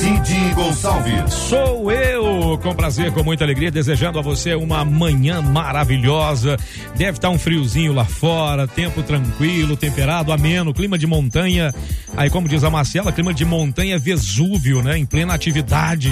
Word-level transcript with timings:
Cid 0.00 0.54
Gonçalves. 0.54 1.34
Sou 1.34 1.92
eu, 1.92 2.58
com 2.62 2.74
prazer, 2.74 3.12
com 3.12 3.22
muita 3.22 3.44
alegria, 3.44 3.70
desejando 3.70 4.18
a 4.18 4.22
você 4.22 4.54
uma 4.54 4.82
manhã 4.82 5.42
maravilhosa. 5.42 6.56
Deve 6.96 7.18
estar 7.18 7.28
um 7.28 7.38
friozinho 7.38 7.92
lá 7.92 8.06
fora, 8.06 8.66
tempo 8.66 9.02
tranquilo, 9.02 9.76
temperado, 9.76 10.32
ameno, 10.32 10.72
clima 10.72 10.96
de 10.96 11.06
montanha. 11.06 11.74
Aí, 12.16 12.30
como 12.30 12.48
diz 12.48 12.64
a 12.64 12.70
Marcela, 12.70 13.12
clima 13.12 13.34
de 13.34 13.44
montanha 13.44 13.98
Vesúvio, 13.98 14.82
né? 14.82 14.96
Em 14.96 15.04
plena 15.04 15.34
atividade 15.34 16.10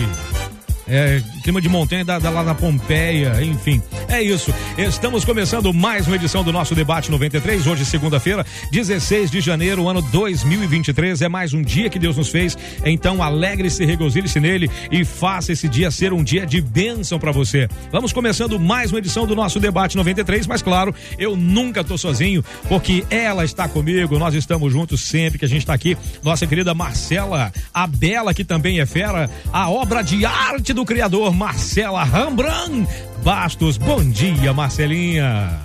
é, 0.88 1.22
clima 1.42 1.60
de 1.60 1.68
montanha 1.68 2.04
da, 2.04 2.18
da, 2.18 2.30
lá 2.30 2.42
na 2.42 2.54
Pompeia, 2.54 3.42
enfim. 3.42 3.82
É 4.08 4.22
isso. 4.22 4.52
Estamos 4.76 5.24
começando 5.24 5.72
mais 5.72 6.06
uma 6.06 6.16
edição 6.16 6.42
do 6.42 6.52
nosso 6.52 6.74
debate 6.74 7.10
93, 7.10 7.66
hoje 7.66 7.84
segunda-feira, 7.84 8.44
16 8.72 9.30
de 9.30 9.40
janeiro, 9.40 9.88
ano 9.88 10.00
2023. 10.00 11.22
É 11.22 11.28
mais 11.28 11.52
um 11.52 11.62
dia 11.62 11.90
que 11.90 11.98
Deus 11.98 12.16
nos 12.16 12.30
fez. 12.30 12.56
Então 12.84 13.22
alegre-se, 13.22 13.84
regozile-se 13.84 14.40
nele 14.40 14.70
e 14.90 15.04
faça 15.04 15.52
esse 15.52 15.68
dia 15.68 15.90
ser 15.90 16.12
um 16.12 16.22
dia 16.22 16.46
de 16.46 16.60
bênção 16.60 17.18
para 17.18 17.32
você. 17.32 17.68
Vamos 17.92 18.12
começando 18.12 18.58
mais 18.58 18.90
uma 18.90 18.98
edição 18.98 19.26
do 19.26 19.36
nosso 19.36 19.60
debate 19.60 19.96
93, 19.96 20.46
mas 20.46 20.62
claro, 20.62 20.94
eu 21.18 21.36
nunca 21.36 21.84
tô 21.84 21.98
sozinho, 21.98 22.42
porque 22.68 23.04
ela 23.10 23.44
está 23.44 23.68
comigo, 23.68 24.18
nós 24.18 24.34
estamos 24.34 24.72
juntos 24.72 25.02
sempre 25.02 25.38
que 25.38 25.44
a 25.44 25.48
gente 25.48 25.60
está 25.60 25.74
aqui. 25.74 25.96
Nossa 26.22 26.46
querida 26.46 26.72
Marcela, 26.72 27.52
a 27.74 27.86
Bela, 27.86 28.32
que 28.32 28.44
também 28.44 28.80
é 28.80 28.86
fera, 28.86 29.28
a 29.52 29.68
obra 29.68 30.02
de 30.02 30.24
arte 30.24 30.72
do 30.78 30.84
criador 30.84 31.34
Marcela 31.34 32.04
Rambran 32.04 32.86
Bastos. 33.24 33.76
Bom 33.76 34.08
dia, 34.08 34.52
Marcelinha. 34.52 35.58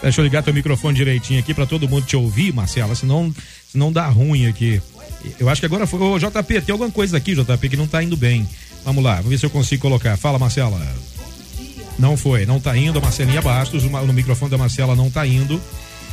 Deixa 0.00 0.20
eu 0.20 0.24
ligar 0.24 0.44
teu 0.44 0.54
microfone 0.54 0.94
direitinho 0.94 1.40
aqui 1.40 1.52
para 1.52 1.66
todo 1.66 1.88
mundo 1.88 2.06
te 2.06 2.14
ouvir, 2.14 2.54
Marcela, 2.54 2.94
senão, 2.94 3.34
senão 3.72 3.90
dá 3.90 4.06
ruim 4.06 4.46
aqui. 4.46 4.80
Eu 5.36 5.48
acho 5.48 5.60
que 5.60 5.66
agora 5.66 5.84
foi. 5.84 6.00
Ô, 6.00 6.16
JP, 6.16 6.60
tem 6.60 6.72
alguma 6.72 6.92
coisa 6.92 7.16
aqui, 7.16 7.34
JP, 7.34 7.68
que 7.68 7.76
não 7.76 7.88
tá 7.88 8.00
indo 8.00 8.16
bem. 8.16 8.48
Vamos 8.84 9.02
lá, 9.02 9.16
vamos 9.16 9.30
ver 9.30 9.38
se 9.38 9.46
eu 9.46 9.50
consigo 9.50 9.82
colocar. 9.82 10.16
Fala, 10.16 10.38
Marcela. 10.38 10.80
Não 11.98 12.16
foi, 12.16 12.46
não 12.46 12.60
tá 12.60 12.76
indo. 12.76 13.00
A 13.00 13.02
Marcelinha 13.02 13.42
Bastos, 13.42 13.82
no 13.82 14.12
microfone 14.12 14.52
da 14.52 14.58
Marcela 14.58 14.94
não 14.94 15.10
tá 15.10 15.26
indo. 15.26 15.60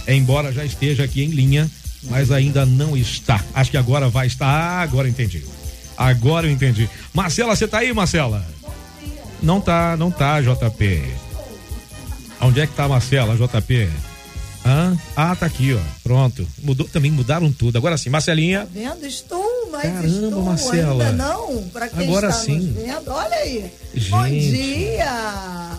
Embora 0.07 0.51
já 0.51 0.65
esteja 0.65 1.03
aqui 1.03 1.23
em 1.23 1.29
linha, 1.29 1.69
mas 2.09 2.31
ainda 2.31 2.65
não 2.65 2.97
está. 2.97 3.45
Acho 3.53 3.69
que 3.69 3.77
agora 3.77 4.09
vai 4.09 4.25
estar. 4.25 4.81
Agora 4.81 5.07
entendi. 5.07 5.43
Agora 5.97 6.47
eu 6.47 6.51
entendi. 6.51 6.89
Marcela, 7.13 7.55
você 7.55 7.67
tá 7.67 7.79
aí, 7.79 7.93
Marcela? 7.93 8.45
Não 9.41 9.61
tá, 9.61 9.95
não 9.97 10.11
tá, 10.11 10.41
JP. 10.41 11.03
Onde 12.41 12.61
é 12.61 12.67
que 12.67 12.73
tá 12.73 12.85
a 12.85 12.89
Marcela, 12.89 13.35
JP? 13.35 13.89
Hã? 14.65 14.97
Ah, 15.15 15.35
tá 15.35 15.45
aqui, 15.45 15.73
ó. 15.73 15.79
Pronto. 16.03 16.45
Mudou, 16.63 16.87
também 16.87 17.11
mudaram 17.11 17.51
tudo. 17.51 17.77
Agora 17.77 17.97
sim, 17.97 18.09
Marcelinha. 18.09 18.61
Tá 18.61 18.67
vendo? 18.73 19.05
Estou, 19.05 19.69
mas 19.71 19.83
Caramba, 19.83 20.07
estou 20.07 20.41
Marcela. 20.43 21.05
ainda 21.05 21.11
não. 21.23 21.63
Pra 21.69 21.87
quem 21.87 22.07
Agora 22.07 22.29
está 22.29 22.41
sim. 22.41 22.57
nos 22.59 22.75
vendo, 22.75 23.11
olha 23.11 23.35
aí. 23.35 23.71
Gente. 23.93 24.09
Bom 24.09 24.27
dia. 24.27 25.71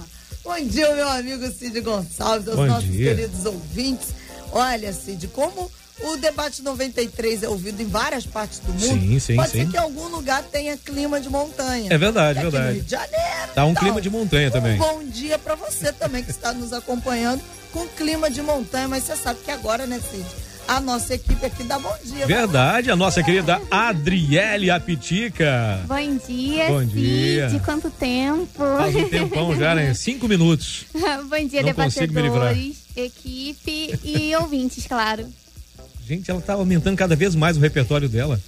Bom 0.44 0.68
dia, 0.68 0.94
meu 0.94 1.08
amigo 1.08 1.50
Cid 1.50 1.80
Gonçalves, 1.80 2.46
aos 2.46 2.56
Bom 2.56 2.66
nossos 2.66 2.88
dia. 2.88 3.14
queridos 3.16 3.44
ouvintes. 3.44 4.08
Olha, 4.52 4.92
Cid, 4.92 5.26
como 5.28 5.68
o 6.02 6.16
debate 6.16 6.62
93 6.62 7.42
é 7.42 7.48
ouvido 7.48 7.80
em 7.80 7.86
várias 7.86 8.26
partes 8.26 8.58
do 8.60 8.72
mundo, 8.72 9.00
Sim, 9.00 9.18
sim, 9.18 9.36
pode 9.36 9.50
sim. 9.50 9.58
ser 9.64 9.70
que 9.70 9.76
em 9.76 9.80
algum 9.80 10.08
lugar 10.08 10.42
tenha 10.44 10.76
clima 10.76 11.20
de 11.20 11.28
montanha. 11.28 11.92
É 11.92 11.96
verdade, 11.98 12.38
aqui 12.38 12.50
verdade. 12.50 12.66
No 12.68 12.74
Rio 12.74 12.82
de 12.84 12.90
Janeiro. 12.90 13.52
Tá 13.54 13.64
um 13.64 13.70
então, 13.70 13.82
clima 13.82 14.00
de 14.00 14.10
montanha 14.10 14.50
também. 14.50 14.74
Um 14.74 14.78
bom 14.78 15.04
dia 15.04 15.38
pra 15.38 15.54
você 15.54 15.92
também 15.92 16.22
que 16.22 16.30
está 16.30 16.52
nos 16.52 16.72
acompanhando 16.72 17.40
com 17.72 17.86
clima 17.88 18.30
de 18.30 18.42
montanha, 18.42 18.88
mas 18.88 19.04
você 19.04 19.16
sabe 19.16 19.40
que 19.44 19.50
agora, 19.50 19.86
né, 19.86 20.00
Cid? 20.10 20.26
A 20.68 20.80
nossa 20.80 21.14
equipe 21.14 21.46
aqui 21.46 21.62
dá 21.62 21.78
bom 21.78 21.94
dia. 22.04 22.26
Verdade, 22.26 22.90
a 22.90 22.96
nossa 22.96 23.22
querida 23.22 23.62
Adriele 23.70 24.68
Apitica. 24.68 25.80
Bom 25.86 26.16
dia, 26.26 26.66
Bom 26.66 26.80
Cid. 26.80 26.92
dia. 26.92 27.62
Quanto 27.64 27.88
tempo? 27.88 28.58
Faz 28.58 28.94
um 28.96 29.08
tempão 29.08 29.54
já, 29.56 29.74
né? 29.76 29.94
Cinco 29.94 30.26
minutos. 30.26 30.84
Bom 30.92 31.48
dia, 31.48 31.62
Não 31.62 31.68
debatedores, 31.68 32.78
equipe 32.96 33.98
e 34.02 34.34
ouvintes, 34.36 34.86
claro. 34.86 35.26
Gente, 36.06 36.30
ela 36.30 36.40
tá 36.40 36.52
aumentando 36.52 36.96
cada 36.96 37.16
vez 37.16 37.34
mais 37.34 37.56
o 37.56 37.60
repertório 37.60 38.08
dela. 38.08 38.40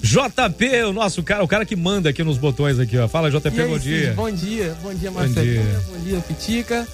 JP, 0.00 0.82
o 0.88 0.92
nosso 0.92 1.22
cara, 1.22 1.44
o 1.44 1.48
cara 1.48 1.64
que 1.64 1.76
manda 1.76 2.08
aqui 2.08 2.24
nos 2.24 2.38
botões 2.38 2.78
aqui, 2.78 2.96
ó. 2.98 3.06
Fala, 3.06 3.30
JP, 3.30 3.48
aí, 3.60 3.68
bom 3.68 3.78
dia. 3.78 4.12
Bom 4.14 4.30
dia, 4.30 4.76
bom 4.82 4.94
dia, 4.94 5.10
Marcelinha, 5.10 5.80
bom 5.88 5.98
dia, 5.98 6.18
Pitica, 6.20 6.88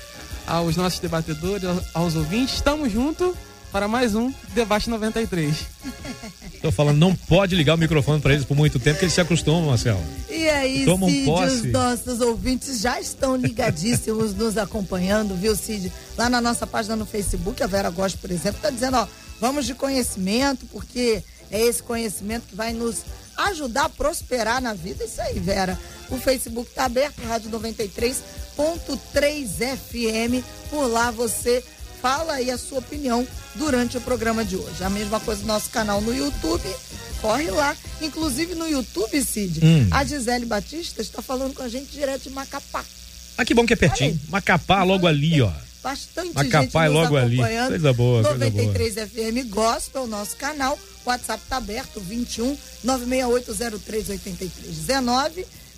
aos 0.46 0.76
nossos 0.76 0.98
debatedores, 0.98 1.64
aos- 1.94 2.16
ouvintes. 2.16 2.56
Estamos 2.56 2.92
juntos 2.92 3.32
para 3.72 3.86
mais 3.88 4.14
um 4.14 4.32
Debate 4.54 4.90
93. 4.90 5.54
Tô 6.60 6.72
falando, 6.72 6.98
não 6.98 7.14
pode 7.14 7.54
ligar 7.54 7.74
o 7.76 7.78
microfone 7.78 8.20
pra 8.20 8.32
eles 8.34 8.44
por 8.44 8.56
muito 8.56 8.80
tempo, 8.80 8.98
que 8.98 9.04
eles 9.04 9.14
se 9.14 9.20
acostumam, 9.20 9.66
Marcelo. 9.66 10.02
E 10.28 10.48
aí, 10.48 10.84
Tomam 10.84 11.08
Cid, 11.08 11.24
posse. 11.24 11.54
os 11.54 11.72
nossos 11.72 12.20
ouvintes 12.20 12.80
já 12.80 13.00
estão 13.00 13.36
ligadíssimos, 13.36 14.34
nos 14.36 14.58
acompanhando, 14.58 15.36
viu, 15.36 15.54
Cid? 15.54 15.92
Lá 16.16 16.28
na 16.28 16.40
nossa 16.40 16.66
página 16.66 16.96
no 16.96 17.06
Facebook, 17.06 17.62
a 17.62 17.66
Vera 17.68 17.88
Gosta, 17.90 18.18
por 18.20 18.30
exemplo, 18.32 18.56
está 18.58 18.70
dizendo, 18.70 18.96
ó, 18.96 19.06
vamos 19.40 19.66
de 19.66 19.74
conhecimento, 19.74 20.66
porque 20.66 21.22
é 21.50 21.60
esse 21.60 21.82
conhecimento 21.82 22.46
que 22.48 22.56
vai 22.56 22.72
nos 22.72 22.96
ajudar 23.36 23.84
a 23.84 23.88
prosperar 23.88 24.60
na 24.60 24.74
vida. 24.74 25.04
Isso 25.04 25.20
aí, 25.20 25.38
Vera. 25.38 25.78
O 26.10 26.16
Facebook 26.18 26.68
está 26.70 26.86
aberto, 26.86 27.22
Rádio 27.22 27.50
93.3 27.50 29.76
FM. 29.76 30.44
Por 30.70 30.86
lá 30.86 31.10
você 31.10 31.62
fala 32.00 32.34
aí 32.34 32.50
a 32.50 32.58
sua 32.58 32.78
opinião 32.78 33.26
durante 33.54 33.96
o 33.96 34.00
programa 34.00 34.44
de 34.44 34.56
hoje. 34.56 34.82
A 34.84 34.90
mesma 34.90 35.18
coisa 35.20 35.40
no 35.42 35.48
nosso 35.48 35.70
canal 35.70 36.00
no 36.00 36.14
YouTube. 36.14 36.68
Corre 37.20 37.50
lá. 37.50 37.76
Inclusive 38.00 38.54
no 38.54 38.68
YouTube, 38.68 39.20
Cid, 39.24 39.60
Hum. 39.64 39.88
a 39.90 40.04
Gisele 40.04 40.46
Batista 40.46 41.02
está 41.02 41.20
falando 41.20 41.52
com 41.54 41.62
a 41.64 41.68
gente 41.68 41.90
direto 41.90 42.22
de 42.24 42.30
Macapá. 42.30 42.84
Ah, 43.36 43.44
que 43.44 43.54
bom 43.54 43.66
que 43.66 43.72
é 43.72 43.76
pertinho. 43.76 44.18
Macapá 44.28 44.84
logo 44.84 45.04
ali, 45.06 45.40
ó. 45.42 45.50
Bastante 45.82 46.34
Macapá 46.34 46.62
gente 46.62 46.74
nos 46.74 47.02
logo 47.02 47.16
ali. 47.16 47.36
acompanhando. 47.36 47.68
Coisa 47.68 47.92
boa, 47.92 48.22
coisa 48.22 48.38
93 48.38 48.94
FM 48.94 49.48
Gospel, 49.48 50.06
nosso 50.06 50.36
canal. 50.36 50.78
O 51.04 51.08
WhatsApp 51.08 51.42
está 51.42 51.56
aberto, 51.56 52.00
21 52.00 52.56
96803 52.84 54.08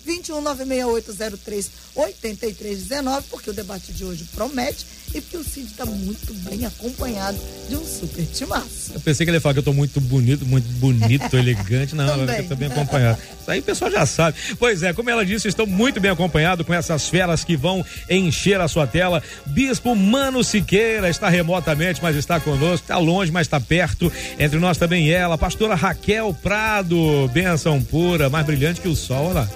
8319. 0.05 0.21
21 0.21 0.41
96803 0.41 1.71
8319, 1.95 3.27
porque 3.29 3.49
o 3.49 3.53
debate 3.53 3.91
de 3.91 4.05
hoje 4.05 4.25
promete 4.33 4.85
e 5.13 5.19
porque 5.19 5.37
o 5.37 5.43
Cid 5.43 5.67
está 5.67 5.85
muito 5.85 6.33
bem 6.35 6.65
acompanhado 6.65 7.37
de 7.67 7.75
um 7.75 7.85
super 7.85 8.25
timaço. 8.25 8.93
Eu 8.93 8.99
pensei 9.01 9.25
que 9.25 9.29
ele 9.29 9.37
ia 9.37 9.41
falar 9.41 9.53
que 9.53 9.59
eu 9.59 9.63
tô 9.63 9.73
muito 9.73 9.99
bonito, 9.99 10.45
muito 10.45 10.67
bonito, 10.73 11.35
elegante. 11.35 11.95
Não, 11.95 12.07
Também. 12.07 12.37
eu 12.37 12.47
tô 12.47 12.55
bem 12.55 12.69
acompanhado. 12.69 13.19
Isso 13.41 13.51
aí 13.51 13.59
o 13.59 13.63
pessoal 13.63 13.91
já 13.91 14.05
sabe. 14.05 14.37
Pois 14.57 14.83
é, 14.83 14.93
como 14.93 15.09
ela 15.09 15.25
disse, 15.25 15.49
estou 15.49 15.67
muito 15.67 15.99
bem 15.99 16.11
acompanhado 16.11 16.63
com 16.63 16.73
essas 16.73 17.09
feras 17.09 17.43
que 17.43 17.57
vão 17.57 17.85
encher 18.09 18.61
a 18.61 18.67
sua 18.69 18.87
tela. 18.87 19.21
Bispo 19.45 19.95
Mano 19.95 20.43
Siqueira 20.43 21.09
está 21.09 21.27
remotamente, 21.27 22.01
mas 22.01 22.15
está 22.15 22.39
conosco. 22.39 22.85
Está 22.85 22.97
longe, 22.97 23.31
mas 23.31 23.47
está 23.47 23.59
perto. 23.59 24.11
Entre 24.39 24.59
nós 24.59 24.77
também 24.77 25.11
ela, 25.11 25.37
pastora 25.37 25.75
Raquel 25.75 26.33
Prado. 26.41 27.27
Benção 27.33 27.81
pura, 27.83 28.29
mais 28.29 28.45
brilhante 28.45 28.79
que 28.79 28.87
o 28.87 28.95
sol, 28.95 29.25
olha 29.25 29.41
lá. 29.41 29.49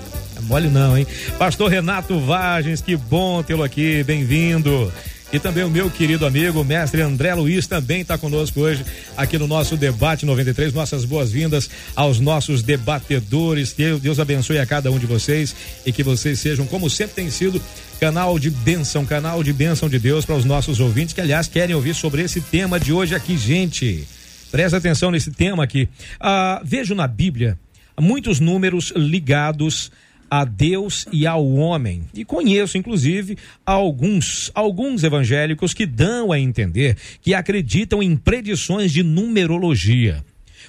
Mole 0.45 0.69
não, 0.69 0.97
hein? 0.97 1.07
Pastor 1.39 1.69
Renato 1.69 2.19
Vagens, 2.19 2.81
que 2.81 2.95
bom 2.95 3.41
tê-lo 3.41 3.63
aqui, 3.63 4.03
bem-vindo. 4.03 4.91
E 5.33 5.39
também 5.39 5.63
o 5.63 5.69
meu 5.69 5.89
querido 5.89 6.25
amigo, 6.25 6.63
mestre 6.63 7.01
André 7.01 7.33
Luiz, 7.33 7.66
também 7.66 8.01
está 8.01 8.17
conosco 8.17 8.61
hoje 8.61 8.85
aqui 9.17 9.38
no 9.39 9.47
nosso 9.47 9.75
debate 9.75 10.25
93. 10.25 10.72
Nossas 10.72 11.03
boas-vindas 11.03 11.70
aos 11.96 12.20
nossos 12.20 12.61
debatedores. 12.61 13.73
Que 13.73 13.96
Deus 13.96 14.20
abençoe 14.20 14.59
a 14.59 14.66
cada 14.66 14.91
um 14.91 14.99
de 14.99 15.08
vocês 15.08 15.55
e 15.85 15.91
que 15.91 16.03
vocês 16.03 16.40
sejam, 16.40 16.66
como 16.67 16.90
sempre 16.90 17.16
tem 17.16 17.31
sido, 17.31 17.61
canal 17.99 18.37
de 18.37 18.52
bênção, 18.52 19.03
canal 19.03 19.43
de 19.43 19.52
bênção 19.52 19.90
de 19.90 19.97
Deus 19.97 20.25
para 20.25 20.35
os 20.35 20.46
nossos 20.46 20.79
ouvintes 20.79 21.14
que, 21.14 21.22
aliás, 21.22 21.47
querem 21.47 21.75
ouvir 21.75 21.96
sobre 21.96 22.22
esse 22.22 22.40
tema 22.40 22.79
de 22.79 22.93
hoje 22.93 23.16
aqui, 23.16 23.35
gente. 23.35 24.08
Presta 24.52 24.78
atenção 24.78 25.09
nesse 25.09 25.31
tema 25.31 25.64
aqui. 25.64 25.90
Ah, 26.20 26.61
vejo 26.64 26.93
na 26.93 27.08
Bíblia 27.08 27.58
muitos 27.99 28.40
números 28.40 28.93
ligados 28.96 29.91
a 30.40 30.43
Deus 30.43 31.05
e 31.11 31.26
ao 31.26 31.47
homem. 31.53 32.03
E 32.14 32.26
conheço, 32.26 32.78
inclusive, 32.78 33.37
alguns, 33.66 34.52
alguns 34.53 35.03
evangélicos 35.03 35.73
que 35.73 35.85
dão 35.85 36.32
a 36.32 36.40
entender 36.40 36.97
que 37.22 37.34
acreditam 37.34 38.03
em 38.03 38.17
predições 38.17 38.91
de 38.91 39.02
numerologia. 39.02 40.23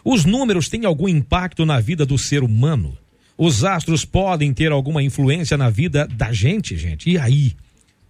Os 0.05 0.25
números 0.25 0.69
têm 0.69 0.85
algum 0.85 1.09
impacto 1.09 1.67
na 1.67 1.81
vida 1.81 2.07
do 2.07 2.17
ser 2.17 2.45
humano? 2.45 2.97
Os 3.37 3.65
astros 3.65 4.05
podem 4.05 4.55
ter 4.55 4.71
alguma 4.71 5.03
influência 5.03 5.57
na 5.57 5.69
vida 5.69 6.07
da 6.07 6.33
gente, 6.33 6.77
gente? 6.77 7.11
E 7.11 7.19
aí? 7.19 7.55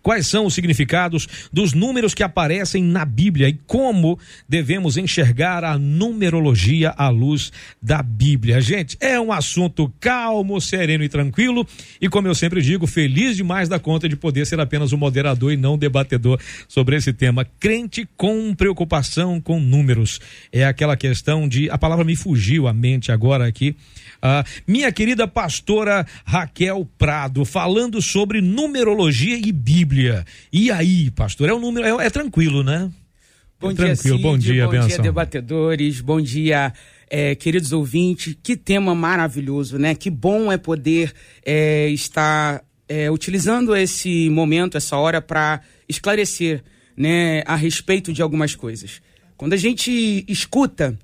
Quais 0.06 0.28
são 0.28 0.46
os 0.46 0.54
significados 0.54 1.26
dos 1.52 1.72
números 1.72 2.14
que 2.14 2.22
aparecem 2.22 2.80
na 2.80 3.04
Bíblia 3.04 3.48
e 3.48 3.58
como 3.66 4.16
devemos 4.48 4.96
enxergar 4.96 5.64
a 5.64 5.76
numerologia 5.76 6.94
à 6.96 7.08
luz 7.08 7.50
da 7.82 8.04
Bíblia. 8.04 8.60
Gente, 8.60 8.96
é 9.00 9.18
um 9.18 9.32
assunto 9.32 9.92
calmo, 9.98 10.60
sereno 10.60 11.02
e 11.02 11.08
tranquilo 11.08 11.66
e 12.00 12.08
como 12.08 12.28
eu 12.28 12.36
sempre 12.36 12.62
digo, 12.62 12.86
feliz 12.86 13.36
demais 13.36 13.68
da 13.68 13.80
conta 13.80 14.08
de 14.08 14.14
poder 14.14 14.46
ser 14.46 14.60
apenas 14.60 14.92
um 14.92 14.96
moderador 14.96 15.52
e 15.52 15.56
não 15.56 15.76
debatedor 15.76 16.38
sobre 16.68 16.94
esse 16.94 17.12
tema. 17.12 17.44
Crente 17.58 18.08
com 18.16 18.54
preocupação 18.54 19.40
com 19.40 19.58
números. 19.58 20.20
É 20.52 20.64
aquela 20.64 20.96
questão 20.96 21.48
de 21.48 21.68
a 21.68 21.76
palavra 21.76 22.04
me 22.04 22.14
fugiu 22.14 22.68
à 22.68 22.72
mente 22.72 23.10
agora 23.10 23.44
aqui. 23.44 23.74
Ah, 24.22 24.44
minha 24.68 24.92
querida 24.92 25.26
pastora 25.26 26.06
Raquel 26.24 26.88
Prado, 26.96 27.44
falando 27.44 28.00
sobre 28.00 28.40
numerologia 28.40 29.36
e 29.36 29.50
Bíblia. 29.50 29.95
E 30.52 30.70
aí, 30.70 31.10
pastor? 31.10 31.48
É 31.48 31.54
um 31.54 31.60
número, 31.60 32.00
é, 32.00 32.06
é 32.06 32.10
tranquilo, 32.10 32.62
né? 32.62 32.90
Bom 33.58 33.70
é 33.70 33.74
dia, 33.74 33.86
tranquilo. 33.86 34.16
Cid, 34.16 34.22
bom 34.22 34.38
dia, 34.38 34.64
bom 34.64 34.70
benção. 34.72 34.88
dia, 34.88 34.98
debatedores, 34.98 36.00
bom 36.00 36.20
dia, 36.20 36.72
é, 37.08 37.34
queridos 37.34 37.72
ouvintes. 37.72 38.36
Que 38.42 38.56
tema 38.56 38.94
maravilhoso, 38.94 39.78
né? 39.78 39.94
Que 39.94 40.10
bom 40.10 40.52
é 40.52 40.58
poder 40.58 41.12
é, 41.44 41.88
estar 41.88 42.62
é, 42.88 43.10
utilizando 43.10 43.74
esse 43.74 44.28
momento, 44.30 44.76
essa 44.76 44.96
hora, 44.96 45.20
para 45.20 45.60
esclarecer 45.88 46.62
né, 46.96 47.42
a 47.46 47.56
respeito 47.56 48.12
de 48.12 48.22
algumas 48.22 48.54
coisas. 48.54 49.00
Quando 49.36 49.52
a 49.52 49.58
gente 49.58 50.24
escuta 50.28 50.98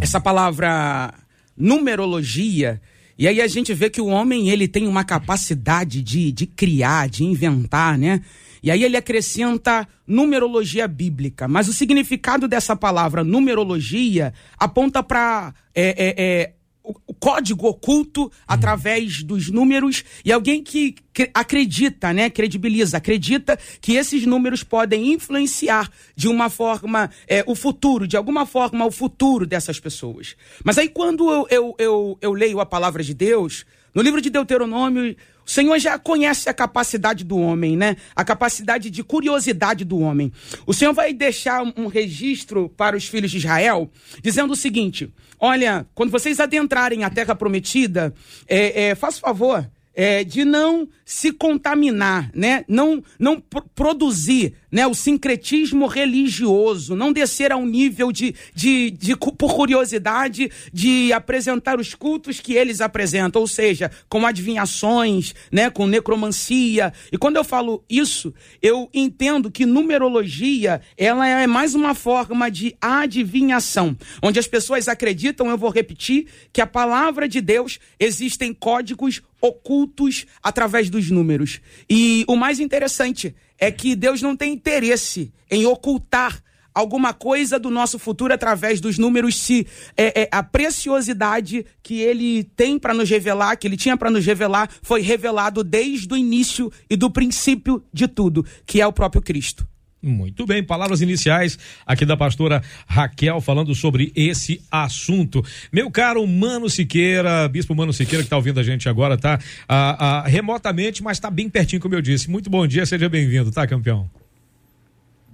essa 0.00 0.20
palavra 0.20 1.12
numerologia, 1.56 2.80
e 3.18 3.28
aí 3.28 3.40
a 3.40 3.46
gente 3.46 3.72
vê 3.72 3.88
que 3.88 4.00
o 4.00 4.06
homem 4.06 4.48
ele 4.48 4.66
tem 4.66 4.86
uma 4.86 5.04
capacidade 5.04 6.02
de, 6.02 6.32
de 6.32 6.46
criar, 6.46 7.08
de 7.08 7.24
inventar, 7.24 7.96
né? 7.96 8.20
E 8.62 8.70
aí 8.70 8.82
ele 8.82 8.96
acrescenta 8.96 9.86
numerologia 10.06 10.88
bíblica. 10.88 11.46
Mas 11.46 11.68
o 11.68 11.72
significado 11.72 12.48
dessa 12.48 12.74
palavra 12.74 13.22
numerologia 13.22 14.32
aponta 14.58 15.02
para 15.02 15.52
é, 15.74 15.88
é, 15.88 16.14
é, 16.16 16.52
o 16.84 17.14
código 17.14 17.66
oculto 17.66 18.30
através 18.46 19.22
dos 19.22 19.48
números 19.50 20.04
e 20.22 20.30
alguém 20.30 20.62
que 20.62 20.94
cre- 21.14 21.30
acredita, 21.32 22.12
né, 22.12 22.28
credibiliza, 22.28 22.98
acredita 22.98 23.58
que 23.80 23.94
esses 23.94 24.26
números 24.26 24.62
podem 24.62 25.12
influenciar 25.14 25.90
de 26.14 26.28
uma 26.28 26.50
forma 26.50 27.10
é, 27.26 27.42
o 27.46 27.54
futuro, 27.54 28.06
de 28.06 28.18
alguma 28.18 28.44
forma 28.44 28.84
o 28.84 28.90
futuro 28.90 29.46
dessas 29.46 29.80
pessoas. 29.80 30.36
Mas 30.62 30.76
aí 30.76 30.88
quando 30.90 31.30
eu, 31.30 31.46
eu, 31.50 31.74
eu, 31.78 32.18
eu 32.20 32.32
leio 32.34 32.60
a 32.60 32.66
palavra 32.66 33.02
de 33.02 33.14
Deus, 33.14 33.64
no 33.94 34.02
livro 34.02 34.20
de 34.20 34.28
Deuteronômio, 34.28 35.16
o 35.46 35.50
Senhor 35.50 35.78
já 35.78 35.98
conhece 35.98 36.48
a 36.48 36.54
capacidade 36.54 37.22
do 37.24 37.36
homem, 37.38 37.76
né? 37.76 37.96
A 38.16 38.24
capacidade 38.24 38.90
de 38.90 39.02
curiosidade 39.04 39.84
do 39.84 39.98
homem. 39.98 40.32
O 40.66 40.72
Senhor 40.72 40.92
vai 40.94 41.12
deixar 41.12 41.62
um 41.76 41.86
registro 41.86 42.68
para 42.70 42.96
os 42.96 43.06
filhos 43.06 43.30
de 43.30 43.38
Israel, 43.38 43.90
dizendo 44.22 44.52
o 44.52 44.56
seguinte: 44.56 45.12
olha, 45.38 45.86
quando 45.94 46.10
vocês 46.10 46.40
adentrarem 46.40 47.04
a 47.04 47.10
terra 47.10 47.34
prometida, 47.34 48.14
é, 48.48 48.84
é, 48.90 48.94
faça 48.94 49.20
favor. 49.20 49.68
é, 49.96 50.24
de 50.24 50.44
não 50.44 50.88
se 51.04 51.30
contaminar, 51.30 52.28
né? 52.34 52.64
Não, 52.66 53.00
não 53.16 53.40
pro- 53.40 53.62
produzir, 53.76 54.54
né? 54.74 54.88
O 54.88 54.92
sincretismo 54.92 55.86
religioso, 55.86 56.96
não 56.96 57.12
descer 57.12 57.52
a 57.52 57.56
um 57.56 57.64
nível 57.64 58.10
de, 58.10 58.34
de, 58.52 58.90
de 58.90 59.16
por 59.16 59.54
curiosidade 59.54 60.50
de 60.72 61.12
apresentar 61.12 61.78
os 61.78 61.94
cultos 61.94 62.40
que 62.40 62.54
eles 62.54 62.80
apresentam, 62.80 63.40
ou 63.40 63.46
seja, 63.46 63.88
com 64.08 64.26
adivinhações, 64.26 65.32
né? 65.52 65.70
Com 65.70 65.86
necromancia. 65.86 66.92
E 67.12 67.16
quando 67.16 67.36
eu 67.36 67.44
falo 67.44 67.84
isso, 67.88 68.34
eu 68.60 68.90
entendo 68.92 69.48
que 69.48 69.64
numerologia 69.64 70.80
ela 70.98 71.24
é 71.24 71.46
mais 71.46 71.76
uma 71.76 71.94
forma 71.94 72.50
de 72.50 72.74
adivinhação, 72.80 73.96
onde 74.20 74.40
as 74.40 74.48
pessoas 74.48 74.88
acreditam, 74.88 75.48
eu 75.50 75.56
vou 75.56 75.70
repetir, 75.70 76.26
que 76.52 76.60
a 76.60 76.66
palavra 76.66 77.28
de 77.28 77.40
Deus 77.40 77.78
existem 78.00 78.52
códigos 78.52 79.22
ocultos 79.40 80.26
através 80.42 80.90
dos 80.90 81.10
números. 81.10 81.60
E 81.88 82.24
o 82.26 82.34
mais 82.34 82.58
interessante 82.58 83.34
é 83.64 83.70
que 83.70 83.96
Deus 83.96 84.20
não 84.20 84.36
tem 84.36 84.52
interesse 84.52 85.32
em 85.50 85.66
ocultar 85.66 86.42
alguma 86.74 87.14
coisa 87.14 87.58
do 87.58 87.70
nosso 87.70 87.98
futuro 87.98 88.34
através 88.34 88.80
dos 88.80 88.98
números, 88.98 89.40
se 89.40 89.66
é, 89.96 90.22
é, 90.22 90.28
a 90.30 90.42
preciosidade 90.42 91.64
que 91.82 92.00
ele 92.00 92.42
tem 92.42 92.78
para 92.78 92.92
nos 92.92 93.08
revelar, 93.08 93.56
que 93.56 93.66
ele 93.66 93.76
tinha 93.76 93.96
para 93.96 94.10
nos 94.10 94.26
revelar, 94.26 94.68
foi 94.82 95.00
revelado 95.00 95.62
desde 95.62 96.12
o 96.12 96.16
início 96.16 96.70
e 96.90 96.96
do 96.96 97.10
princípio 97.10 97.82
de 97.92 98.08
tudo, 98.08 98.44
que 98.66 98.80
é 98.80 98.86
o 98.86 98.92
próprio 98.92 99.22
Cristo. 99.22 99.66
Muito 100.04 100.44
bem, 100.44 100.62
palavras 100.62 101.00
iniciais 101.00 101.58
aqui 101.86 102.04
da 102.04 102.16
pastora 102.16 102.62
Raquel 102.86 103.40
falando 103.40 103.74
sobre 103.74 104.12
esse 104.14 104.60
assunto. 104.70 105.42
Meu 105.72 105.90
caro 105.90 106.26
Mano 106.26 106.68
Siqueira, 106.68 107.48
Bispo 107.48 107.74
Mano 107.74 107.92
Siqueira, 107.92 108.22
que 108.22 108.26
está 108.26 108.36
ouvindo 108.36 108.60
a 108.60 108.62
gente 108.62 108.86
agora, 108.86 109.16
tá? 109.16 109.38
Ah, 109.66 110.22
ah, 110.24 110.28
remotamente, 110.28 111.02
mas 111.02 111.16
está 111.16 111.30
bem 111.30 111.48
pertinho, 111.48 111.80
como 111.80 111.94
eu 111.94 112.02
disse. 112.02 112.30
Muito 112.30 112.50
bom 112.50 112.66
dia, 112.66 112.84
seja 112.84 113.08
bem-vindo, 113.08 113.50
tá, 113.50 113.66
campeão? 113.66 114.10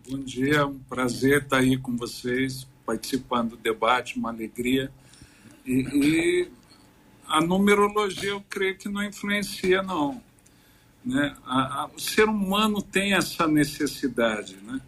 Bom 0.09 0.19
dia, 0.21 0.67
um 0.67 0.79
prazer 0.79 1.43
estar 1.43 1.59
aí 1.59 1.77
com 1.77 1.97
vocês, 1.97 2.67
participando 2.87 3.51
do 3.51 3.57
debate, 3.57 4.19
uma 4.19 4.31
alegria. 4.31 4.91
E, 5.67 5.73
e 5.73 6.49
a 7.27 7.41
numerologia 7.41 8.31
eu 8.31 8.41
creio 8.49 8.77
que 8.77 8.89
não 8.89 9.03
influencia, 9.03 9.83
não. 9.83 10.23
Né? 11.05 11.35
A- 11.45 11.83
a- 11.83 11.87
o 11.87 11.99
ser 12.01 12.29
humano 12.29 12.83
tem 12.83 13.15
essa 13.15 13.47
necessidade 13.47 14.57
né? 14.63 14.81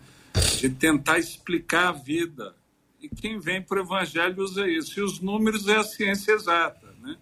de 0.59 0.69
tentar 0.71 1.19
explicar 1.19 1.89
a 1.89 1.93
vida. 1.93 2.55
E 3.01 3.09
quem 3.09 3.39
vem 3.39 3.61
para 3.63 3.79
o 3.81 3.85
Evangelho 3.85 4.43
usa 4.43 4.69
isso. 4.69 5.01
E 5.01 5.03
os 5.03 5.21
números 5.21 5.67
é 5.69 5.77
a 5.77 5.83
ciência 5.85 6.33
exata. 6.33 6.95
Né? 7.01 7.17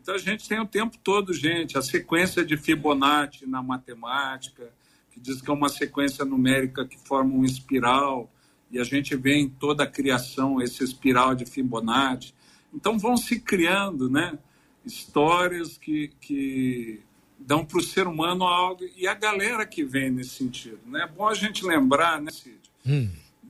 Então 0.00 0.14
a 0.14 0.18
gente 0.18 0.48
tem 0.48 0.60
o 0.60 0.66
tempo 0.66 0.96
todo, 1.02 1.32
gente, 1.32 1.76
a 1.76 1.82
sequência 1.82 2.44
de 2.44 2.56
Fibonacci 2.56 3.46
na 3.46 3.62
matemática, 3.62 4.70
que 5.10 5.20
diz 5.20 5.42
que 5.42 5.50
é 5.50 5.52
uma 5.52 5.68
sequência 5.68 6.24
numérica 6.24 6.86
que 6.86 6.98
forma 6.98 7.34
um 7.34 7.44
espiral, 7.44 8.32
e 8.70 8.78
a 8.78 8.84
gente 8.84 9.14
vê 9.14 9.34
em 9.36 9.48
toda 9.48 9.84
a 9.84 9.86
criação 9.86 10.60
esse 10.62 10.82
espiral 10.82 11.34
de 11.34 11.44
Fibonacci. 11.44 12.32
Então 12.72 12.98
vão 12.98 13.18
se 13.18 13.38
criando 13.38 14.08
né, 14.08 14.38
histórias 14.82 15.76
que, 15.76 16.10
que 16.20 17.00
dão 17.46 17.64
para 17.64 17.78
o 17.78 17.82
ser 17.82 18.06
humano 18.06 18.44
algo, 18.44 18.84
e 18.96 19.06
a 19.06 19.14
galera 19.14 19.66
que 19.66 19.84
vem 19.84 20.10
nesse 20.10 20.30
sentido. 20.30 20.78
Né? 20.86 21.02
É 21.02 21.06
bom 21.06 21.26
a 21.26 21.34
gente 21.34 21.64
lembrar, 21.64 22.20
né, 22.20 22.30
Cid, 22.30 22.58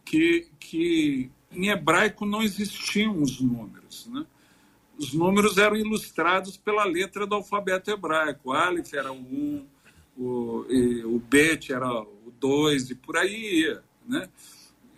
que, 0.04 0.46
que 0.58 1.30
em 1.50 1.68
hebraico 1.68 2.24
não 2.26 2.42
existiam 2.42 3.20
os 3.22 3.40
números. 3.40 4.06
Né? 4.12 4.24
Os 4.98 5.12
números 5.12 5.58
eram 5.58 5.76
ilustrados 5.76 6.56
pela 6.56 6.84
letra 6.84 7.26
do 7.26 7.34
alfabeto 7.34 7.90
hebraico. 7.90 8.50
O 8.50 8.52
Aleph 8.52 8.92
era 8.94 9.12
o 9.12 9.16
1, 9.16 9.66
o, 10.18 10.66
e 10.68 11.04
o 11.04 11.18
Bet 11.18 11.72
era 11.72 11.90
o 12.02 12.32
2 12.40 12.90
e 12.90 12.94
por 12.94 13.16
aí 13.16 13.60
ia. 13.60 13.82
Né? 14.06 14.28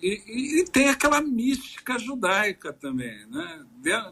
E, 0.02 0.22
e- 0.26 0.60
e 0.60 0.64
tem 0.64 0.88
aquela 0.88 1.20
mística 1.20 1.98
judaica 1.98 2.72
também. 2.72 3.26
Né? 3.26 3.64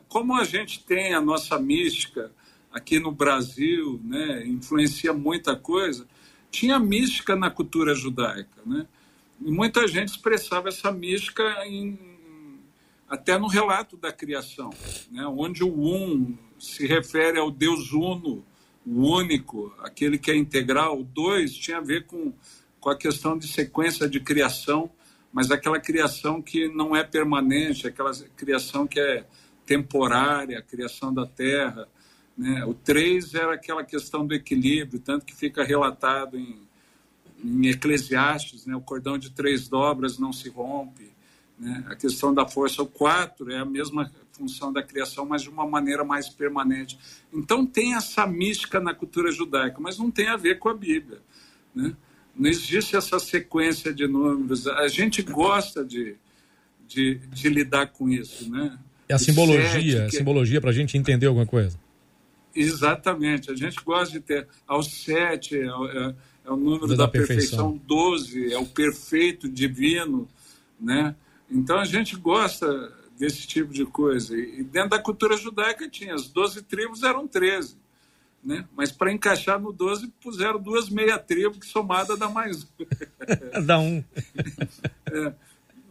Como 0.09 0.35
a 0.35 0.45
gente 0.45 0.85
tem 0.85 1.15
a 1.15 1.21
nossa 1.21 1.59
mística 1.59 2.31
aqui 2.73 2.99
no 2.99 3.13
Brasil, 3.13 4.01
né? 4.05 4.47
influencia 4.47 5.13
muita 5.13 5.55
coisa, 5.55 6.07
tinha 6.51 6.79
mística 6.79 7.37
na 7.37 7.51
cultura 7.51 7.95
judaica. 7.95 8.63
Né? 8.65 8.87
E 9.45 9.51
muita 9.51 9.87
gente 9.87 10.09
expressava 10.09 10.69
essa 10.69 10.91
mística 10.91 11.43
em, 11.67 11.99
até 13.09 13.39
no 13.39 13.47
relato 13.47 13.97
da 13.97 14.11
criação, 14.11 14.71
né? 15.11 15.27
onde 15.27 15.63
o 15.63 15.69
um 15.69 16.37
se 16.59 16.87
refere 16.87 17.39
ao 17.39 17.51
Deus 17.51 17.93
uno, 17.93 18.45
o 18.87 19.09
único, 19.17 19.75
aquele 19.81 20.19
que 20.19 20.31
é 20.31 20.37
integral. 20.37 21.01
O 21.01 21.05
dois 21.05 21.55
tinha 21.55 21.79
a 21.79 21.81
ver 21.81 22.07
com, 22.07 22.33
com 22.81 22.89
a 22.89 22.97
questão 22.97 23.37
de 23.37 23.47
sequência 23.49 24.09
de 24.09 24.21
criação, 24.21 24.91
mas 25.33 25.51
aquela 25.51 25.81
criação 25.81 26.41
que 26.41 26.69
não 26.69 26.95
é 26.95 27.03
permanente, 27.03 27.87
aquela 27.87 28.13
criação 28.37 28.87
que 28.87 29.01
é 29.01 29.27
temporária, 29.65 30.59
a 30.59 30.63
criação 30.63 31.13
da 31.13 31.27
terra. 31.27 31.89
Né? 32.37 32.65
O 32.65 32.75
três 32.75 33.35
era 33.35 33.55
aquela 33.55 33.85
questão 33.85 34.27
do 34.27 34.35
equilíbrio, 34.35 35.01
tanto 35.01 35.25
que 35.25 35.35
fica 35.35 35.63
relatado 35.63 36.39
em, 36.39 36.59
em 37.45 37.67
Eclesiastes, 37.69 38.67
né? 38.67 38.75
o 38.75 38.81
cordão 38.81 39.19
de 39.19 39.31
três 39.31 39.69
dobras 39.69 40.19
não 40.19 40.33
se 40.33 40.49
rompe. 40.49 41.11
Né? 41.59 41.85
A 41.89 41.95
questão 41.95 42.33
da 42.33 42.47
força, 42.47 42.83
o 42.83 42.87
quatro 42.87 43.53
é 43.53 43.59
a 43.59 43.65
mesma 43.65 44.11
função 44.33 44.73
da 44.73 44.83
criação, 44.83 45.27
mas 45.27 45.43
de 45.43 45.49
uma 45.49 45.67
maneira 45.67 46.05
mais 46.05 46.29
permanente. 46.29 46.99
Então 47.33 47.67
tem 47.67 47.95
essa 47.95 48.27
mística 48.27 48.81
na 48.81 48.95
cultura 48.95 49.31
judaica, 49.31 49.77
mas 49.79 49.99
não 49.99 50.11
tem 50.11 50.29
a 50.29 50.37
ver 50.37 50.59
com 50.59 50.69
a 50.69 50.75
Bíblia. 50.75 51.21
Né? 51.75 51.95
Não 52.35 52.49
existe 52.49 52.97
essa 52.97 53.19
sequência 53.19 53.93
de 53.93 54.07
números. 54.07 54.67
A 54.67 54.89
gente 54.89 55.23
gosta 55.23 55.85
de, 55.85 56.17
de, 56.89 57.17
de 57.31 57.49
lidar 57.49 57.89
com 57.89 58.09
isso. 58.09 58.51
Né? 58.51 58.79
É 59.09 59.15
a 59.15 59.19
simbologia, 59.19 60.05
sete, 60.05 60.17
a 60.17 60.19
simbologia 60.19 60.61
para 60.61 60.71
a 60.71 60.73
gente 60.73 60.97
entender 60.97 61.27
alguma 61.27 61.47
coisa. 61.47 61.79
Exatamente, 62.55 63.51
a 63.51 63.55
gente 63.55 63.77
gosta 63.85 64.13
de 64.13 64.21
ter. 64.21 64.47
Ao 64.67 64.83
sete 64.83 65.57
é, 65.57 65.67
é- 65.67 66.15
é 66.45 66.51
o 66.51 66.57
número 66.57 66.89
Da 66.89 67.05
da, 67.05 67.09
perfeição. 67.09 67.73
perfeição. 67.73 67.81
12 67.87 68.53
é 68.53 68.59
o 68.59 68.67
perfeito 68.67 69.49
divino, 69.49 70.29
né? 70.81 71.15
Então 71.51 71.79
a 71.79 71.85
gente 71.85 72.17
gosta 72.17 72.93
desse 73.19 73.47
tipo 73.47 73.73
de 73.73 73.85
coisa. 73.85 74.37
E 74.37 74.63
dentro 74.65 74.91
da 74.91 74.99
cultura 74.99 75.37
judaica 75.37 75.89
tinha 75.89 76.15
as 76.15 76.29
12 76.29 76.63
tribos 76.63 77.03
eram 77.05 77.29
13, 77.29 77.77
né? 78.43 78.67
Mas 78.77 78.91
para 78.91 79.13
encaixar 79.13 79.61
no 79.61 79.73
12 79.73 80.09
puseram 80.21 80.61
duas 80.61 80.89
meia 80.89 81.19
tribos 81.19 81.59
que 81.59 81.67
somada 81.67 82.17
dá 82.17 82.29
mais 82.29 82.65
um. 82.65 82.67
Dá 83.65 83.79
um. 83.79 84.03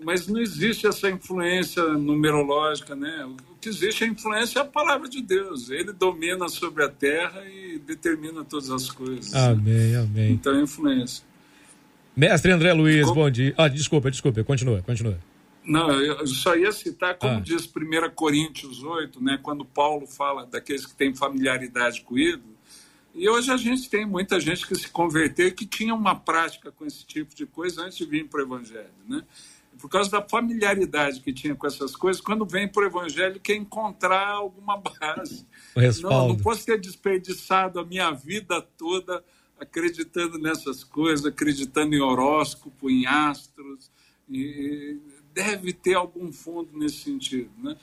Mas 0.04 0.28
não 0.28 0.42
existe 0.42 0.88
essa 0.88 1.10
influência 1.10 1.84
numerológica, 1.94 2.96
né? 2.96 3.30
Que 3.62 3.70
existe 3.70 4.04
a 4.04 4.08
influência 4.08 4.58
é 4.60 4.62
a 4.64 4.66
palavra 4.66 5.08
de 5.08 5.22
Deus. 5.22 5.70
Ele 5.70 5.94
domina 5.94 6.50
sobre 6.50 6.84
a 6.84 6.90
terra 6.90 7.46
e 7.48 7.78
determina 7.78 8.44
todas 8.44 8.72
as 8.72 8.90
coisas. 8.90 9.34
Amém, 9.36 9.96
amém. 9.96 10.32
Então 10.32 10.56
é 10.58 10.62
influência. 10.64 11.24
Mestre 12.16 12.52
André 12.52 12.74
Luiz, 12.74 13.04
Como- 13.04 13.16
bom 13.22 13.30
dia. 13.30 13.54
Ah, 13.58 13.68
desculpa, 13.68 14.10
desculpa, 14.10 14.44
continua, 14.44 14.82
continua. 14.82 15.20
Não, 15.64 15.92
eu 16.02 16.26
só 16.26 16.56
ia 16.56 16.72
citar, 16.72 17.16
como 17.20 17.36
Ah. 17.38 17.40
diz 17.40 17.68
1 17.68 18.10
Coríntios 18.10 18.82
8, 18.84 19.24
né, 19.24 19.40
quando 19.42 19.64
Paulo 19.64 20.08
fala 20.08 20.44
daqueles 20.46 20.86
que 20.88 20.96
têm 20.96 21.14
familiaridade 21.14 22.02
com 22.02 22.16
o 22.16 22.20
ídolo. 22.20 22.52
E 23.14 23.30
hoje 23.30 23.52
a 23.52 23.58
gente 23.58 23.88
tem 23.90 24.06
muita 24.06 24.40
gente 24.40 24.66
que 24.66 24.74
se 24.74 24.88
converteu 24.90 25.48
e 25.48 25.52
que 25.52 25.66
tinha 25.68 25.94
uma 25.94 26.16
prática 26.16 26.72
com 26.72 26.84
esse 26.86 27.06
tipo 27.06 27.36
de 27.36 27.46
coisa 27.46 27.84
antes 27.84 27.98
de 27.98 28.06
vir 28.06 28.26
para 28.28 28.40
o 28.40 28.44
Evangelho. 28.44 28.90
Né? 29.08 29.22
Por 29.82 29.90
causa 29.90 30.12
da 30.12 30.22
familiaridade 30.22 31.22
que 31.22 31.34
tinha 31.34 31.56
com 31.56 31.66
essas 31.66 31.96
coisas, 31.96 32.22
quando 32.22 32.46
vem 32.46 32.68
para 32.68 32.84
o 32.84 32.86
Evangelho 32.86 33.40
quer 33.40 33.56
encontrar 33.56 34.28
alguma 34.28 34.78
base. 34.78 35.48
Não, 36.04 36.28
não 36.30 36.38
posso 36.38 36.64
ter 36.66 36.80
desperdiçado 36.80 37.80
a 37.80 37.86
minha 37.86 38.12
vida 38.12 38.62
toda 38.78 39.24
acreditando 39.60 40.38
nessas 40.38 40.84
coisas, 40.84 41.26
acreditando 41.26 41.96
em 41.96 42.02
horóscopo, 42.02 42.90
em 42.90 43.08
astros. 43.08 43.92
E 44.30 45.00
deve 45.34 45.74
ter 45.74 45.96
algum 45.96 46.32
fundo 46.32 46.70
nesse 46.78 46.98
sentido, 46.98 47.50
né? 47.58 47.76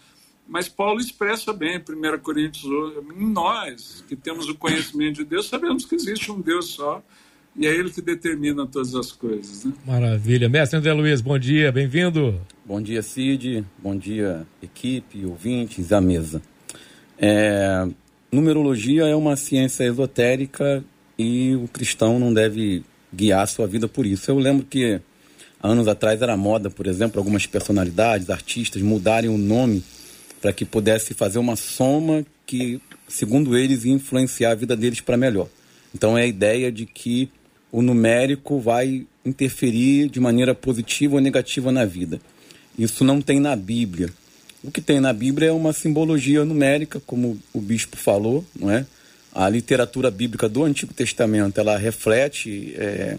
Mas 0.47 0.67
Paulo 0.67 0.99
expressa 0.99 1.53
bem, 1.53 1.77
em 1.77 1.79
1 1.79 2.19
Coríntios, 2.21 2.65
8, 2.65 3.13
em 3.13 3.31
nós 3.31 4.03
que 4.09 4.17
temos 4.17 4.49
o 4.49 4.55
conhecimento 4.55 5.17
de 5.17 5.25
Deus, 5.25 5.47
sabemos 5.47 5.85
que 5.85 5.95
existe 5.95 6.33
um 6.33 6.41
Deus 6.41 6.71
só 6.71 7.03
e 7.59 7.67
é 7.67 7.75
Ele 7.75 7.91
que 7.91 8.01
determina 8.01 8.65
todas 8.67 8.95
as 8.95 9.11
coisas. 9.11 9.65
Né? 9.65 9.73
Maravilha. 9.85 10.49
Mestre 10.49 10.79
André 10.79 10.93
Luiz, 10.93 11.21
bom 11.21 11.37
dia, 11.37 11.73
bem-vindo. 11.73 12.41
Bom 12.65 12.81
dia, 12.81 13.03
Cid. 13.03 13.65
Bom 13.83 13.97
dia, 13.97 14.47
equipe, 14.63 15.27
ouvintes, 15.27 15.93
à 15.93 16.01
mesa. 16.01 16.41
É, 17.19 17.85
numerologia 18.31 19.09
é 19.09 19.15
uma 19.17 19.35
ciência 19.35 19.83
esotérica 19.83 20.85
e 21.19 21.57
o 21.57 21.67
cristão 21.67 22.21
não 22.21 22.33
deve 22.33 22.85
guiar 23.13 23.43
a 23.43 23.47
sua 23.47 23.67
vida 23.67 23.89
por 23.89 24.07
isso. 24.07 24.31
Eu 24.31 24.39
lembro 24.39 24.65
que 24.65 25.01
anos 25.61 25.89
atrás 25.89 26.23
era 26.23 26.37
moda, 26.37 26.71
por 26.71 26.87
exemplo, 26.87 27.19
algumas 27.19 27.45
personalidades, 27.45 28.31
artistas 28.31 28.81
mudarem 28.83 29.29
o 29.29 29.37
nome 29.37 29.83
para 30.41 30.53
que 30.53 30.65
pudesse 30.65 31.13
fazer 31.13 31.41
uma 31.41 31.57
soma 31.57 32.25
que, 32.47 32.81
segundo 33.09 33.59
eles, 33.59 33.85
ia 33.85 33.93
influenciar 33.93 34.53
a 34.53 34.55
vida 34.55 34.77
deles 34.77 35.01
para 35.01 35.17
melhor. 35.17 35.49
Então 35.93 36.17
é 36.17 36.23
a 36.23 36.27
ideia 36.27 36.71
de 36.71 36.87
que 36.87 37.29
o 37.71 37.83
numérico 37.83 38.59
vai 38.59 39.07
interferir 39.25 40.09
de 40.09 40.21
maneira 40.21 40.55
positiva 40.55 41.17
ou 41.17 41.21
negativa 41.21 41.71
na 41.71 41.85
vida. 41.85 42.21
Isso 42.79 43.05
não 43.05 43.21
tem 43.21 43.41
na 43.41 43.55
Bíblia. 43.55 44.11
O 44.63 44.71
que 44.71 44.81
tem 44.81 45.01
na 45.01 45.13
Bíblia 45.13 45.49
é 45.49 45.53
uma 45.53 45.73
simbologia 45.73 46.45
numérica, 46.45 47.01
como 47.07 47.39
o 47.53 47.61
bispo 47.61 47.97
falou, 47.97 48.45
não 48.59 48.71
é? 48.71 48.87
A 49.33 49.49
literatura 49.49 50.11
bíblica 50.11 50.49
do 50.49 50.65
Antigo 50.65 50.93
Testamento 50.93 51.61
ela 51.61 51.77
reflete 51.77 52.75
é, 52.77 53.19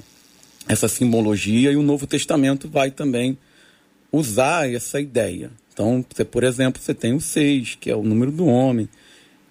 essa 0.68 0.88
simbologia 0.88 1.72
e 1.72 1.78
o 1.78 1.84
Novo 1.84 2.06
Testamento 2.06 2.68
vai 2.68 2.92
também 2.92 3.38
usar 4.12 4.70
essa 4.70 5.00
ideia. 5.00 5.52
Então, 5.74 6.04
você, 6.10 6.26
por 6.26 6.44
exemplo, 6.44 6.82
você 6.82 6.94
tem 6.94 7.14
o 7.14 7.22
seis, 7.22 7.78
que 7.80 7.90
é 7.90 7.96
o 7.96 8.04
número 8.04 8.32
do 8.32 8.46
homem. 8.46 8.90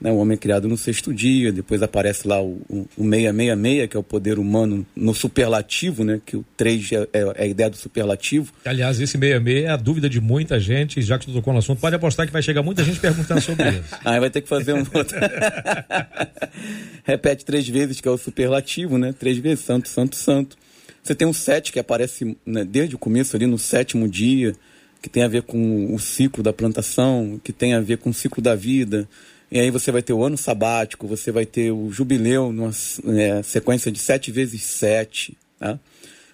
Né? 0.00 0.10
O 0.12 0.16
homem 0.16 0.34
é 0.34 0.38
criado 0.38 0.68
no 0.68 0.76
sexto 0.76 1.12
dia, 1.12 1.52
depois 1.52 1.82
aparece 1.82 2.26
lá 2.26 2.40
o, 2.40 2.60
o, 2.68 2.88
o 2.96 3.02
666, 3.02 3.88
que 3.88 3.96
é 3.96 4.00
o 4.00 4.02
poder 4.02 4.38
humano 4.38 4.86
no 4.94 5.12
superlativo, 5.12 6.04
né? 6.04 6.20
que 6.24 6.36
o 6.36 6.44
3 6.56 6.92
é, 6.92 7.08
é 7.12 7.42
a 7.42 7.46
ideia 7.46 7.68
do 7.68 7.76
superlativo. 7.76 8.52
Aliás, 8.64 9.00
esse 9.00 9.18
66 9.18 9.64
é 9.64 9.68
a 9.68 9.76
dúvida 9.76 10.08
de 10.08 10.20
muita 10.20 10.60
gente, 10.60 11.02
já 11.02 11.18
que 11.18 11.26
tu 11.26 11.32
tocou 11.32 11.52
no 11.52 11.58
assunto, 11.58 11.80
pode 11.80 11.96
apostar 11.96 12.26
que 12.26 12.32
vai 12.32 12.42
chegar 12.42 12.62
muita 12.62 12.84
gente 12.84 13.00
perguntando 13.00 13.40
sobre 13.40 13.68
isso. 13.80 13.96
Aí 14.04 14.20
vai 14.20 14.30
ter 14.30 14.40
que 14.40 14.48
fazer 14.48 14.72
um 14.72 14.84
outro. 14.94 15.18
Repete 17.04 17.44
três 17.44 17.68
vezes, 17.68 18.00
que 18.00 18.08
é 18.08 18.10
o 18.10 18.18
superlativo, 18.18 18.98
né? 18.98 19.12
Três 19.12 19.38
vezes, 19.38 19.64
santo, 19.64 19.88
santo, 19.88 20.14
santo. 20.16 20.56
Você 21.02 21.14
tem 21.14 21.26
um 21.26 21.32
sete 21.32 21.72
que 21.72 21.78
aparece 21.78 22.36
né, 22.44 22.64
desde 22.64 22.94
o 22.94 22.98
começo 22.98 23.34
ali 23.34 23.46
no 23.46 23.58
sétimo 23.58 24.06
dia, 24.08 24.52
que 25.00 25.08
tem 25.08 25.22
a 25.22 25.28
ver 25.28 25.42
com 25.42 25.94
o 25.94 25.98
ciclo 25.98 26.42
da 26.42 26.52
plantação, 26.52 27.40
que 27.42 27.52
tem 27.52 27.72
a 27.72 27.80
ver 27.80 27.98
com 27.98 28.10
o 28.10 28.14
ciclo 28.14 28.42
da 28.42 28.54
vida. 28.54 29.08
E 29.50 29.58
aí 29.58 29.70
você 29.70 29.90
vai 29.90 30.02
ter 30.02 30.12
o 30.12 30.22
ano 30.22 30.36
sabático, 30.36 31.06
você 31.06 31.32
vai 31.32 31.46
ter 31.46 31.70
o 31.70 31.90
jubileu 31.90 32.52
numa 32.52 32.70
é, 33.18 33.42
sequência 33.42 33.90
de 33.90 33.98
sete 33.98 34.30
vezes 34.30 34.62
sete. 34.62 35.36
Tá? 35.58 35.78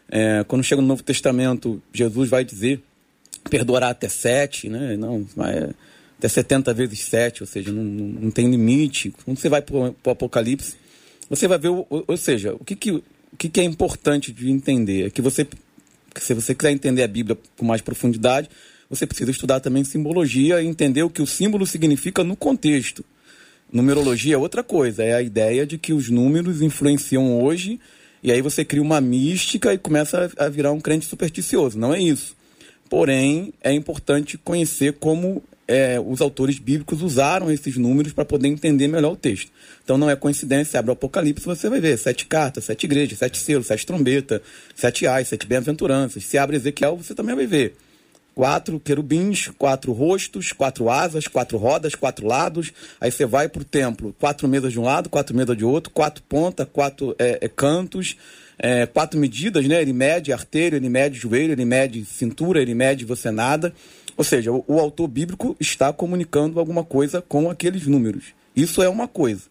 É, 0.08 0.44
quando 0.48 0.64
chega 0.64 0.82
no 0.82 0.88
Novo 0.88 1.02
Testamento, 1.02 1.80
Jesus 1.92 2.28
vai 2.28 2.44
dizer 2.44 2.82
perdoará 3.48 3.90
até 3.90 4.08
sete, 4.08 4.68
né? 4.68 4.96
Não, 4.96 5.26
vai 5.36 5.70
até 6.18 6.28
70 6.28 6.72
vezes 6.72 7.00
sete, 7.00 7.42
ou 7.42 7.46
seja, 7.46 7.70
não, 7.70 7.84
não, 7.84 8.06
não 8.22 8.30
tem 8.30 8.50
limite. 8.50 9.12
Quando 9.24 9.38
você 9.38 9.48
vai 9.48 9.60
para 9.60 9.76
o 9.76 10.10
Apocalipse, 10.10 10.76
você 11.28 11.46
vai 11.46 11.58
ver, 11.58 11.68
o, 11.68 11.86
ou 11.90 12.16
seja, 12.16 12.54
o 12.54 12.64
que, 12.64 12.74
que, 12.74 12.90
o 12.92 13.02
que, 13.36 13.48
que 13.48 13.60
é 13.60 13.64
importante 13.64 14.32
de 14.32 14.50
entender 14.50 15.06
é 15.06 15.10
que 15.10 15.20
você, 15.20 15.44
que 15.44 16.22
se 16.22 16.32
você 16.32 16.54
quiser 16.54 16.70
entender 16.70 17.02
a 17.02 17.08
Bíblia 17.08 17.36
com 17.58 17.64
mais 17.66 17.82
profundidade, 17.82 18.48
você 18.94 19.06
precisa 19.06 19.30
estudar 19.30 19.60
também 19.60 19.84
simbologia 19.84 20.62
e 20.62 20.66
entender 20.66 21.02
o 21.02 21.10
que 21.10 21.22
o 21.22 21.26
símbolo 21.26 21.66
significa 21.66 22.22
no 22.22 22.36
contexto. 22.36 23.04
Numerologia 23.72 24.34
é 24.34 24.38
outra 24.38 24.62
coisa, 24.62 25.02
é 25.02 25.14
a 25.14 25.22
ideia 25.22 25.66
de 25.66 25.78
que 25.78 25.92
os 25.92 26.08
números 26.08 26.62
influenciam 26.62 27.42
hoje 27.42 27.80
e 28.22 28.32
aí 28.32 28.40
você 28.40 28.64
cria 28.64 28.80
uma 28.80 29.00
mística 29.00 29.74
e 29.74 29.78
começa 29.78 30.30
a 30.38 30.48
virar 30.48 30.72
um 30.72 30.80
crente 30.80 31.06
supersticioso. 31.06 31.78
Não 31.78 31.92
é 31.92 32.00
isso. 32.00 32.36
Porém, 32.88 33.52
é 33.62 33.72
importante 33.72 34.38
conhecer 34.38 34.94
como 34.94 35.42
é, 35.66 35.98
os 36.00 36.20
autores 36.20 36.58
bíblicos 36.58 37.02
usaram 37.02 37.50
esses 37.50 37.76
números 37.76 38.12
para 38.12 38.24
poder 38.24 38.48
entender 38.48 38.88
melhor 38.88 39.12
o 39.12 39.16
texto. 39.16 39.50
Então 39.82 39.98
não 39.98 40.08
é 40.08 40.16
coincidência, 40.16 40.78
abre 40.78 40.90
o 40.90 40.94
Apocalipse 40.94 41.44
você 41.44 41.68
vai 41.68 41.80
ver 41.80 41.98
sete 41.98 42.26
cartas, 42.26 42.64
sete 42.64 42.84
igrejas, 42.84 43.18
sete 43.18 43.38
selos, 43.38 43.66
sete 43.66 43.84
trombetas, 43.84 44.40
sete 44.74 45.06
ais, 45.06 45.28
sete 45.28 45.46
bem-aventuranças. 45.46 46.24
Se 46.24 46.38
abre 46.38 46.56
Ezequiel, 46.56 46.96
você 46.96 47.14
também 47.14 47.34
vai 47.34 47.46
ver 47.46 47.74
quatro 48.34 48.80
querubins, 48.80 49.48
quatro 49.56 49.92
rostos, 49.92 50.52
quatro 50.52 50.90
asas, 50.90 51.28
quatro 51.28 51.56
rodas, 51.56 51.94
quatro 51.94 52.26
lados. 52.26 52.72
Aí 53.00 53.10
você 53.10 53.24
vai 53.24 53.48
para 53.48 53.62
o 53.62 53.64
templo, 53.64 54.14
quatro 54.18 54.48
mesas 54.48 54.72
de 54.72 54.80
um 54.80 54.82
lado, 54.82 55.08
quatro 55.08 55.34
mesas 55.36 55.56
de 55.56 55.64
outro, 55.64 55.90
quatro 55.92 56.22
pontas, 56.24 56.66
quatro 56.72 57.14
é, 57.18 57.38
é, 57.40 57.48
cantos, 57.48 58.16
é, 58.58 58.86
quatro 58.86 59.18
medidas, 59.18 59.66
né? 59.66 59.80
Ele 59.80 59.92
mede 59.92 60.32
artério, 60.32 60.76
ele 60.76 60.88
mede 60.88 61.18
joelho, 61.18 61.52
ele 61.52 61.64
mede 61.64 62.04
cintura, 62.04 62.60
ele 62.60 62.74
mede 62.74 63.04
você 63.04 63.30
nada. 63.30 63.72
Ou 64.16 64.24
seja, 64.24 64.52
o, 64.52 64.64
o 64.66 64.78
autor 64.80 65.08
bíblico 65.08 65.56
está 65.60 65.92
comunicando 65.92 66.58
alguma 66.58 66.84
coisa 66.84 67.22
com 67.22 67.48
aqueles 67.50 67.86
números. 67.86 68.26
Isso 68.54 68.82
é 68.82 68.88
uma 68.88 69.06
coisa. 69.06 69.42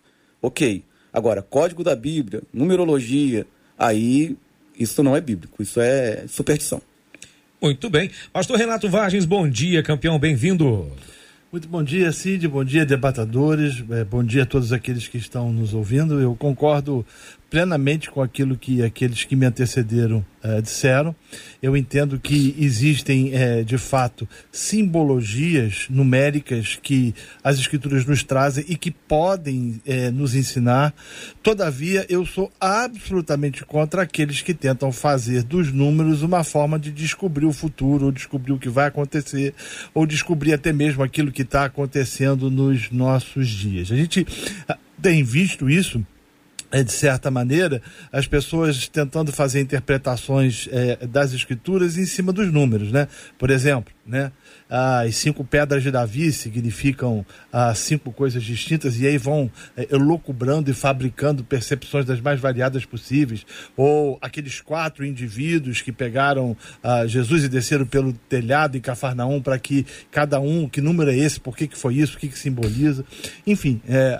Ok. 0.41 0.83
Agora, 1.11 1.43
código 1.43 1.83
da 1.83 1.95
Bíblia, 1.95 2.41
numerologia, 2.51 3.45
aí 3.77 4.35
isso 4.77 5.03
não 5.03 5.15
é 5.15 5.21
bíblico, 5.21 5.61
isso 5.61 5.79
é 5.79 6.25
superstição. 6.27 6.81
Muito 7.63 7.89
bem. 7.89 8.11
Pastor 8.33 8.57
Renato 8.57 8.89
Vargens, 8.89 9.23
bom 9.23 9.47
dia, 9.47 9.81
campeão, 9.81 10.19
bem-vindo. 10.19 10.91
Muito 11.49 11.65
bom 11.65 11.81
dia, 11.81 12.11
Cid, 12.11 12.45
bom 12.45 12.61
dia, 12.61 12.85
debatadores, 12.85 13.81
é, 13.89 14.03
bom 14.03 14.21
dia 14.21 14.43
a 14.43 14.45
todos 14.45 14.73
aqueles 14.73 15.07
que 15.07 15.17
estão 15.17 15.49
nos 15.53 15.73
ouvindo. 15.73 16.19
Eu 16.19 16.35
concordo 16.35 17.05
plenamente 17.53 18.09
com 18.09 18.19
aquilo 18.19 18.57
que 18.57 18.81
aqueles 18.81 19.25
que 19.25 19.35
me 19.35 19.45
antecederam 19.45 20.25
é, 20.41 20.59
disseram. 20.59 21.15
Eu 21.61 21.77
entendo 21.77 22.19
que 22.19 22.55
existem, 22.57 23.31
é, 23.31 23.61
de 23.61 23.77
fato, 23.77 24.27
simbologias 24.51 25.85
numéricas 25.87 26.79
que 26.81 27.13
as 27.43 27.59
escrituras 27.59 28.07
nos 28.07 28.23
trazem 28.23 28.65
e 28.67 28.75
que 28.75 28.89
podem 28.89 29.79
é, 29.85 30.09
nos 30.09 30.33
ensinar. 30.33 30.95
Todavia, 31.43 32.07
eu 32.09 32.25
sou 32.25 32.51
absolutamente 32.59 33.63
contra 33.63 34.01
aqueles 34.01 34.41
que 34.41 34.55
tentam 34.55 34.91
fazer 34.91 35.43
dos 35.43 35.71
números 35.71 36.23
uma 36.23 36.43
forma 36.43 36.79
de 36.79 36.91
descobrir 36.91 37.45
o 37.45 37.53
futuro, 37.53 38.05
ou 38.05 38.11
descobrir 38.11 38.53
o 38.53 38.57
que 38.57 38.67
vai 38.67 38.87
acontecer, 38.87 39.53
ou 39.93 40.07
descobrir 40.07 40.53
até 40.53 40.73
mesmo 40.73 41.03
aquilo 41.03 41.31
que 41.31 41.43
está 41.43 41.65
acontecendo 41.65 42.49
nos 42.49 42.89
nossos 42.89 43.47
dias. 43.47 43.91
A 43.91 43.95
gente 43.95 44.25
tem 44.99 45.23
visto 45.23 45.69
isso 45.69 46.03
de 46.81 46.91
certa 46.91 47.29
maneira, 47.29 47.81
as 48.11 48.25
pessoas 48.25 48.87
tentando 48.87 49.31
fazer 49.31 49.59
interpretações 49.61 50.67
é, 50.71 51.05
das 51.05 51.33
escrituras 51.33 51.97
em 51.97 52.05
cima 52.05 52.31
dos 52.31 52.51
números, 52.51 52.91
né? 52.91 53.07
Por 53.37 53.51
exemplo, 53.51 53.93
né? 54.05 54.31
Ah, 54.75 55.01
as 55.01 55.17
cinco 55.17 55.43
pedras 55.43 55.83
de 55.83 55.91
Davi 55.91 56.31
significam 56.31 57.23
ah, 57.51 57.75
cinco 57.75 58.11
coisas 58.11 58.41
distintas 58.41 58.99
e 58.99 59.05
aí 59.05 59.19
vão 59.19 59.51
eh, 59.77 59.87
elucubrando 59.91 60.71
e 60.71 60.73
fabricando 60.73 61.43
percepções 61.43 62.05
das 62.05 62.19
mais 62.19 62.39
variadas 62.39 62.83
possíveis. 62.83 63.45
Ou 63.77 64.17
aqueles 64.19 64.61
quatro 64.61 65.05
indivíduos 65.05 65.83
que 65.83 65.91
pegaram 65.91 66.57
ah, 66.81 67.05
Jesus 67.05 67.43
e 67.43 67.49
desceram 67.49 67.85
pelo 67.85 68.13
telhado 68.13 68.75
em 68.75 68.81
Cafarnaum 68.81 69.43
para 69.43 69.59
que 69.59 69.85
cada 70.09 70.39
um, 70.39 70.67
que 70.67 70.81
número 70.81 71.11
é 71.11 71.17
esse, 71.17 71.39
por 71.39 71.55
que, 71.55 71.67
que 71.67 71.77
foi 71.77 71.97
isso, 71.97 72.17
o 72.17 72.19
que, 72.19 72.27
que 72.27 72.39
simboliza. 72.39 73.05
Enfim, 73.45 73.79
é, 73.87 74.19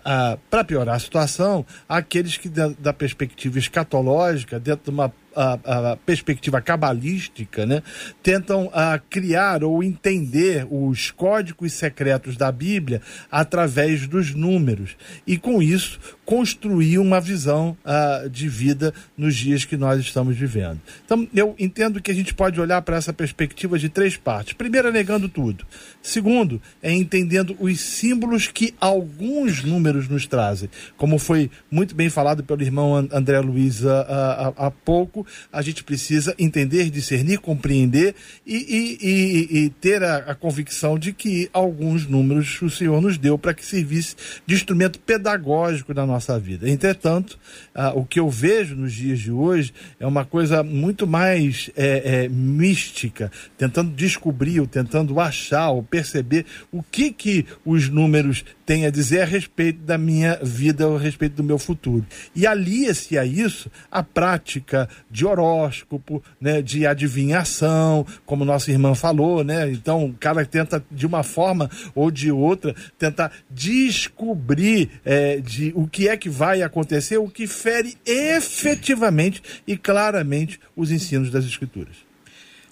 para 0.52 0.64
piorar 0.64 0.98
a 0.98 1.00
situação, 1.00 1.66
aqueles 1.90 2.38
que, 2.38 2.48
da, 2.48 2.68
da 2.78 2.94
perspectiva 2.94 3.58
escatológica, 3.58 4.60
dentro 4.60 4.84
de 4.84 4.90
uma 4.92 5.12
a, 5.36 5.92
a, 5.92 5.98
perspectiva 5.98 6.62
cabalística, 6.62 7.66
né, 7.66 7.82
tentam 8.22 8.70
a, 8.74 9.00
criar 9.00 9.64
ou 9.64 9.84
entender 9.84 10.68
os 10.70 11.12
códigos 11.12 11.74
secretos 11.74 12.38
da 12.38 12.52
Bíblia 12.52 13.02
através 13.32 14.08
dos 14.08 14.34
números. 14.34 14.96
E 15.26 15.38
com 15.38 15.62
isso 15.62 16.00
construir 16.26 16.98
uma 17.00 17.20
visão 17.20 17.78
uh, 17.84 18.30
de 18.30 18.48
vida 18.48 18.94
nos 19.18 19.36
dias 19.36 19.66
que 19.66 19.76
nós 19.76 20.00
estamos 20.00 20.38
vivendo. 20.38 20.80
Então, 21.06 21.28
eu 21.36 21.54
entendo 21.60 22.02
que 22.02 22.12
a 22.12 22.14
gente 22.14 22.34
pode 22.34 22.60
olhar 22.60 22.82
para 22.82 22.96
essa 22.96 23.12
perspectiva 23.12 23.78
de 23.78 23.90
três 23.90 24.16
partes. 24.16 24.54
Primeiro, 24.54 24.88
é 24.88 24.92
negando 24.92 25.28
tudo. 25.28 25.66
Segundo, 26.02 26.62
é 26.82 26.92
entendendo 26.92 27.56
os 27.60 27.80
símbolos 27.80 28.48
que 28.48 28.74
alguns 28.80 29.64
números 29.64 30.08
nos 30.08 30.26
trazem. 30.26 30.70
Como 30.98 31.18
foi 31.18 31.52
muito 31.70 31.94
bem 31.94 32.10
falado 32.10 32.44
pelo 32.44 32.62
irmão 32.62 32.96
André 32.96 33.40
Luiz 33.40 33.82
uh, 33.82 33.88
uh, 33.88 34.54
há 34.58 34.72
pouco, 34.72 35.26
a 35.52 35.62
gente 35.62 35.84
precisa 35.84 36.34
entender, 36.40 36.90
discernir, 36.90 37.40
compreender 37.40 38.16
e, 38.46 38.56
e, 38.56 39.08
e, 39.08 39.58
e 39.66 39.70
ter 39.70 40.04
a, 40.04 40.18
a 40.18 40.36
convicção 40.36 40.98
de 40.98 41.12
que 41.12 41.50
alguns 41.54 42.08
números 42.08 42.62
o 42.62 42.70
Senhor 42.70 43.02
nos 43.02 43.18
deu 43.18 43.38
para 43.38 43.54
que 43.54 43.66
servisse 43.66 44.16
de 44.46 44.56
instrumento 44.56 45.00
pedagógico 45.00 45.94
da 45.94 46.06
nossa 46.06 46.13
nossa 46.14 46.40
vida. 46.40 46.70
Entretanto, 46.70 47.38
ah, 47.74 47.92
o 47.96 48.06
que 48.06 48.20
eu 48.20 48.30
vejo 48.30 48.76
nos 48.76 48.94
dias 48.94 49.20
de 49.20 49.32
hoje 49.32 49.74
é 50.00 50.06
uma 50.06 50.24
coisa 50.24 50.64
muito 50.64 51.06
mais 51.08 51.70
é, 51.76 52.24
é, 52.24 52.30
mística, 52.30 53.32
tentando 53.58 53.92
descobrir, 53.92 54.60
ou 54.60 54.68
tentando 54.68 55.20
achar, 55.20 55.70
ou 55.70 55.84
perceber 55.84 56.46
o 56.72 56.84
que, 56.84 57.12
que 57.12 57.46
os 57.66 57.90
números 57.90 58.46
têm 58.66 58.86
a 58.86 58.90
dizer 58.90 59.22
a 59.22 59.26
respeito 59.26 59.80
da 59.80 59.98
minha 59.98 60.40
vida, 60.42 60.86
a 60.88 60.98
respeito 60.98 61.36
do 61.36 61.44
meu 61.44 61.58
futuro. 61.58 62.06
E 62.36 62.48
alia-se 62.48 63.18
a 63.18 63.26
isso 63.26 63.70
a 63.92 64.04
prática 64.04 64.90
de 65.10 65.26
horóscopo, 65.26 66.24
né, 66.40 66.62
de 66.62 66.86
adivinhação, 66.86 68.06
como 68.26 68.46
nossa 68.46 68.72
irmã 68.72 68.96
falou, 68.96 69.44
né? 69.44 69.72
Então, 69.72 70.06
o 70.06 70.14
cara 70.14 70.46
tenta, 70.46 70.84
de 70.92 71.06
uma 71.06 71.24
forma 71.24 71.70
ou 71.94 72.10
de 72.10 72.32
outra, 72.32 72.76
tentar 72.98 73.32
descobrir 73.50 74.90
é, 75.04 75.38
de 75.38 75.72
o 75.76 75.88
que 75.88 76.08
é 76.08 76.18
que 76.18 76.30
vai 76.30 76.62
acontecer, 76.62 77.18
o 77.18 77.30
que 77.30 77.48
fere 77.48 77.96
efetivamente 78.06 79.42
e 79.68 79.78
claramente 79.78 80.60
os 80.76 80.92
ensinos 80.92 81.30
das 81.30 81.46
Escrituras. 81.46 81.96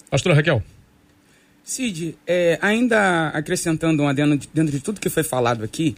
Pastor 0.10 0.36
Raquel. 0.36 0.62
Cid, 1.64 2.18
é, 2.26 2.58
ainda 2.62 3.30
acrescentando 3.30 4.04
um 4.04 4.08
adendo 4.08 4.40
dentro 4.54 4.72
de 4.72 4.80
tudo 4.80 5.00
que 5.00 5.10
foi 5.10 5.24
falado 5.24 5.64
aqui, 5.64 5.96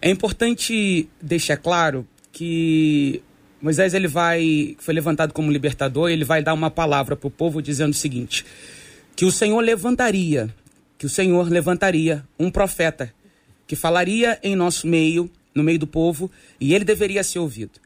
é 0.00 0.10
importante 0.10 1.08
deixar 1.20 1.56
claro 1.56 2.06
que 2.32 3.22
Moisés 3.60 3.94
ele 3.94 4.06
vai 4.06 4.76
foi 4.78 4.94
levantado 4.94 5.32
como 5.32 5.50
libertador, 5.50 6.10
ele 6.10 6.24
vai 6.24 6.42
dar 6.42 6.54
uma 6.54 6.70
palavra 6.70 7.16
para 7.16 7.26
o 7.26 7.30
povo 7.30 7.62
dizendo 7.62 7.92
o 7.92 7.96
seguinte: 7.96 8.44
que 9.16 9.24
o 9.24 9.32
Senhor 9.32 9.60
levantaria, 9.60 10.54
que 10.98 11.06
o 11.06 11.08
Senhor 11.08 11.48
levantaria 11.50 12.24
um 12.38 12.50
profeta 12.50 13.12
que 13.66 13.74
falaria 13.74 14.38
em 14.42 14.54
nosso 14.54 14.86
meio 14.86 15.30
no 15.56 15.62
meio 15.62 15.78
do 15.78 15.86
povo 15.86 16.30
e 16.60 16.74
ele 16.74 16.84
deveria 16.84 17.24
ser 17.24 17.38
ouvido. 17.38 17.80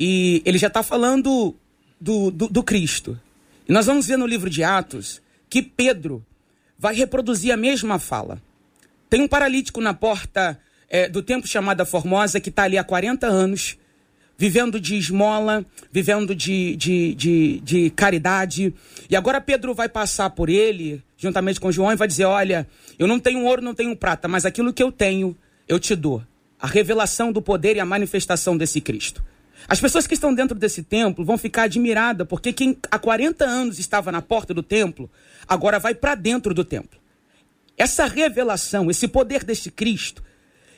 E 0.00 0.42
ele 0.44 0.56
já 0.56 0.68
está 0.68 0.82
falando 0.82 1.54
do, 2.00 2.30
do, 2.30 2.48
do 2.48 2.62
Cristo. 2.62 3.20
E 3.68 3.72
nós 3.72 3.86
vamos 3.86 4.06
ver 4.06 4.16
no 4.16 4.26
livro 4.26 4.48
de 4.48 4.64
Atos 4.64 5.20
que 5.50 5.62
Pedro 5.62 6.24
vai 6.78 6.94
reproduzir 6.94 7.52
a 7.52 7.56
mesma 7.56 7.98
fala. 7.98 8.40
Tem 9.10 9.20
um 9.20 9.28
paralítico 9.28 9.80
na 9.80 9.92
porta 9.92 10.58
é, 10.88 11.08
do 11.08 11.22
templo 11.22 11.48
chamada 11.48 11.84
Formosa 11.84 12.40
que 12.40 12.50
está 12.50 12.64
ali 12.64 12.78
há 12.78 12.84
40 12.84 13.26
anos, 13.26 13.76
vivendo 14.36 14.80
de 14.80 14.96
esmola, 14.96 15.66
vivendo 15.90 16.34
de, 16.34 16.76
de, 16.76 17.14
de, 17.14 17.60
de, 17.60 17.90
caridade. 17.90 18.72
E 19.10 19.16
agora 19.16 19.40
Pedro 19.40 19.74
vai 19.74 19.88
passar 19.88 20.30
por 20.30 20.48
ele, 20.48 21.02
juntamente 21.16 21.58
com 21.58 21.72
João, 21.72 21.92
e 21.92 21.96
vai 21.96 22.06
dizer: 22.06 22.24
Olha, 22.24 22.66
eu 22.98 23.06
não 23.06 23.18
tenho 23.18 23.44
ouro, 23.44 23.60
não 23.60 23.74
tenho 23.74 23.96
prata, 23.96 24.28
mas 24.28 24.46
aquilo 24.46 24.72
que 24.72 24.82
eu 24.82 24.92
tenho, 24.92 25.36
eu 25.66 25.78
te 25.78 25.96
dou 25.96 26.22
a 26.60 26.66
revelação 26.66 27.32
do 27.32 27.40
poder 27.40 27.76
e 27.76 27.80
a 27.80 27.84
manifestação 27.84 28.56
desse 28.56 28.80
Cristo. 28.80 29.22
As 29.68 29.78
pessoas 29.78 30.06
que 30.06 30.14
estão 30.14 30.32
dentro 30.32 30.58
desse 30.58 30.82
templo 30.82 31.22
vão 31.22 31.36
ficar 31.36 31.64
admiradas, 31.64 32.26
porque 32.26 32.54
quem 32.54 32.78
há 32.90 32.98
40 32.98 33.44
anos 33.44 33.78
estava 33.78 34.10
na 34.10 34.22
porta 34.22 34.54
do 34.54 34.62
templo, 34.62 35.10
agora 35.46 35.78
vai 35.78 35.94
para 35.94 36.14
dentro 36.14 36.54
do 36.54 36.64
templo. 36.64 36.98
Essa 37.76 38.06
revelação, 38.06 38.90
esse 38.90 39.06
poder 39.06 39.44
desse 39.44 39.70
Cristo, 39.70 40.24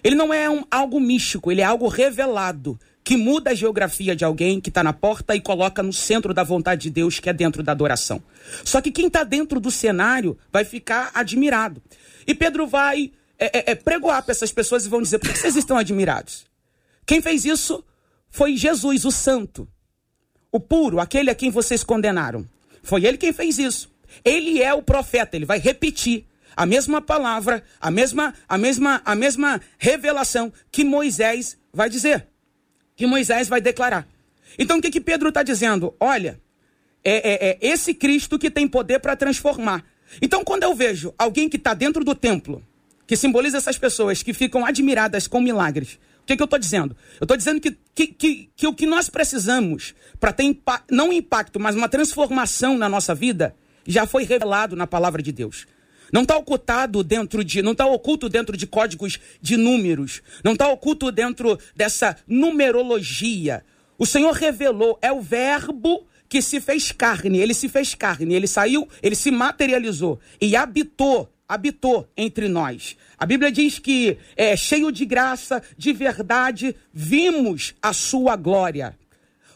ele 0.03 0.16
não 0.16 0.35
é 0.35 0.50
um, 0.50 0.64
algo 0.68 0.98
místico, 0.98 1.53
ele 1.53 1.61
é 1.61 1.64
algo 1.64 1.87
revelado, 1.87 2.79
que 3.05 3.16
muda 3.16 3.50
a 3.50 3.55
geografia 3.55 4.14
de 4.16 4.24
alguém 4.24 4.61
que 4.61 4.70
está 4.70 4.83
na 4.83 4.92
porta 4.92 5.37
e 5.37 5.40
coloca 5.40 5.83
no 5.83 5.92
centro 5.92 6.35
da 6.35 6.42
vontade 6.42 6.83
de 6.83 6.90
Deus, 6.90 7.20
que 7.20 7.31
é 7.31 7.33
dentro 7.33 7.62
da 7.62 7.72
adoração. 7.72 8.20
Só 8.64 8.81
que 8.81 8.90
quem 8.90 9.07
está 9.07 9.22
dentro 9.22 9.61
do 9.61 9.70
cenário 9.70 10.37
vai 10.53 10.64
ficar 10.64 11.12
admirado. 11.14 11.81
E 12.26 12.35
Pedro 12.35 12.66
vai 12.66 13.12
é, 13.38 13.59
é, 13.59 13.70
é 13.70 13.74
pregoar 13.74 14.22
para 14.22 14.33
essas 14.33 14.53
pessoas 14.53 14.85
e 14.85 14.88
vão 14.88 15.00
dizer: 15.00 15.18
por 15.18 15.33
que 15.33 15.38
vocês 15.38 15.57
estão 15.57 15.79
admirados? 15.79 16.44
Quem 17.07 17.22
fez 17.22 17.44
isso 17.44 17.83
foi 18.31 18.57
Jesus, 18.57 19.05
o 19.05 19.11
Santo, 19.11 19.69
o 20.51 20.61
puro, 20.61 21.01
aquele 21.01 21.31
a 21.31 21.35
quem 21.35 21.51
vocês 21.51 21.85
condenaram. 21.85 22.49
Foi 22.83 23.05
ele 23.05 23.19
quem 23.19 23.33
fez 23.33 23.59
isso. 23.59 23.90
Ele 24.25 24.62
é 24.62 24.73
o 24.73 24.83
profeta, 24.83 25.37
ele 25.37 25.45
vai 25.45 25.59
repetir 25.59 26.25
a 26.57 26.66
mesma 26.66 27.01
palavra, 27.01 27.62
a 27.81 27.90
mesma, 27.90 28.35
a 28.49 28.59
mesma, 28.59 29.03
a 29.05 29.14
mesma 29.14 29.61
revelação 29.79 30.53
que 30.71 30.85
Moisés 30.85 31.57
vai 31.73 31.88
dizer, 31.88 32.27
que 32.97 33.07
Moisés 33.07 33.49
vai 33.49 33.61
declarar. 33.61 34.07
Então 34.59 34.79
o 34.79 34.83
que 34.83 34.90
que 34.90 35.01
Pedro 35.01 35.29
está 35.29 35.43
dizendo? 35.43 35.95
Olha, 35.99 36.40
é, 37.05 37.14
é, 37.14 37.51
é 37.51 37.59
esse 37.61 37.95
Cristo 37.95 38.38
que 38.38 38.51
tem 38.51 38.66
poder 38.66 38.99
para 38.99 39.16
transformar. 39.16 39.85
Então 40.21 40.45
quando 40.45 40.64
eu 40.64 40.75
vejo 40.75 41.14
alguém 41.16 41.49
que 41.49 41.57
está 41.57 41.73
dentro 41.73 42.05
do 42.05 42.14
templo 42.14 42.64
que 43.07 43.16
simboliza 43.16 43.57
essas 43.57 43.77
pessoas 43.77 44.23
que 44.23 44.33
ficam 44.33 44.64
admiradas 44.64 45.27
com 45.27 45.40
milagres. 45.40 45.99
Que, 46.31 46.37
que 46.37 46.43
eu 46.43 46.45
estou 46.45 46.59
dizendo? 46.61 46.97
Eu 47.21 47.25
estou 47.25 47.37
dizendo 47.37 47.61
que, 47.61 47.77
que, 47.93 48.07
que, 48.07 48.51
que, 48.55 48.66
o 48.69 48.73
que 48.73 48.87
nós 48.87 49.09
precisamos 49.09 49.97
para 50.21 50.33
ter 50.33 50.45
impa 50.45 50.81
não 50.88 51.09
um 51.09 51.12
impacto, 51.12 51.59
mas 51.59 51.75
uma 51.75 51.88
transformação 51.88 52.79
na 52.79 52.88
nossa 52.88 53.16
vida 53.16 53.53
já 53.85 54.07
foi 54.07 54.23
revelado 54.23 54.77
na 54.77 54.87
palavra 54.87 55.21
de 55.21 55.33
Deus. 55.33 55.66
Não 56.12 56.23
está 56.23 56.37
ocultado 56.37 57.03
dentro 57.03 57.43
de, 57.43 57.62
não 57.62 57.73
está 57.73 57.85
oculto 57.85 58.29
dentro 58.29 58.57
de 58.57 58.64
códigos 58.64 59.19
de 59.43 59.57
números, 59.57 60.23
não 60.45 60.53
está 60.53 60.69
oculto 60.69 61.11
dentro 61.11 61.59
dessa 61.75 62.16
numerologia. 62.29 63.64
O 63.99 64.07
Senhor 64.07 64.33
revelou, 64.33 65.01
é 65.03 65.11
o 65.11 65.21
verbo 65.21 66.07
que 66.29 66.40
se 66.40 66.61
fez 66.61 66.93
carne, 66.93 67.40
ele 67.40 67.55
se 67.55 67.69
fez 67.69 67.93
carne, 67.97 68.35
ele 68.35 68.47
saiu, 68.47 68.88
ele 69.03 69.16
se 69.16 69.33
materializou 69.33 70.21
e 70.40 70.55
habitou 70.55 71.29
habitou 71.51 72.09
entre 72.17 72.49
nós. 72.49 72.97
A 73.19 73.27
Bíblia 73.27 73.51
diz 73.51 73.81
que 73.81 74.17
é 74.37 74.57
cheio 74.57 74.93
de 74.93 75.05
graça, 75.05 75.61
de 75.77 75.93
verdade, 75.93 76.77
vimos 76.95 77.75
a 77.83 77.93
sua 77.93 78.37
glória. 78.37 78.97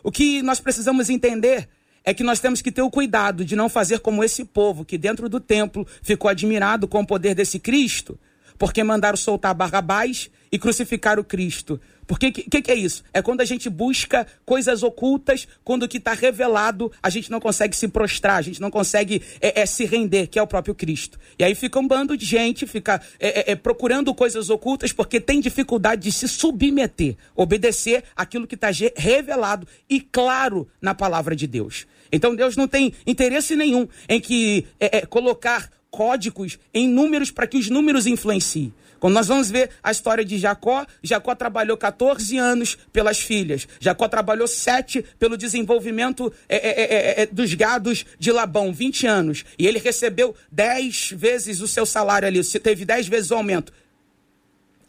O 0.02 0.10
que 0.10 0.42
nós 0.42 0.58
precisamos 0.58 1.08
entender 1.08 1.68
é 2.02 2.12
que 2.12 2.24
nós 2.24 2.40
temos 2.40 2.60
que 2.60 2.72
ter 2.72 2.82
o 2.82 2.90
cuidado 2.90 3.44
de 3.44 3.54
não 3.54 3.68
fazer 3.68 4.00
como 4.00 4.24
esse 4.24 4.44
povo 4.44 4.84
que 4.84 4.98
dentro 4.98 5.28
do 5.28 5.38
templo 5.38 5.86
ficou 6.02 6.28
admirado 6.28 6.88
com 6.88 7.00
o 7.00 7.06
poder 7.06 7.32
desse 7.32 7.60
Cristo, 7.60 8.18
porque 8.64 8.82
mandaram 8.82 9.18
soltar 9.18 9.52
Barrabás 9.52 10.30
e 10.50 10.58
crucificar 10.58 11.20
o 11.20 11.24
Cristo. 11.24 11.78
Porque 12.06 12.28
o 12.28 12.32
que, 12.32 12.62
que, 12.62 12.70
é 12.70 12.74
isso? 12.74 13.04
É 13.12 13.20
quando 13.20 13.42
a 13.42 13.44
gente 13.44 13.68
busca 13.68 14.26
coisas 14.42 14.82
ocultas, 14.82 15.46
quando 15.62 15.82
o 15.82 15.88
que 15.88 15.98
está 15.98 16.14
revelado 16.14 16.90
a 17.02 17.10
gente 17.10 17.30
não 17.30 17.40
consegue 17.40 17.76
se 17.76 17.86
prostrar, 17.88 18.36
a 18.36 18.40
gente 18.40 18.62
não 18.62 18.70
consegue 18.70 19.20
é, 19.38 19.60
é, 19.60 19.66
se 19.66 19.84
render, 19.84 20.28
que 20.28 20.38
é 20.38 20.42
o 20.42 20.46
próprio 20.46 20.74
Cristo. 20.74 21.18
E 21.38 21.44
aí 21.44 21.54
fica 21.54 21.78
um 21.78 21.86
bando 21.86 22.16
de 22.16 22.24
gente, 22.24 22.66
fica 22.66 23.02
é, 23.20 23.50
é, 23.50 23.52
é 23.52 23.54
procurando 23.54 24.14
coisas 24.14 24.48
ocultas 24.48 24.94
porque 24.94 25.20
tem 25.20 25.42
dificuldade 25.42 26.00
de 26.00 26.10
se 26.10 26.26
submeter, 26.26 27.18
obedecer 27.36 28.02
aquilo 28.16 28.46
que 28.46 28.54
está 28.54 28.70
revelado 28.96 29.68
e 29.90 30.00
claro 30.00 30.66
na 30.80 30.94
palavra 30.94 31.36
de 31.36 31.46
Deus. 31.46 31.86
Então 32.10 32.34
Deus 32.34 32.56
não 32.56 32.66
tem 32.66 32.94
interesse 33.06 33.56
nenhum 33.56 33.86
em 34.08 34.22
que 34.22 34.66
é, 34.80 35.04
colocar 35.04 35.68
códigos 35.94 36.58
em 36.74 36.88
números 36.88 37.30
para 37.30 37.46
que 37.46 37.56
os 37.56 37.70
números 37.70 38.04
influenciem. 38.04 38.74
Quando 38.98 39.14
nós 39.14 39.28
vamos 39.28 39.48
ver 39.48 39.70
a 39.80 39.92
história 39.92 40.24
de 40.24 40.38
Jacó, 40.38 40.84
Jacó 41.04 41.36
trabalhou 41.36 41.76
14 41.76 42.36
anos 42.36 42.76
pelas 42.92 43.20
filhas. 43.20 43.68
Jacó 43.78 44.08
trabalhou 44.08 44.48
7 44.48 45.04
pelo 45.20 45.36
desenvolvimento 45.36 46.32
é, 46.48 46.56
é, 46.56 46.82
é, 46.82 47.22
é, 47.22 47.26
dos 47.26 47.54
gados 47.54 48.04
de 48.18 48.32
Labão, 48.32 48.72
20 48.72 49.06
anos. 49.06 49.44
E 49.56 49.68
ele 49.68 49.78
recebeu 49.78 50.34
10 50.50 51.12
vezes 51.12 51.60
o 51.60 51.68
seu 51.68 51.86
salário 51.86 52.26
ali, 52.26 52.42
teve 52.58 52.84
10 52.84 53.06
vezes 53.06 53.30
o 53.30 53.36
aumento. 53.36 53.72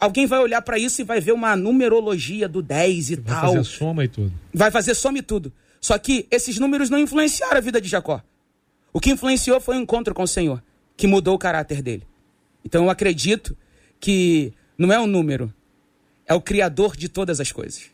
Alguém 0.00 0.26
vai 0.26 0.40
olhar 0.40 0.60
para 0.62 0.76
isso 0.76 1.00
e 1.00 1.04
vai 1.04 1.20
ver 1.20 1.32
uma 1.32 1.54
numerologia 1.54 2.48
do 2.48 2.62
10 2.62 3.10
e 3.10 3.16
Vai 3.16 3.40
tal. 3.40 3.52
fazer 3.52 3.64
soma 3.64 4.04
e 4.04 4.08
tudo. 4.08 4.32
Vai 4.52 4.70
fazer 4.72 4.94
soma 4.94 5.18
e 5.18 5.22
tudo. 5.22 5.52
Só 5.80 5.96
que 5.98 6.26
esses 6.32 6.58
números 6.58 6.90
não 6.90 6.98
influenciaram 6.98 7.58
a 7.58 7.60
vida 7.60 7.80
de 7.80 7.88
Jacó. 7.88 8.20
O 8.96 8.98
que 9.00 9.10
influenciou 9.10 9.60
foi 9.60 9.76
o 9.76 9.80
encontro 9.80 10.14
com 10.14 10.22
o 10.22 10.26
Senhor, 10.26 10.62
que 10.96 11.06
mudou 11.06 11.34
o 11.34 11.38
caráter 11.38 11.82
dele. 11.82 12.02
Então 12.64 12.84
eu 12.84 12.90
acredito 12.90 13.56
que 14.00 14.52
não 14.78 14.92
é 14.92 14.98
um 14.98 15.06
número, 15.06 15.52
é 16.26 16.34
o 16.34 16.40
Criador 16.40 16.96
de 16.96 17.08
todas 17.08 17.40
as 17.40 17.52
coisas. 17.52 17.84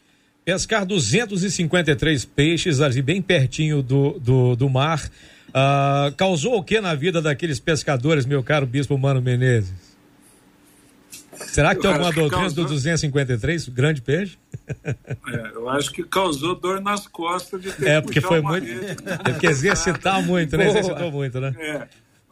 Pescar 0.45 0.85
253 0.85 2.25
peixes 2.25 2.81
ali 2.81 3.01
bem 3.03 3.23
pertinho 3.23 3.83
do, 3.83 4.19
do, 4.19 4.57
do 4.57 4.69
mar. 4.69 5.09
ah, 5.55 6.13
causou 6.17 6.57
o 6.57 6.63
que 6.65 6.81
na 6.81 6.95
vida 6.95 7.23
daqueles 7.23 7.61
pescadores, 7.61 8.27
meu 8.27 8.43
caro 8.43 8.67
Bispo 8.67 8.97
Mano 8.99 9.21
Menezes? 9.23 9.73
Será 11.47 11.75
que 11.75 11.81
tem 11.81 11.91
Eu 11.91 11.95
alguma 11.95 12.09
acho 12.11 12.15
que 12.15 12.21
doutrina 12.21 12.43
causou- 12.45 12.65
do 12.65 12.71
253, 12.71 13.69
grande 13.69 14.01
peixe? 14.03 14.39
É, 14.85 15.51
eu 15.55 15.69
acho 15.69 15.91
que 15.93 16.03
causou 16.05 16.55
dor 16.55 16.81
nas 16.81 17.07
costas 17.09 17.61
de 17.61 17.73
ter 17.73 17.89
É, 17.89 17.97
que 18.01 18.03
porque 18.03 18.21
foi 18.21 18.41
uma 18.41 18.51
muito. 18.51 18.65
rede. 18.67 18.97
Teve 19.25 19.39
que 19.41 19.47
exercitar 19.47 20.23
muito, 20.23 20.57
né? 20.57 20.65
Boa. 20.67 20.79
Exercitou 20.79 21.11
muito, 21.11 21.41
né? 21.41 21.55
É, 21.59 21.89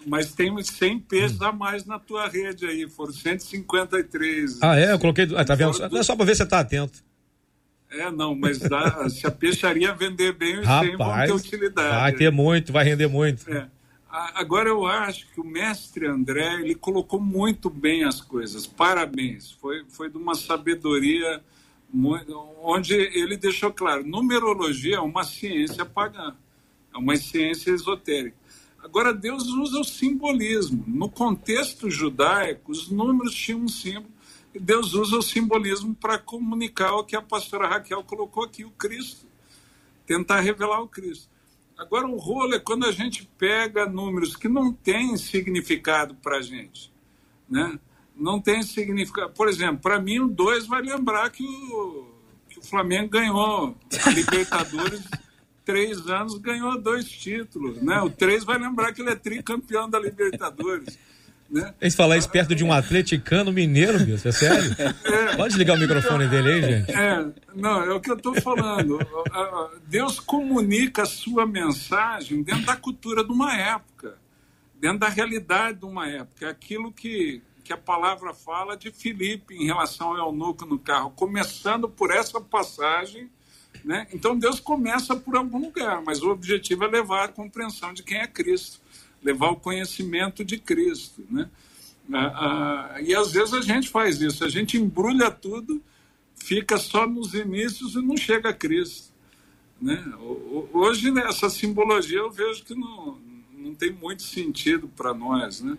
mas 0.06 0.32
tem 0.34 0.50
uns 0.50 0.66
100 0.68 0.98
peixes 1.00 1.40
a 1.42 1.52
mais 1.52 1.84
na 1.84 1.98
tua 1.98 2.28
rede 2.28 2.66
aí, 2.66 2.88
foram 2.88 3.12
153. 3.12 4.58
Ah, 4.62 4.78
é? 4.78 4.92
Eu 4.92 4.98
coloquei. 4.98 5.28
Ah, 5.36 5.44
tá 5.44 5.54
vendo? 5.54 5.78
Não 5.90 5.98
é 5.98 6.02
só 6.02 6.16
pra 6.16 6.24
ver 6.24 6.34
se 6.34 6.38
você 6.42 6.46
tá 6.48 6.60
atento. 6.60 7.02
É, 7.90 8.10
não, 8.10 8.34
mas 8.36 8.58
dá- 8.58 9.08
se 9.10 9.26
a 9.26 9.30
peixaria 9.30 9.92
vender 9.92 10.32
bem, 10.32 10.60
os 10.60 10.66
100 10.66 10.96
vão 10.96 11.14
ter 11.26 11.32
utilidade. 11.32 11.96
vai 11.96 12.12
ter 12.12 12.30
muito, 12.30 12.72
vai 12.72 12.84
render 12.84 13.08
muito. 13.08 13.50
É. 13.50 13.66
Agora 14.12 14.68
eu 14.68 14.84
acho 14.86 15.26
que 15.32 15.40
o 15.40 15.44
mestre 15.44 16.04
André 16.06 16.54
ele 16.60 16.74
colocou 16.74 17.20
muito 17.20 17.70
bem 17.70 18.02
as 18.04 18.20
coisas. 18.20 18.66
Parabéns. 18.66 19.52
Foi, 19.52 19.84
foi 19.88 20.10
de 20.10 20.16
uma 20.16 20.34
sabedoria 20.34 21.40
onde 22.62 22.94
ele 22.94 23.36
deixou 23.36 23.72
claro: 23.72 24.04
numerologia 24.06 24.96
é 24.96 25.00
uma 25.00 25.22
ciência 25.24 25.84
pagã, 25.84 26.34
é 26.94 26.98
uma 26.98 27.16
ciência 27.16 27.70
esotérica. 27.70 28.36
Agora 28.82 29.12
Deus 29.12 29.46
usa 29.46 29.78
o 29.78 29.84
simbolismo. 29.84 30.84
No 30.86 31.08
contexto 31.08 31.90
judaico, 31.90 32.72
os 32.72 32.90
números 32.90 33.34
tinham 33.34 33.60
um 33.60 33.68
símbolo. 33.68 34.10
E 34.54 34.58
Deus 34.58 34.94
usa 34.94 35.16
o 35.16 35.22
simbolismo 35.22 35.94
para 35.94 36.18
comunicar 36.18 36.94
o 36.94 37.04
que 37.04 37.14
a 37.14 37.22
pastora 37.22 37.68
Raquel 37.68 38.02
colocou 38.02 38.44
aqui, 38.44 38.64
o 38.64 38.70
Cristo. 38.70 39.26
Tentar 40.06 40.40
revelar 40.40 40.80
o 40.80 40.88
Cristo. 40.88 41.28
Agora, 41.78 42.06
o 42.06 42.16
rolo 42.16 42.54
é 42.54 42.58
quando 42.58 42.84
a 42.84 42.92
gente 42.92 43.28
pega 43.38 43.86
números 43.86 44.34
que 44.34 44.48
não 44.48 44.72
têm 44.72 45.16
significado 45.16 46.14
para 46.16 46.38
a 46.38 46.42
gente. 46.42 46.92
Né? 47.48 47.78
Não 48.16 48.40
tem 48.40 48.62
significado. 48.62 49.32
Por 49.32 49.48
exemplo, 49.48 49.78
para 49.78 50.00
mim, 50.00 50.18
o 50.18 50.28
2 50.28 50.66
vai 50.66 50.82
lembrar 50.82 51.30
que 51.30 51.44
o, 51.44 52.06
que 52.48 52.58
o 52.58 52.62
Flamengo 52.62 53.08
ganhou 53.08 53.76
Libertadores 54.14 55.02
três 55.70 56.08
anos, 56.08 56.36
ganhou 56.38 56.80
dois 56.80 57.08
títulos. 57.08 57.80
Né? 57.80 58.00
O 58.00 58.10
3 58.10 58.42
vai 58.44 58.58
lembrar 58.58 58.92
que 58.92 59.00
ele 59.00 59.10
é 59.10 59.14
tricampeão 59.14 59.88
da 59.88 60.00
Libertadores. 60.00 60.98
Né? 61.48 61.74
Eles 61.80 61.94
falar 61.94 62.16
isso 62.16 62.28
perto 62.28 62.54
de 62.54 62.64
um 62.64 62.72
atleticano 62.72 63.52
mineiro, 63.52 63.98
Bispo, 64.04 64.28
é 64.28 64.32
sério? 64.32 64.70
Pode 65.36 65.56
ligar 65.56 65.76
o 65.76 65.80
microfone 65.80 66.28
dele 66.28 66.52
aí, 66.52 66.62
gente? 66.62 66.92
É, 66.92 67.26
não, 67.54 67.82
é 67.82 67.94
o 67.94 68.00
que 68.00 68.10
eu 68.10 68.16
estou 68.16 68.40
falando. 68.40 68.98
Deus 69.86 70.20
comunica 70.20 71.02
a 71.02 71.06
sua 71.06 71.46
mensagem 71.46 72.42
dentro 72.42 72.66
da 72.66 72.76
cultura 72.76 73.24
de 73.24 73.32
uma 73.32 73.56
época, 73.56 74.16
dentro 74.80 74.98
da 74.98 75.08
realidade 75.08 75.78
de 75.78 75.84
uma 75.84 76.08
época. 76.08 76.46
É 76.46 76.48
aquilo 76.50 76.92
que, 76.92 77.42
que 77.64 77.72
a 77.72 77.76
palavra 77.76 78.32
fala 78.32 78.76
de 78.76 78.92
Filipe 78.92 79.54
em 79.54 79.66
relação 79.66 80.10
ao 80.10 80.28
eunuco 80.28 80.64
no 80.64 80.78
carro, 80.78 81.10
começando 81.10 81.88
por 81.88 82.12
essa 82.12 82.40
passagem. 82.40 83.28
Né? 83.84 84.06
Então 84.12 84.38
Deus 84.38 84.60
começa 84.60 85.16
por 85.16 85.36
algum 85.36 85.58
lugar, 85.58 86.02
mas 86.02 86.22
o 86.22 86.30
objetivo 86.30 86.84
é 86.84 86.88
levar 86.88 87.24
a 87.24 87.28
compreensão 87.28 87.94
de 87.94 88.02
quem 88.02 88.18
é 88.18 88.26
Cristo, 88.26 88.80
levar 89.22 89.50
o 89.50 89.56
conhecimento 89.56 90.44
de 90.44 90.58
Cristo. 90.58 91.24
Né? 91.30 91.48
Ah, 92.12 92.94
ah, 92.96 93.02
e 93.02 93.14
às 93.14 93.32
vezes 93.32 93.54
a 93.54 93.60
gente 93.60 93.88
faz 93.88 94.20
isso, 94.20 94.44
a 94.44 94.48
gente 94.48 94.76
embrulha 94.76 95.30
tudo 95.30 95.82
fica 96.44 96.78
só 96.78 97.06
nos 97.06 97.34
inícios 97.34 97.94
e 97.94 98.02
não 98.02 98.16
chega 98.16 98.48
a 98.50 98.54
Cristo. 98.54 99.12
Né? 99.80 100.02
Hoje, 100.72 101.10
nessa 101.10 101.48
simbologia, 101.48 102.18
eu 102.18 102.30
vejo 102.30 102.64
que 102.64 102.74
não, 102.74 103.18
não 103.56 103.74
tem 103.74 103.92
muito 103.92 104.22
sentido 104.22 104.88
para 104.88 105.14
nós, 105.14 105.60
né? 105.60 105.76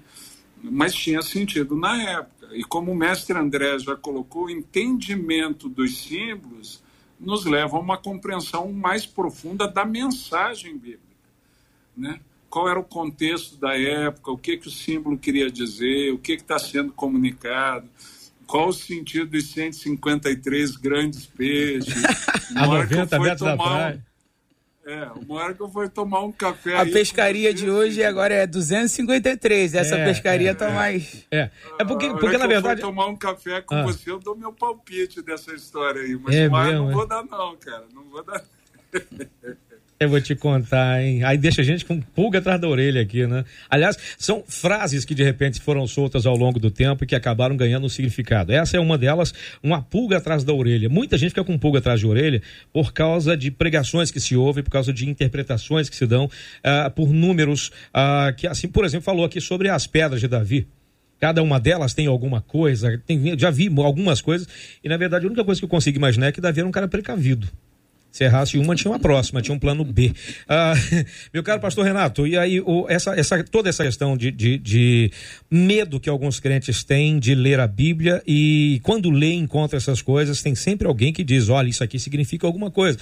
mas 0.63 0.93
tinha 0.93 1.21
sentido 1.21 1.75
na 1.75 2.01
época. 2.01 2.49
E 2.53 2.63
como 2.63 2.91
o 2.91 2.95
mestre 2.95 3.37
André 3.37 3.77
já 3.79 3.95
colocou, 3.95 4.45
o 4.45 4.49
entendimento 4.49 5.67
dos 5.67 5.97
símbolos 5.97 6.81
nos 7.21 7.45
leva 7.45 7.77
a 7.77 7.79
uma 7.79 7.97
compreensão 7.97 8.71
mais 8.73 9.05
profunda 9.05 9.67
da 9.67 9.85
mensagem 9.85 10.73
bíblica. 10.73 11.01
Né? 11.95 12.19
Qual 12.49 12.67
era 12.67 12.79
o 12.79 12.83
contexto 12.83 13.57
da 13.57 13.77
época, 13.77 14.31
o 14.31 14.37
que, 14.37 14.57
que 14.57 14.67
o 14.67 14.71
símbolo 14.71 15.17
queria 15.17 15.49
dizer, 15.49 16.11
o 16.11 16.17
que 16.17 16.33
está 16.33 16.57
sendo 16.57 16.91
comunicado, 16.91 17.87
qual 18.47 18.67
o 18.67 18.73
sentido 18.73 19.27
dos 19.27 19.51
153 19.51 20.75
grandes 20.75 21.25
peixes. 21.25 21.93
A 22.55 22.65
Uma 22.65 22.73
hora 22.73 22.87
que 22.87 22.93
eu 22.93 22.97
90 22.97 23.15
fui 23.15 23.25
metros 23.25 23.41
da 23.41 23.57
tomar 23.57 23.69
praia. 23.69 24.05
É, 24.83 25.05
uma 25.27 25.35
hora 25.35 25.53
que 25.53 25.61
eu 25.61 25.69
fui 25.69 25.87
tomar 25.89 26.21
um 26.21 26.31
café. 26.31 26.75
A 26.75 26.81
aí, 26.81 26.91
pescaria 26.91 27.53
de 27.53 27.69
hoje 27.69 28.03
agora 28.03 28.33
é 28.33 28.47
253. 28.47 29.75
Essa 29.75 29.95
É, 29.95 30.05
pescaria 30.05 30.49
é, 30.49 30.53
tá 30.55 30.69
é. 30.69 30.73
mais. 30.73 31.27
É, 31.29 31.49
é 31.79 31.85
porque, 31.85 32.07
a 32.07 32.09
hora 32.09 32.19
porque 32.19 32.31
que 32.35 32.37
na 32.39 32.45
eu 32.45 32.49
verdade. 32.49 32.81
for 32.81 32.87
tomar 32.87 33.05
um 33.05 33.15
café 33.15 33.61
com 33.61 33.75
Ah. 33.75 33.83
você, 33.83 34.09
eu 34.09 34.17
dou 34.19 34.35
meu 34.35 34.51
palpite 34.51 35.21
dessa 35.21 35.53
história 35.53 36.01
aí. 36.01 36.15
Mas 36.19 36.35
É 36.35 36.47
o 36.47 36.55
ar 36.55 36.65
mesmo, 36.65 36.79
não 36.85 36.89
é? 36.89 36.93
vou 36.93 37.07
dar, 37.07 37.23
não, 37.23 37.55
cara. 37.57 37.85
Não 37.93 38.03
vou 38.09 38.23
dar. 38.23 38.43
Eu 40.01 40.09
vou 40.09 40.19
te 40.19 40.33
contar, 40.33 40.99
hein? 41.03 41.23
Aí 41.23 41.37
deixa 41.37 41.61
a 41.61 41.63
gente 41.63 41.85
com 41.85 42.01
pulga 42.01 42.39
atrás 42.39 42.59
da 42.59 42.67
orelha 42.67 42.99
aqui, 43.03 43.27
né? 43.27 43.45
Aliás, 43.69 43.95
são 44.17 44.43
frases 44.47 45.05
que 45.05 45.13
de 45.13 45.23
repente 45.23 45.61
foram 45.61 45.85
soltas 45.85 46.25
ao 46.25 46.35
longo 46.35 46.59
do 46.59 46.71
tempo 46.71 47.03
e 47.03 47.07
que 47.07 47.13
acabaram 47.13 47.55
ganhando 47.55 47.85
um 47.85 47.89
significado. 47.89 48.51
Essa 48.51 48.77
é 48.77 48.79
uma 48.79 48.97
delas, 48.97 49.31
uma 49.61 49.79
pulga 49.79 50.17
atrás 50.17 50.43
da 50.43 50.51
orelha. 50.53 50.89
Muita 50.89 51.19
gente 51.19 51.29
fica 51.29 51.43
com 51.43 51.55
pulga 51.55 51.77
atrás 51.77 51.99
de 51.99 52.07
orelha 52.07 52.41
por 52.73 52.93
causa 52.93 53.37
de 53.37 53.51
pregações 53.51 54.09
que 54.09 54.19
se 54.19 54.35
ouvem, 54.35 54.63
por 54.63 54.71
causa 54.71 54.91
de 54.91 55.07
interpretações 55.07 55.87
que 55.87 55.95
se 55.95 56.07
dão, 56.07 56.27
ah, 56.63 56.89
por 56.89 57.13
números 57.13 57.69
ah, 57.93 58.33
que, 58.35 58.47
assim, 58.47 58.67
por 58.67 58.83
exemplo, 58.83 59.03
falou 59.03 59.23
aqui 59.23 59.39
sobre 59.39 59.69
as 59.69 59.85
pedras 59.85 60.19
de 60.19 60.27
Davi. 60.27 60.67
Cada 61.19 61.43
uma 61.43 61.59
delas 61.59 61.93
tem 61.93 62.07
alguma 62.07 62.41
coisa, 62.41 62.99
tem- 63.05 63.37
já 63.37 63.51
vi 63.51 63.69
algumas 63.77 64.19
coisas, 64.19 64.47
e 64.83 64.89
na 64.89 64.97
verdade 64.97 65.25
a 65.25 65.27
única 65.27 65.43
coisa 65.43 65.61
que 65.61 65.65
eu 65.65 65.69
consigo 65.69 65.95
imaginar 65.95 66.25
é 66.25 66.31
que 66.31 66.41
Davi 66.41 66.61
era 66.61 66.67
um 66.67 66.71
cara 66.71 66.87
precavido. 66.87 67.47
Se 68.11 68.25
errasse 68.25 68.57
uma, 68.57 68.75
tinha 68.75 68.91
uma 68.91 68.99
próxima, 68.99 69.41
tinha 69.41 69.55
um 69.55 69.59
plano 69.59 69.85
B. 69.85 70.13
Ah, 70.47 70.73
meu 71.33 71.41
caro 71.43 71.61
pastor 71.61 71.85
Renato, 71.85 72.27
e 72.27 72.37
aí 72.37 72.59
o- 72.59 72.85
essa, 72.89 73.15
essa, 73.17 73.41
toda 73.43 73.69
essa 73.69 73.83
questão 73.85 74.17
de, 74.17 74.29
de, 74.31 74.57
de 74.57 75.11
medo 75.49 75.97
que 75.99 76.09
alguns 76.09 76.39
crentes 76.39 76.83
têm 76.83 77.17
de 77.19 77.33
ler 77.33 77.59
a 77.59 77.67
Bíblia 77.67 78.21
e 78.27 78.81
quando 78.83 79.09
lê 79.09 79.31
e 79.31 79.35
encontra 79.37 79.77
essas 79.77 80.01
coisas, 80.01 80.41
tem 80.41 80.55
sempre 80.55 80.87
alguém 80.87 81.13
que 81.13 81.23
diz, 81.23 81.47
olha, 81.47 81.69
isso 81.69 81.83
aqui 81.83 81.97
significa 81.97 82.45
alguma 82.45 82.69
coisa. 82.69 82.99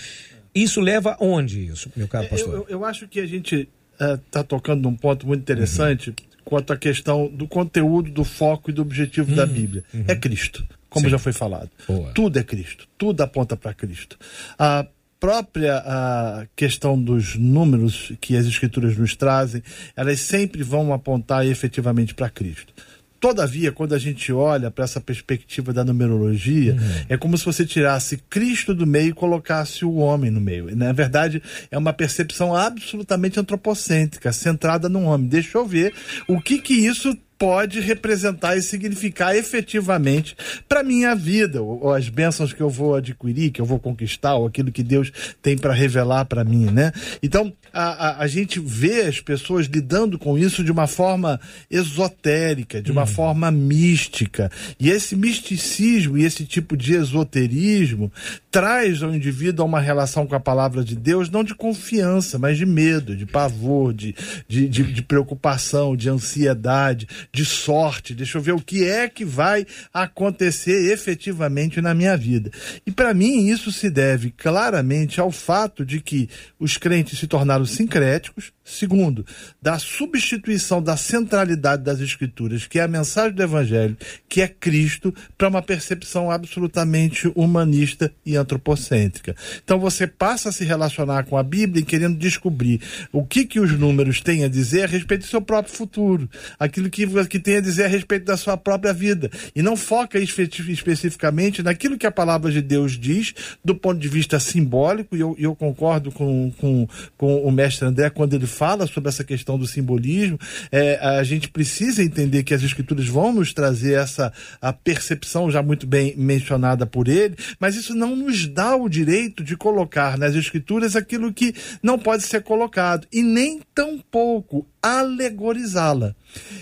Isso 0.54 0.80
leva 0.80 1.18
onde 1.20 1.66
isso, 1.66 1.92
meu 1.96 2.08
caro 2.08 2.28
pastor? 2.28 2.54
Eu, 2.54 2.60
eu- 2.60 2.66
eu 2.70 2.86
acho 2.86 3.08
que 3.08 3.20
a 3.20 3.26
gente 3.26 3.68
está 4.00 4.44
tocando 4.44 4.84
num 4.84 4.96
ponto 4.96 5.26
muito 5.26 5.42
interessante 5.42 6.14
quanto 6.46 6.72
à 6.72 6.78
questão 6.78 7.28
do 7.28 7.48
conteúdo, 7.48 8.10
do 8.12 8.24
foco 8.24 8.70
e 8.70 8.74
do 8.74 8.82
objetivo 8.84 9.36
da 9.36 9.46
Bíblia. 9.46 9.84
É 10.08 10.16
Cristo, 10.16 10.64
como 10.90 11.06
Sim. 11.06 11.12
já 11.12 11.18
foi 11.20 11.34
falado. 11.34 11.70
Boa. 11.88 12.12
Tudo 12.14 12.38
é 12.40 12.44
Cristo, 12.44 12.88
tudo 12.98 13.22
aponta 13.22 13.58
para 13.58 13.74
Cristo. 13.74 14.18
A 14.58 14.86
própria 15.20 15.78
a 15.86 16.48
questão 16.56 17.02
dos 17.02 17.36
números 17.36 18.14
que 18.22 18.38
as 18.38 18.46
escrituras 18.46 18.98
nos 18.98 19.16
trazem, 19.16 19.62
elas 19.96 20.20
sempre 20.22 20.64
vão 20.64 20.94
apontar 20.94 21.46
efetivamente 21.46 22.16
para 22.16 22.30
Cristo. 22.30 22.74
Todavia, 23.20 23.70
quando 23.72 23.94
a 23.94 24.00
gente 24.00 24.32
olha 24.32 24.72
para 24.72 24.86
essa 24.86 25.02
perspectiva 25.02 25.74
da 25.74 25.84
numerologia, 25.84 26.78
é 27.10 27.18
como 27.18 27.38
se 27.38 27.44
você 27.44 27.66
tirasse 27.66 28.18
Cristo 28.30 28.74
do 28.74 28.88
meio 28.88 29.10
e 29.10 29.14
colocasse 29.14 29.84
o 29.84 29.96
homem 29.96 30.32
no 30.32 30.40
meio. 30.40 30.74
Na 30.74 30.94
verdade, 30.94 31.44
é 31.70 31.78
uma 31.78 31.92
percepção 31.92 32.56
absolutamente 32.56 33.38
antropocêntrica, 33.38 34.32
centrada 34.32 34.88
no 34.88 35.02
homem. 35.02 35.28
Deixa 35.28 35.58
eu 35.58 35.66
ver 35.66 35.94
o 36.30 36.40
que 36.40 36.60
que 36.60 36.74
isso 36.74 37.14
pode 37.40 37.80
representar 37.80 38.58
e 38.58 38.62
significar 38.62 39.34
efetivamente 39.34 40.36
para 40.68 40.84
minha 40.84 41.16
vida, 41.16 41.62
ou, 41.62 41.86
ou, 41.86 41.94
as 41.94 42.10
bênçãos 42.10 42.52
que 42.52 42.60
eu 42.60 42.70
vou 42.70 42.96
adquirir, 42.96 43.52
que 43.52 43.62
eu 43.62 43.66
vou 43.66 43.80
conquistar, 43.80 44.36
ou 44.36 44.46
aquilo 44.46 44.74
que 44.74 44.84
Deus 44.84 45.10
tem 45.42 45.58
para 45.58 45.74
revelar 45.74 46.26
para 46.26 46.44
mim, 46.44 46.66
né? 46.66 46.92
Então, 47.24 47.54
a, 47.72 47.84
a, 47.84 48.24
a, 48.24 48.28
gente 48.28 48.60
vê 48.60 49.04
as 49.04 49.22
pessoas 49.22 49.68
lidando 49.68 50.20
com 50.20 50.38
isso 50.38 50.64
de 50.64 50.72
uma 50.72 50.86
forma 50.86 51.40
esotérica, 51.72 52.82
de 52.82 52.92
uma 52.92 53.04
hum. 53.04 53.08
forma 53.08 53.50
mística. 53.50 54.52
E 54.78 54.90
esse 54.90 55.16
misticismo 55.16 56.18
e 56.18 56.26
esse 56.26 56.44
tipo 56.46 56.76
de 56.76 56.94
esoterismo 56.96 58.12
traz 58.52 59.02
ao 59.02 59.14
indivíduo 59.14 59.66
uma 59.66 59.80
relação 59.80 60.28
com 60.28 60.36
a 60.36 60.40
palavra 60.40 60.84
de 60.84 60.96
Deus, 60.96 61.30
não 61.30 61.44
de 61.44 61.56
confiança, 61.56 62.38
mas 62.38 62.58
de 62.58 62.66
medo, 62.66 63.16
de 63.16 63.26
pavor, 63.26 63.94
de, 63.94 64.14
de, 64.48 64.68
de, 64.68 64.84
de 64.92 65.02
preocupação, 65.02 65.96
de 65.96 66.10
ansiedade, 66.10 67.08
de 67.32 67.46
sorte. 67.46 68.14
Deixa 68.14 68.38
eu 68.38 68.42
ver 68.42 68.54
o 68.54 68.62
que 68.62 68.86
é 68.86 69.08
que 69.08 69.24
vai 69.24 69.66
acontecer 69.94 70.92
efetivamente 70.92 71.82
na 71.82 71.94
minha 71.94 72.16
vida. 72.18 72.52
E 72.86 72.92
para 72.92 73.14
mim, 73.14 73.48
isso 73.48 73.72
se 73.72 73.90
deve 73.90 74.32
claramente 74.32 75.20
ao 75.20 75.32
fato 75.32 75.86
de 75.86 76.02
que 76.02 76.30
os 76.60 76.78
crentes 76.78 77.20
se 77.20 77.28
tornaram 77.28 77.66
sincréticos, 77.66 78.52
segundo, 78.70 79.26
da 79.62 79.80
substituição 79.80 80.82
da 80.82 80.96
centralidade 80.96 81.84
das 81.84 82.00
escrituras, 82.00 82.68
que 82.68 82.80
é 82.80 82.84
a 82.84 82.88
mensagem 82.88 83.34
do 83.34 83.44
evangelho, 83.44 83.98
que 84.28 84.42
é 84.42 84.48
Cristo, 84.48 85.14
para 85.38 85.48
uma 85.48 85.62
percepção 85.62 86.30
absolutamente 86.30 87.32
humanista 87.36 88.12
e 88.26 88.36
antropocêntrica. 88.36 89.36
Então 89.64 89.80
você 89.80 90.06
passa 90.06 90.50
a 90.50 90.52
se 90.52 90.64
relacionar 90.64 91.24
com 91.24 91.38
a 91.38 91.44
Bíblia 91.44 91.84
querendo 91.84 92.18
descobrir 92.18 92.82
o 93.12 93.26
que 93.26 93.46
que 93.46 93.60
os 93.60 93.72
números 93.72 94.22
têm 94.22 94.44
a 94.44 94.48
dizer 94.48 94.84
a 94.84 94.88
respeito 94.88 95.22
do 95.22 95.28
seu 95.28 95.42
próprio 95.42 95.74
futuro, 95.74 96.30
aquilo 96.60 96.90
que, 96.90 97.08
que 97.28 97.40
tem 97.40 97.58
a 97.58 97.62
dizer 97.62 97.86
a 97.86 97.88
respeito 97.88 98.26
da 98.26 98.38
sua 98.38 98.56
própria 98.56 98.94
vida, 98.94 99.30
e 99.56 99.62
não 99.62 99.76
foca 99.76 100.20
especificamente 100.20 101.64
naquilo 101.64 101.98
que 101.98 102.06
a 102.06 102.12
palavra 102.12 102.52
de 102.52 102.62
Deus 102.62 102.98
diz 102.98 103.34
do 103.64 103.76
ponto 103.76 104.00
de 104.00 104.08
vista 104.08 104.40
simbólico, 104.40 105.16
e 105.16 105.20
eu, 105.20 105.36
eu 105.40 105.56
concordo 105.56 106.12
com, 106.12 106.52
com, 106.58 106.88
com 107.18 107.44
o 107.44 107.52
mestre 107.52 107.88
André 107.88 108.10
quando 108.10 108.34
ele 108.34 108.48
fala 108.60 108.86
sobre 108.86 109.08
essa 109.08 109.24
questão 109.24 109.58
do 109.58 109.66
simbolismo. 109.66 110.38
É, 110.70 111.00
a 111.02 111.24
gente 111.24 111.48
precisa 111.48 112.04
entender 112.04 112.44
que 112.44 112.54
as 112.54 112.62
escrituras 112.62 113.08
vão 113.08 113.32
nos 113.32 113.54
trazer 113.54 113.94
essa 113.94 114.34
a 114.62 114.74
percepção 114.74 115.50
já 115.50 115.64
muito 115.64 115.88
bem 115.88 116.14
mencionada 116.18 116.86
por 116.86 117.08
ele, 117.08 117.38
mas 117.58 117.78
isso 117.78 117.96
não 117.96 118.18
nos 118.18 118.46
dá 118.46 118.76
o 118.76 118.90
direito 118.90 119.46
de 119.46 119.56
colocar 119.56 120.18
nas 120.18 120.36
escrituras 120.36 120.98
aquilo 120.98 121.32
que 121.32 121.56
não 121.82 121.98
pode 121.98 122.24
ser 122.24 122.44
colocado 122.44 123.08
e 123.14 123.24
nem 123.24 123.62
tampouco 123.74 124.68
alegorizá-la. 124.82 126.14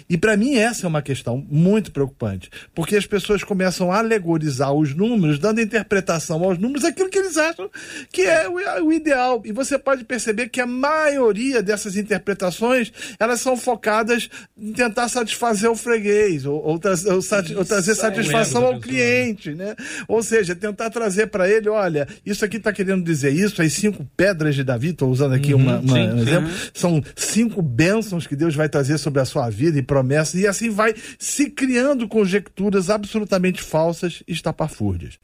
E 0.10 0.18
para 0.18 0.38
mim 0.38 0.56
essa 0.56 0.86
é 0.86 0.88
uma 0.88 1.02
questão 1.02 1.46
muito 1.50 1.92
preocupante, 1.92 2.50
porque 2.74 2.96
as 2.96 3.06
pessoas 3.06 3.44
começam 3.44 3.92
a 3.92 3.98
alegorizar 3.98 4.72
os 4.72 4.96
números, 4.96 5.40
dando 5.40 5.62
interpretação 5.62 6.44
aos 6.44 6.58
números 6.58 6.86
aquilo 6.86 7.10
que 7.10 7.18
eles 7.18 7.38
acham 7.38 7.70
que 8.12 8.22
é 8.22 8.48
o, 8.48 8.92
ideal. 8.92 9.42
E 9.46 9.52
você 9.52 9.78
pode 9.78 10.04
perceber 10.04 10.50
que 10.50 10.62
a 10.62 10.66
maioria 10.66 11.62
dessas 11.62 11.87
interpretações, 11.96 12.92
elas 13.20 13.40
são 13.40 13.56
focadas 13.56 14.30
em 14.58 14.74
tentar 14.74 15.08
satisfazer 15.08 15.70
o 15.70 15.76
freguês, 15.76 16.46
ou, 16.46 16.62
ou, 16.64 16.80
tra 16.80 16.94
ou, 17.06 17.20
ou 17.58 17.66
trazer 17.66 17.96
satisfação 17.96 18.66
ao 18.66 18.80
cliente, 18.80 19.54
né? 19.54 19.76
Ou 20.08 20.22
seja, 20.22 20.56
tentar 20.56 20.90
trazer 20.90 21.28
para 21.28 21.50
ele, 21.50 21.70
olha, 21.70 22.08
isso 22.26 22.44
aqui 22.44 22.58
está 22.58 22.74
querendo 22.74 23.04
dizer 23.04 23.32
isso, 23.32 23.62
as 23.62 23.74
cinco 23.74 24.06
pedras 24.18 24.56
de 24.56 24.64
Davi, 24.64 24.90
estou 24.90 25.10
usando 25.10 25.34
aqui 25.34 25.54
uhum, 25.54 25.62
uma, 25.62 25.80
uma 25.80 25.94
sim, 25.94 26.10
um 26.10 26.22
exemplo, 26.22 26.50
sim. 26.50 26.70
são 26.74 27.04
cinco 27.16 27.62
bênçãos 27.62 28.28
que 28.28 28.36
Deus 28.36 28.56
vai 28.56 28.68
trazer 28.68 28.98
sobre 28.98 29.22
a 29.22 29.26
sua 29.26 29.50
vida 29.50 29.78
e 29.78 29.84
promessas, 29.84 30.40
e 30.40 30.48
assim 30.48 30.70
vai 30.70 30.94
se 31.20 31.50
criando 31.50 32.08
conjecturas 32.08 32.90
absolutamente 32.90 33.62
falsas 33.62 34.24
e 34.28 34.34
estapafúrdias. 34.34 35.20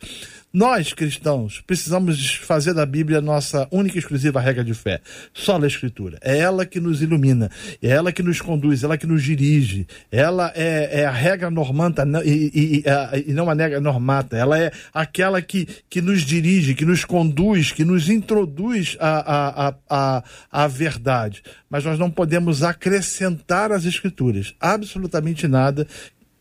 Nós, 0.56 0.94
cristãos, 0.94 1.64
precisamos 1.66 2.36
fazer 2.36 2.76
da 2.76 2.86
Bíblia 2.86 3.20
nossa 3.20 3.68
única 3.72 3.96
e 3.96 4.00
exclusiva 4.00 4.40
regra 4.40 4.64
de 4.64 4.76
fé. 4.76 5.02
Só 5.34 5.60
a 5.60 5.66
Escritura. 5.66 6.20
É 6.22 6.38
ela 6.38 6.64
que 6.64 6.80
nos 6.80 7.02
ilumina, 7.02 7.50
é 7.82 7.88
ela 7.88 8.12
que 8.12 8.22
nos 8.22 8.40
conduz, 8.40 8.84
é 8.84 8.86
ela 8.86 8.96
que 8.96 9.08
nos 9.08 9.24
dirige. 9.24 9.88
Ela 10.12 10.54
é, 10.56 11.02
é 11.02 11.06
a 11.06 11.12
regra 11.12 11.50
normanta 11.50 12.08
e, 12.24 12.52
e, 12.54 12.84
e, 12.86 13.32
e, 13.32 13.34
não 13.34 13.50
a 13.50 13.56
regra 13.56 13.82
normata. 13.82 14.38
Ela 14.38 14.60
é 14.60 14.72
aquela 14.94 15.42
que, 15.42 15.68
que 15.90 16.04
nos 16.04 16.22
dirige, 16.22 16.76
que 16.76 16.86
nos 16.86 17.04
conduz, 17.04 17.72
que 17.72 17.84
nos 17.84 18.08
introduz 18.08 18.96
a, 19.00 19.70
a, 19.70 19.76
a, 19.90 20.24
a 20.52 20.68
verdade. 20.68 21.42
Mas 21.68 21.84
nós 21.84 21.98
não 21.98 22.12
podemos 22.12 22.62
acrescentar 22.62 23.72
às 23.72 23.86
Escrituras 23.86 24.54
absolutamente 24.60 25.48
nada 25.48 25.88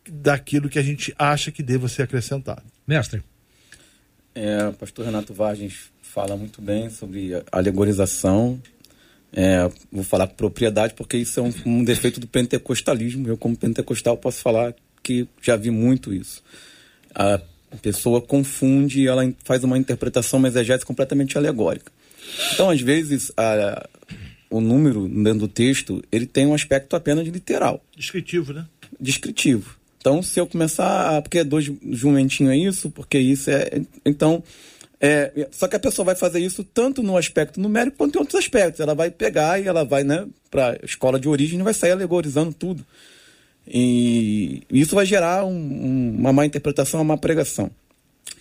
daquilo 0.07 0.69
que 0.69 0.79
a 0.79 0.83
gente 0.83 1.15
acha 1.19 1.51
que 1.51 1.63
deva 1.63 1.89
ser 1.89 2.03
acrescentado. 2.03 2.63
Mestre. 2.87 3.23
É, 4.35 4.67
o 4.67 4.73
pastor 4.73 5.05
Renato 5.05 5.35
Vargens 5.35 5.91
fala 6.01 6.37
muito 6.37 6.61
bem 6.61 6.91
sobre 6.91 7.33
alegorização. 7.51 8.61
É, 9.33 9.71
vou 9.91 10.05
falar 10.05 10.27
com 10.27 10.35
propriedade 10.35 10.93
porque 10.95 11.17
isso 11.17 11.41
é 11.41 11.43
um, 11.43 11.53
um, 11.65 11.85
defeito 11.85 12.21
do 12.21 12.27
pentecostalismo. 12.27 13.29
Eu, 13.29 13.37
como 13.37 13.57
pentecostal, 13.57 14.17
posso 14.17 14.41
falar 14.41 14.75
que 15.03 15.27
já 15.41 15.57
vi 15.57 15.71
muito 15.71 16.13
isso. 16.13 16.43
A 17.15 17.41
pessoa 17.81 18.21
confunde, 18.21 19.07
ela 19.07 19.23
faz 19.45 19.65
uma 19.65 19.79
interpretação, 19.79 20.39
uma 20.39 20.49
exegese 20.49 20.85
completamente 20.85 21.39
alegórica. 21.39 21.91
Então, 22.53 22.71
às 22.71 22.81
vezes, 22.81 23.33
a, 23.37 23.89
o 24.51 24.61
número 24.61 25.09
dentro 25.09 25.41
do 25.41 25.49
texto, 25.49 26.03
ele 26.13 26.27
tem 26.27 26.47
um 26.47 26.55
aspecto 26.55 26.95
apenas 26.95 27.27
literal. 27.27 27.83
Descritivo, 27.97 28.53
né? 28.53 28.67
Descritivo. 29.01 29.82
Então, 30.03 30.21
se 30.21 30.41
eu 30.41 30.49
começar, 30.49 31.17
ah, 31.17 31.23
porque 31.23 31.39
é 31.39 31.45
dois 31.45 31.65
jumentinhos 31.65 32.53
é 32.53 32.57
isso, 32.57 32.91
porque 32.91 33.21
isso 33.21 33.49
é. 33.49 33.83
Então, 34.05 34.43
é, 35.01 35.47
só 35.53 35.69
que 35.69 35.77
a 35.77 35.81
pessoa 35.81 36.05
vai 36.05 36.17
fazer 36.17 36.41
isso 36.41 36.65
tanto 36.65 37.05
no 37.05 37.17
aspecto 37.17 37.61
numérico 37.61 37.99
quanto 37.99 38.17
em 38.17 38.19
outros 38.19 38.37
aspectos. 38.37 38.81
Ela 38.81 38.97
vai 38.97 39.13
pegar 39.13 39.61
e 39.61 39.69
ela 39.69 39.85
vai, 39.85 40.03
né, 40.03 40.27
para 40.51 40.73
a 40.73 40.85
escola 40.85 41.21
de 41.21 41.29
origem 41.29 41.61
e 41.61 41.63
vai 41.63 41.73
sair 41.73 41.93
alegorizando 41.93 42.53
tudo. 42.53 42.85
E 43.65 44.65
isso 44.73 44.97
vai 44.97 45.07
gerar 45.07 45.45
um, 45.45 46.17
uma 46.19 46.33
má 46.33 46.45
interpretação, 46.45 46.99
uma 46.99 47.15
má 47.15 47.17
pregação. 47.17 47.71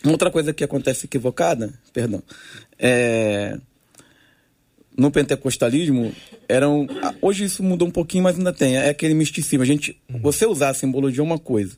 Outra 0.03 0.31
coisa 0.31 0.51
que 0.51 0.63
acontece 0.63 1.05
equivocada, 1.05 1.71
perdão, 1.93 2.23
é, 2.79 3.55
no 4.97 5.09
pentecostalismo 5.09 6.13
eram 6.47 6.87
hoje 7.21 7.45
isso 7.45 7.63
mudou 7.63 7.87
um 7.87 7.91
pouquinho 7.91 8.23
mas 8.23 8.37
ainda 8.37 8.53
tem 8.53 8.77
é 8.77 8.89
aquele 8.89 9.13
misticismo. 9.13 9.63
A 9.63 9.65
gente 9.65 9.97
você 10.09 10.45
usar 10.45 10.69
a 10.69 10.73
simbologia 10.73 11.21
é 11.21 11.23
uma 11.23 11.39
coisa. 11.39 11.75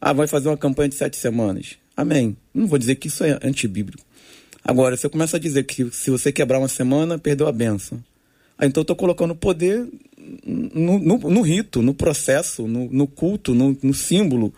Ah 0.00 0.12
vai 0.12 0.26
fazer 0.26 0.48
uma 0.48 0.56
campanha 0.56 0.88
de 0.88 0.94
sete 0.94 1.16
semanas. 1.16 1.76
Amém. 1.96 2.36
Não 2.54 2.66
vou 2.66 2.78
dizer 2.78 2.96
que 2.96 3.08
isso 3.08 3.24
é 3.24 3.38
antibíblico. 3.42 4.02
Agora 4.64 4.96
você 4.96 5.08
começa 5.08 5.36
a 5.36 5.40
dizer 5.40 5.64
que 5.64 5.90
se 5.90 6.10
você 6.10 6.30
quebrar 6.30 6.58
uma 6.58 6.68
semana 6.68 7.18
perdeu 7.18 7.46
a 7.46 7.52
benção 7.52 8.02
ah, 8.58 8.66
então 8.66 8.80
eu 8.80 8.82
estou 8.82 8.96
colocando 8.96 9.36
poder 9.36 9.86
no, 10.44 10.98
no, 10.98 11.18
no, 11.18 11.40
rito 11.42 11.80
no 11.80 11.94
processo 11.94 12.66
no, 12.66 12.90
no 12.90 13.06
culto 13.06 13.54
no, 13.54 13.78
no 13.80 13.94
símbolo. 13.94 14.52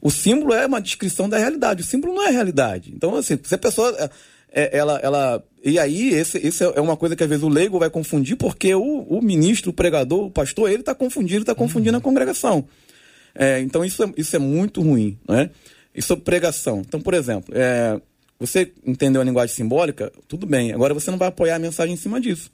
O 0.00 0.10
símbolo 0.10 0.52
é 0.52 0.66
uma 0.66 0.80
descrição 0.80 1.28
da 1.28 1.38
realidade. 1.38 1.80
O 1.80 1.84
símbolo 1.84 2.14
não 2.14 2.28
é 2.28 2.30
realidade. 2.30 2.92
Então 2.94 3.16
assim 3.16 3.38
se 3.42 3.54
a 3.54 3.58
pessoa 3.58 4.10
é, 4.52 4.76
ela, 4.76 4.98
ela. 5.02 5.44
E 5.64 5.78
aí, 5.78 6.10
esse, 6.10 6.38
esse 6.38 6.64
é 6.64 6.80
uma 6.80 6.96
coisa 6.96 7.16
que 7.16 7.22
às 7.22 7.28
vezes 7.28 7.44
o 7.44 7.48
leigo 7.48 7.78
vai 7.78 7.90
confundir, 7.90 8.36
porque 8.36 8.74
o, 8.74 9.02
o 9.08 9.20
ministro, 9.20 9.70
o 9.70 9.74
pregador, 9.74 10.26
o 10.26 10.30
pastor, 10.30 10.70
ele 10.70 10.80
está 10.80 10.94
confundindo, 10.94 11.40
está 11.40 11.54
confundindo 11.54 11.92
uhum. 11.92 12.00
a 12.00 12.02
congregação. 12.02 12.64
É, 13.34 13.60
então, 13.60 13.84
isso 13.84 14.02
é, 14.02 14.12
isso 14.16 14.34
é 14.36 14.38
muito 14.38 14.80
ruim. 14.80 15.18
Né? 15.28 15.50
E 15.94 16.00
sobre 16.00 16.24
pregação. 16.24 16.82
Então, 16.86 17.00
por 17.00 17.14
exemplo, 17.14 17.52
é, 17.56 18.00
você 18.38 18.72
entendeu 18.86 19.20
a 19.20 19.24
linguagem 19.24 19.54
simbólica? 19.54 20.12
Tudo 20.28 20.46
bem. 20.46 20.72
Agora 20.72 20.94
você 20.94 21.10
não 21.10 21.18
vai 21.18 21.28
apoiar 21.28 21.56
a 21.56 21.58
mensagem 21.58 21.94
em 21.94 21.98
cima 21.98 22.20
disso. 22.20 22.50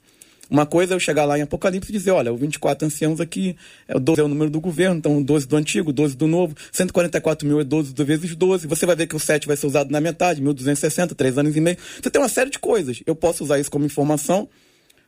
Uma 0.49 0.65
coisa 0.65 0.93
é 0.93 0.95
eu 0.95 0.99
chegar 0.99 1.25
lá 1.25 1.37
em 1.37 1.41
Apocalipse 1.41 1.89
e 1.89 1.93
dizer, 1.93 2.11
olha, 2.11 2.31
o 2.31 2.37
24 2.37 2.85
anciãos 2.85 3.19
aqui, 3.19 3.55
é 3.87 3.95
o 3.95 3.99
12 3.99 4.21
é 4.21 4.23
o 4.23 4.27
número 4.27 4.49
do 4.49 4.59
governo, 4.59 4.97
então 4.97 5.21
12 5.21 5.47
do 5.47 5.55
antigo, 5.55 5.91
12 5.91 6.15
do 6.15 6.27
novo, 6.27 6.55
144 6.71 7.47
mil 7.47 7.59
é 7.59 7.63
12 7.63 7.93
do 7.93 8.05
vezes 8.05 8.35
12. 8.35 8.67
Você 8.67 8.85
vai 8.85 8.95
ver 8.95 9.07
que 9.07 9.15
o 9.15 9.19
7 9.19 9.47
vai 9.47 9.57
ser 9.57 9.67
usado 9.67 9.91
na 9.91 9.99
metade, 9.99 10.41
1260, 10.41 11.15
3 11.15 11.37
anos 11.37 11.55
e 11.55 11.61
meio. 11.61 11.77
Você 12.01 12.09
tem 12.09 12.21
uma 12.21 12.29
série 12.29 12.49
de 12.49 12.59
coisas. 12.59 13.01
Eu 13.05 13.15
posso 13.15 13.43
usar 13.43 13.59
isso 13.59 13.71
como 13.71 13.85
informação 13.85 14.47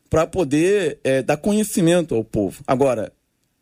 para 0.10 0.26
poder 0.26 1.00
é, 1.04 1.22
dar 1.22 1.38
conhecimento 1.38 2.16
ao 2.16 2.24
povo. 2.24 2.62
Agora, 2.66 3.12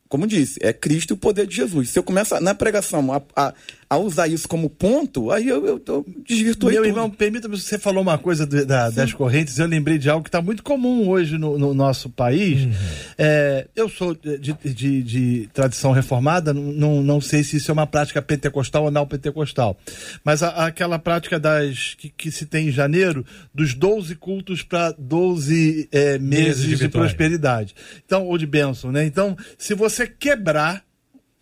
como 0.07 0.27
disse, 0.27 0.59
é 0.61 0.71
Cristo 0.71 1.11
e 1.11 1.15
o 1.15 1.17
poder 1.17 1.47
de 1.47 1.55
Jesus. 1.55 1.89
Se 1.89 1.99
eu 1.99 2.03
começar 2.03 2.39
na 2.39 2.53
pregação 2.53 3.11
a, 3.11 3.21
a, 3.35 3.53
a 3.89 3.97
usar 3.97 4.27
isso 4.27 4.47
como 4.47 4.69
ponto, 4.69 5.31
aí 5.31 5.47
eu, 5.47 5.65
eu, 5.65 5.81
eu 5.85 6.05
desvirtuei 6.27 6.73
Meu 6.73 6.83
tudo. 6.83 6.91
irmão, 6.91 7.09
permita-me, 7.09 7.57
você 7.57 7.77
falou 7.77 8.01
uma 8.01 8.17
coisa 8.17 8.45
do, 8.45 8.65
da, 8.65 8.89
das 8.89 9.13
correntes, 9.13 9.59
eu 9.59 9.67
lembrei 9.67 9.97
de 9.97 10.09
algo 10.09 10.23
que 10.23 10.29
está 10.29 10.41
muito 10.41 10.63
comum 10.63 11.07
hoje 11.07 11.37
no, 11.37 11.57
no 11.57 11.73
nosso 11.73 12.09
país. 12.09 12.63
Uhum. 12.63 12.71
É, 13.17 13.67
eu 13.75 13.87
sou 13.87 14.15
de, 14.15 14.37
de, 14.37 15.03
de, 15.03 15.49
tradição 15.53 15.91
reformada, 15.91 16.53
não, 16.53 17.03
não 17.03 17.21
sei 17.21 17.43
se 17.43 17.57
isso 17.57 17.69
é 17.69 17.73
uma 17.73 17.85
prática 17.85 18.21
pentecostal 18.21 18.85
ou 18.85 18.91
não 18.91 19.05
pentecostal, 19.05 19.77
mas 20.23 20.41
a, 20.41 20.65
aquela 20.65 20.97
prática 20.97 21.39
das 21.39 21.95
que, 21.95 22.09
que, 22.09 22.31
se 22.31 22.45
tem 22.45 22.69
em 22.69 22.71
janeiro, 22.71 23.25
dos 23.53 23.73
12 23.73 24.15
cultos 24.15 24.63
para 24.63 24.95
12 24.97 25.89
é, 25.91 26.17
meses, 26.17 26.45
meses 26.47 26.67
de, 26.67 26.75
de 26.75 26.89
prosperidade. 26.89 27.75
Então, 28.03 28.25
ou 28.25 28.37
de 28.37 28.47
bênção, 28.47 28.91
né? 28.91 29.05
Então, 29.05 29.37
se 29.57 29.73
você 29.73 30.07
quebrar 30.07 30.83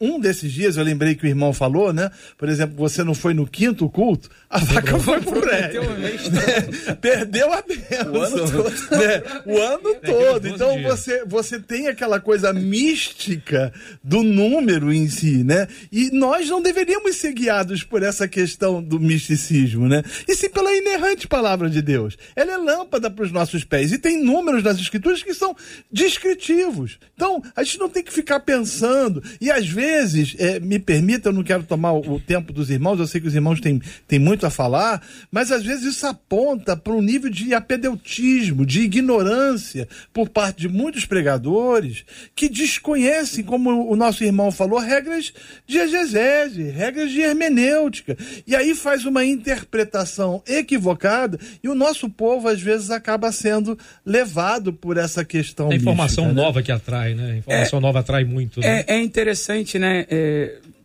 um 0.03 0.19
desses 0.19 0.51
dias, 0.51 0.77
eu 0.77 0.83
lembrei 0.83 1.15
que 1.15 1.25
o 1.25 1.27
irmão 1.27 1.53
falou, 1.53 1.93
né? 1.93 2.11
Por 2.37 2.49
exemplo, 2.49 2.75
você 2.75 3.03
não 3.03 3.13
foi 3.13 3.33
no 3.33 3.47
quinto 3.47 3.87
culto, 3.89 4.29
a 4.49 4.59
vaca 4.59 4.99
foi 4.99 5.21
pro 5.21 5.41
prédio. 5.41 5.81
Né? 5.81 6.95
Perdeu 6.99 7.53
a 7.53 7.61
bênção. 7.61 8.13
O 8.13 8.21
ano 8.21 8.51
todo. 8.51 8.69
Né? 8.91 9.23
O 9.45 9.57
ano 9.57 9.95
todo. 9.95 10.47
Então 10.47 10.81
você, 10.83 11.23
você 11.25 11.59
tem 11.59 11.87
aquela 11.87 12.19
coisa 12.19 12.51
mística 12.51 13.71
do 14.03 14.23
número 14.23 14.91
em 14.91 15.09
si, 15.09 15.43
né? 15.43 15.67
E 15.91 16.11
nós 16.11 16.49
não 16.49 16.61
deveríamos 16.61 17.15
ser 17.15 17.33
guiados 17.33 17.83
por 17.83 18.03
essa 18.03 18.27
questão 18.27 18.83
do 18.83 18.99
misticismo, 18.99 19.87
né? 19.87 20.03
E 20.27 20.35
sim 20.35 20.49
pela 20.49 20.75
inerrante 20.75 21.27
palavra 21.27 21.69
de 21.69 21.81
Deus. 21.81 22.17
Ela 22.35 22.53
é 22.53 22.57
lâmpada 22.57 23.09
para 23.09 23.23
os 23.23 23.31
nossos 23.31 23.63
pés. 23.63 23.91
E 23.91 23.97
tem 23.97 24.23
números 24.23 24.63
nas 24.63 24.77
escrituras 24.79 25.23
que 25.23 25.33
são 25.33 25.55
descritivos. 25.91 26.99
Então, 27.15 27.41
a 27.55 27.63
gente 27.63 27.79
não 27.79 27.89
tem 27.89 28.03
que 28.03 28.13
ficar 28.13 28.39
pensando. 28.41 29.23
E 29.39 29.49
às 29.51 29.67
vezes, 29.93 30.35
é, 30.39 30.59
me 30.59 30.79
permita, 30.79 31.29
eu 31.29 31.33
não 31.33 31.43
quero 31.43 31.63
tomar 31.63 31.93
o, 31.93 32.15
o 32.15 32.19
tempo 32.19 32.51
dos 32.51 32.69
irmãos, 32.69 32.99
eu 32.99 33.07
sei 33.07 33.21
que 33.21 33.27
os 33.27 33.35
irmãos 33.35 33.59
têm, 33.59 33.81
têm 34.07 34.19
muito 34.19 34.45
a 34.45 34.49
falar, 34.49 35.01
mas 35.31 35.51
às 35.51 35.63
vezes 35.63 35.95
isso 35.95 36.07
aponta 36.07 36.75
para 36.75 36.93
um 36.93 37.01
nível 37.01 37.29
de 37.29 37.53
apedeutismo, 37.53 38.65
de 38.65 38.81
ignorância 38.81 39.87
por 40.11 40.29
parte 40.29 40.61
de 40.61 40.69
muitos 40.69 41.05
pregadores 41.05 42.03
que 42.35 42.49
desconhecem, 42.49 43.43
como 43.43 43.91
o 43.91 43.95
nosso 43.95 44.23
irmão 44.23 44.51
falou, 44.51 44.79
regras 44.79 45.33
de 45.67 45.77
exegese, 45.77 46.63
regras 46.63 47.11
de 47.11 47.21
hermenêutica. 47.21 48.17
E 48.47 48.55
aí 48.55 48.73
faz 48.73 49.05
uma 49.05 49.23
interpretação 49.23 50.41
equivocada 50.47 51.39
e 51.63 51.69
o 51.69 51.75
nosso 51.75 52.09
povo 52.09 52.47
às 52.47 52.61
vezes 52.61 52.89
acaba 52.89 53.31
sendo 53.31 53.77
levado 54.05 54.73
por 54.73 54.97
essa 54.97 55.23
questão. 55.23 55.71
É 55.71 55.75
informação 55.75 56.25
mística, 56.25 56.41
né? 56.41 56.47
nova 56.47 56.63
que 56.63 56.71
atrai, 56.71 57.13
né? 57.13 57.37
Informação 57.37 57.79
é, 57.79 57.81
nova 57.81 57.99
atrai 57.99 58.23
muito. 58.23 58.59
Né? 58.59 58.83
É, 58.87 58.95
é, 58.95 59.03
interessante, 59.03 59.72
né? 59.79 60.05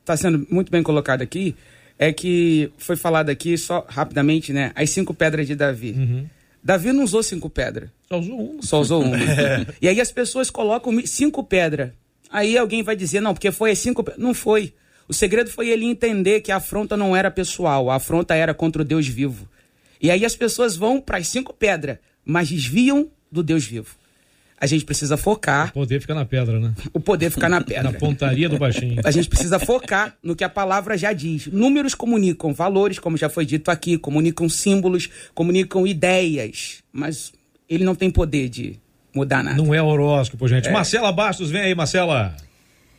Está 0.01 0.15
é, 0.15 0.17
sendo 0.17 0.47
muito 0.51 0.71
bem 0.71 0.83
colocado 0.83 1.23
aqui 1.23 1.55
é 1.99 2.13
que 2.13 2.71
foi 2.79 2.97
falado 2.97 3.29
aqui, 3.29 3.59
só 3.59 3.85
rapidamente, 3.89 4.53
né? 4.53 4.71
As 4.75 4.91
cinco 4.91 5.13
pedras 5.13 5.47
de 5.47 5.57
Davi. 5.57 5.93
Uhum. 5.99 6.27
Davi 6.63 6.93
não 6.93 7.03
usou 7.03 7.23
cinco 7.23 7.51
pedras. 7.51 7.91
Só 8.09 8.19
usou 8.19 8.41
uma. 8.41 8.63
Só 8.63 8.81
usou 8.81 9.03
uma. 9.03 9.17
é. 9.19 9.67
E 9.83 9.89
aí 9.89 10.01
as 10.01 10.13
pessoas 10.13 10.49
colocam 10.49 11.05
cinco 11.05 11.43
pedras. 11.43 11.91
Aí 12.31 12.57
alguém 12.57 12.83
vai 12.83 12.95
dizer, 12.95 13.21
não, 13.21 13.35
porque 13.35 13.51
foi 13.51 13.73
as 13.73 13.79
cinco 13.79 14.05
Não 14.17 14.33
foi. 14.33 14.73
O 15.09 15.15
segredo 15.15 15.51
foi 15.51 15.71
ele 15.71 15.87
entender 15.87 16.41
que 16.41 16.53
a 16.53 16.57
afronta 16.57 16.97
não 16.97 17.17
era 17.17 17.31
pessoal, 17.31 17.91
a 17.91 17.97
afronta 17.97 18.35
era 18.35 18.53
contra 18.53 18.83
o 18.83 18.85
Deus 18.85 19.09
vivo. 19.09 19.49
E 20.01 20.11
aí 20.11 20.25
as 20.25 20.37
pessoas 20.37 20.77
vão 20.77 21.01
para 21.01 21.17
as 21.17 21.27
cinco 21.27 21.53
pedras, 21.53 21.99
mas 22.25 22.49
desviam 22.49 23.11
do 23.33 23.43
Deus 23.43 23.65
vivo 23.65 23.97
a 24.61 24.67
gente 24.67 24.85
precisa 24.85 25.17
focar. 25.17 25.69
O 25.71 25.73
poder 25.73 26.01
fica 26.01 26.15
na 26.15 26.25
pedra, 26.25 26.59
né? 26.59 26.75
O 26.93 27.01
poder 27.01 27.31
fica 27.31 27.49
na 27.49 27.61
pedra. 27.65 27.85
na 27.85 27.93
pontaria 27.93 28.49
do 28.49 28.59
baixinho. 28.59 29.01
A 29.05 29.11
gente 29.11 29.29
precisa 29.29 29.59
focar 29.59 30.17
no 30.23 30.35
que 30.35 30.43
a 30.43 30.49
palavra 30.49 30.97
já 30.97 31.13
diz. 31.13 31.47
Números 31.47 31.95
comunicam 31.95 32.53
valores, 32.53 32.99
como 32.99 33.17
já 33.17 33.29
foi 33.29 33.47
dito 33.47 33.71
aqui, 33.71 33.97
comunicam 33.97 34.49
símbolos, 34.49 35.09
comunicam 35.35 35.87
ideias, 35.87 36.83
mas 36.93 37.33
ele 37.69 37.85
não 37.85 37.95
tem 37.95 38.11
poder 38.11 38.49
de 38.49 38.77
mudar 39.15 39.43
nada. 39.43 39.57
Não 39.57 39.73
é 39.73 39.83
horóscopo, 39.83 40.49
gente. 40.49 40.69
É. 40.69 40.73
Marcela 40.73 41.13
Bastos, 41.13 41.51
vem 41.51 41.63
aí, 41.63 41.75
Marcela. 41.75 42.35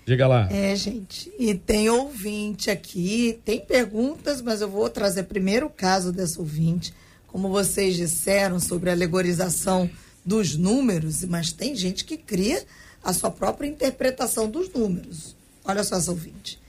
Diga 0.06 0.28
lá. 0.28 0.48
É, 0.52 0.76
gente. 0.76 1.32
E 1.38 1.54
tem 1.54 1.90
ouvinte 1.90 2.72
aqui, 2.72 3.40
tem 3.46 3.60
perguntas, 3.60 4.42
mas 4.42 4.62
eu 4.62 4.70
vou 4.70 4.90
trazer 4.90 5.24
primeiro 5.24 5.68
o 5.68 5.70
caso 5.70 6.12
dessa 6.12 6.40
ouvinte. 6.40 6.94
Como 7.28 7.50
vocês 7.50 7.96
disseram 7.96 8.60
sobre 8.60 8.90
a 8.90 8.94
alegorização 8.94 9.88
dos 10.30 10.56
números, 10.56 11.24
mas 11.24 11.52
tem 11.52 11.76
gente 11.76 12.06
que 12.06 12.16
cria 12.16 12.64
a 13.04 13.12
sua 13.12 13.32
própria 13.32 13.68
interpretação 13.68 14.48
dos 14.48 14.72
números. 14.72 15.36
Olha 15.66 15.84
só, 15.84 15.96
ouvinte. 16.12 16.62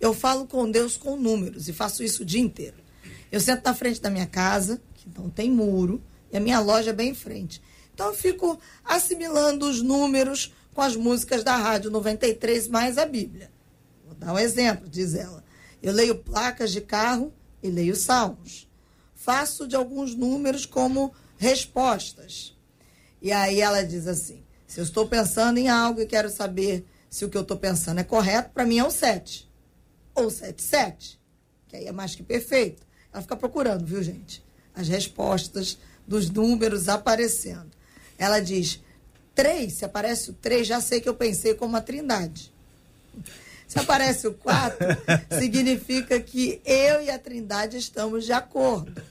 Eu 0.00 0.14
falo 0.14 0.46
com 0.46 0.70
Deus 0.70 0.96
com 0.96 1.16
números 1.16 1.68
e 1.68 1.72
faço 1.72 2.04
isso 2.04 2.22
o 2.22 2.24
dia 2.24 2.40
inteiro. 2.40 2.76
Eu 3.32 3.40
sento 3.40 3.64
na 3.64 3.74
frente 3.74 4.00
da 4.00 4.08
minha 4.08 4.26
casa, 4.26 4.80
que 4.94 5.08
não 5.18 5.28
tem 5.28 5.50
muro, 5.50 6.00
e 6.32 6.36
a 6.36 6.40
minha 6.40 6.60
loja 6.60 6.90
é 6.90 6.92
bem 6.92 7.10
em 7.10 7.14
frente. 7.14 7.60
Então 7.92 8.06
eu 8.06 8.14
fico 8.14 8.56
assimilando 8.84 9.68
os 9.68 9.82
números 9.82 10.54
com 10.72 10.80
as 10.80 10.94
músicas 10.94 11.42
da 11.42 11.56
Rádio 11.56 11.90
93 11.90 12.68
mais 12.68 12.98
a 12.98 13.04
Bíblia. 13.04 13.50
Vou 14.06 14.14
dar 14.14 14.32
um 14.32 14.38
exemplo, 14.38 14.88
diz 14.88 15.16
ela. 15.16 15.42
Eu 15.82 15.92
leio 15.92 16.14
placas 16.14 16.70
de 16.70 16.80
carro 16.80 17.32
e 17.60 17.68
leio 17.68 17.96
salmos. 17.96 18.68
Faço 19.12 19.66
de 19.66 19.74
alguns 19.74 20.14
números 20.14 20.64
como 20.64 21.12
respostas. 21.36 22.56
E 23.20 23.32
aí 23.32 23.60
ela 23.60 23.82
diz 23.82 24.06
assim: 24.06 24.42
se 24.66 24.80
eu 24.80 24.84
estou 24.84 25.06
pensando 25.08 25.58
em 25.58 25.68
algo 25.68 26.00
e 26.00 26.06
quero 26.06 26.30
saber 26.30 26.86
se 27.10 27.24
o 27.24 27.28
que 27.28 27.36
eu 27.36 27.42
estou 27.42 27.56
pensando 27.56 28.00
é 28.00 28.04
correto, 28.04 28.50
para 28.50 28.66
mim 28.66 28.78
é 28.78 28.84
o 28.84 28.90
7. 28.90 29.48
Ou 30.14 30.30
77, 30.30 31.18
que 31.68 31.76
aí 31.76 31.86
é 31.86 31.92
mais 31.92 32.14
que 32.14 32.22
perfeito. 32.22 32.86
Ela 33.12 33.22
fica 33.22 33.36
procurando, 33.36 33.84
viu, 33.84 34.02
gente? 34.02 34.44
As 34.74 34.88
respostas 34.88 35.78
dos 36.06 36.30
números 36.30 36.88
aparecendo. 36.88 37.70
Ela 38.18 38.40
diz: 38.40 38.80
3, 39.34 39.72
se 39.72 39.84
aparece 39.84 40.30
o 40.30 40.34
3, 40.34 40.66
já 40.66 40.80
sei 40.80 41.00
que 41.00 41.08
eu 41.08 41.14
pensei 41.14 41.54
como 41.54 41.76
a 41.76 41.80
trindade. 41.80 42.52
Se 43.66 43.78
aparece 43.78 44.26
o 44.26 44.34
4, 44.34 44.78
significa 45.38 46.20
que 46.20 46.60
eu 46.64 47.02
e 47.02 47.10
a 47.10 47.18
trindade 47.18 47.76
estamos 47.76 48.24
de 48.24 48.32
acordo. 48.32 49.02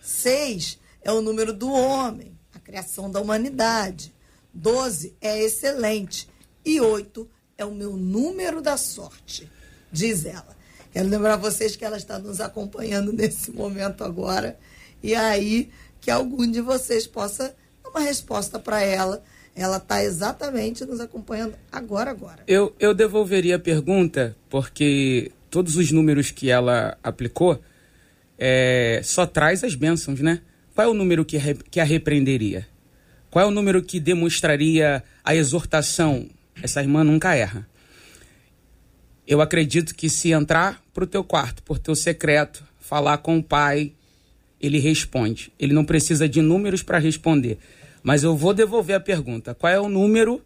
6 0.00 0.78
é 1.02 1.12
o 1.12 1.20
número 1.20 1.52
do 1.52 1.70
homem 1.72 2.31
criação 2.72 3.10
da 3.10 3.20
humanidade. 3.20 4.14
12 4.54 5.14
é 5.20 5.38
excelente. 5.42 6.26
E 6.64 6.80
8 6.80 7.28
é 7.58 7.64
o 7.66 7.74
meu 7.74 7.96
número 7.98 8.62
da 8.62 8.78
sorte, 8.78 9.46
diz 9.92 10.24
ela. 10.24 10.56
Quero 10.90 11.06
lembrar 11.08 11.36
vocês 11.36 11.76
que 11.76 11.84
ela 11.84 11.98
está 11.98 12.18
nos 12.18 12.40
acompanhando 12.40 13.12
nesse 13.12 13.50
momento 13.50 14.02
agora. 14.02 14.58
E 15.02 15.14
aí, 15.14 15.70
que 16.00 16.10
algum 16.10 16.50
de 16.50 16.62
vocês 16.62 17.06
possa 17.06 17.54
dar 17.84 17.90
uma 17.90 18.00
resposta 18.00 18.58
para 18.58 18.80
ela. 18.80 19.22
Ela 19.54 19.76
está 19.76 20.02
exatamente 20.02 20.82
nos 20.86 20.98
acompanhando 20.98 21.54
agora, 21.70 22.10
agora. 22.10 22.42
Eu, 22.46 22.74
eu 22.80 22.94
devolveria 22.94 23.56
a 23.56 23.58
pergunta, 23.58 24.34
porque 24.48 25.30
todos 25.50 25.76
os 25.76 25.92
números 25.92 26.30
que 26.30 26.50
ela 26.50 26.96
aplicou 27.02 27.60
é, 28.38 29.02
só 29.04 29.26
traz 29.26 29.62
as 29.62 29.74
bênçãos, 29.74 30.20
né? 30.20 30.40
Qual 30.74 30.88
é 30.88 30.90
o 30.90 30.94
número 30.94 31.24
que, 31.24 31.38
que 31.70 31.80
a 31.80 31.84
repreenderia? 31.84 32.66
Qual 33.30 33.44
é 33.44 33.48
o 33.48 33.50
número 33.50 33.82
que 33.82 34.00
demonstraria 34.00 35.02
a 35.24 35.34
exortação? 35.34 36.28
Essa 36.62 36.80
irmã 36.80 37.02
nunca 37.02 37.34
erra. 37.34 37.68
Eu 39.26 39.40
acredito 39.40 39.94
que 39.94 40.08
se 40.08 40.32
entrar 40.32 40.82
para 40.92 41.04
o 41.04 41.06
teu 41.06 41.22
quarto, 41.22 41.62
por 41.62 41.78
teu 41.78 41.94
secreto, 41.94 42.64
falar 42.80 43.18
com 43.18 43.38
o 43.38 43.42
pai, 43.42 43.92
ele 44.60 44.78
responde. 44.78 45.52
Ele 45.58 45.72
não 45.72 45.84
precisa 45.84 46.28
de 46.28 46.42
números 46.42 46.82
para 46.82 46.98
responder. 46.98 47.58
Mas 48.02 48.22
eu 48.22 48.36
vou 48.36 48.52
devolver 48.52 48.96
a 48.96 49.00
pergunta. 49.00 49.54
Qual 49.54 49.72
é 49.72 49.80
o 49.80 49.88
número 49.88 50.42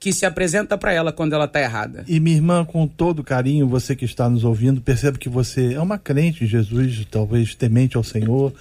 que 0.00 0.14
se 0.14 0.24
apresenta 0.24 0.78
para 0.78 0.94
ela 0.94 1.12
quando 1.12 1.34
ela 1.34 1.44
está 1.44 1.60
errada. 1.60 2.06
E 2.08 2.18
minha 2.18 2.36
irmã, 2.36 2.64
com 2.64 2.88
todo 2.88 3.22
carinho, 3.22 3.68
você 3.68 3.94
que 3.94 4.06
está 4.06 4.30
nos 4.30 4.44
ouvindo, 4.44 4.80
percebe 4.80 5.18
que 5.18 5.28
você 5.28 5.74
é 5.74 5.80
uma 5.80 5.98
crente 5.98 6.42
em 6.42 6.46
Jesus, 6.46 7.06
talvez 7.10 7.54
temente 7.54 7.98
ao 7.98 8.02
Senhor, 8.02 8.54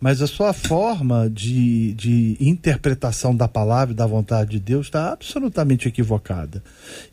mas 0.00 0.22
a 0.22 0.26
sua 0.26 0.52
forma 0.52 1.28
de, 1.28 1.92
de 1.92 2.36
interpretação 2.40 3.36
da 3.36 3.46
palavra 3.46 3.94
da 3.94 4.06
vontade 4.06 4.52
de 4.52 4.60
Deus 4.60 4.86
está 4.86 5.12
absolutamente 5.12 5.86
equivocada. 5.86 6.62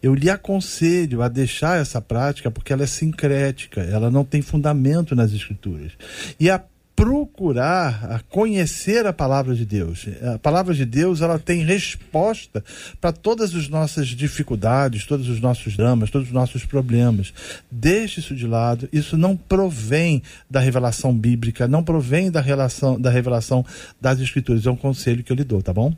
Eu 0.01 0.15
lhe 0.15 0.29
aconselho 0.29 1.21
a 1.21 1.27
deixar 1.27 1.79
essa 1.79 2.01
prática 2.01 2.49
porque 2.49 2.71
ela 2.71 2.83
é 2.83 2.87
sincrética, 2.87 3.81
ela 3.81 4.09
não 4.09 4.23
tem 4.23 4.41
fundamento 4.41 5.15
nas 5.15 5.33
Escrituras. 5.33 5.91
E 6.39 6.49
a 6.49 6.63
procurar 6.97 8.23
conhecer 8.27 9.05
a 9.05 9.13
palavra 9.13 9.53
de 9.53 9.63
Deus. 9.63 10.07
A 10.33 10.39
palavra 10.39 10.73
de 10.73 10.83
Deus 10.83 11.21
ela 11.21 11.37
tem 11.37 11.63
resposta 11.63 12.63
para 12.99 13.11
todas 13.11 13.53
as 13.53 13.69
nossas 13.69 14.07
dificuldades, 14.07 15.05
todos 15.05 15.29
os 15.29 15.39
nossos 15.39 15.77
dramas, 15.77 16.09
todos 16.09 16.27
os 16.27 16.33
nossos 16.33 16.65
problemas. 16.65 17.31
Deixe 17.69 18.19
isso 18.19 18.33
de 18.33 18.47
lado. 18.47 18.89
Isso 18.91 19.15
não 19.15 19.37
provém 19.37 20.23
da 20.49 20.59
revelação 20.59 21.15
bíblica, 21.15 21.67
não 21.67 21.83
provém 21.83 22.31
da 22.31 22.41
relação 22.41 22.99
da 22.99 23.11
revelação 23.11 23.63
das 24.01 24.19
escrituras. 24.19 24.65
É 24.65 24.71
um 24.71 24.75
conselho 24.75 25.23
que 25.23 25.31
eu 25.31 25.35
lhe 25.35 25.43
dou, 25.43 25.61
tá 25.61 25.71
bom? 25.71 25.95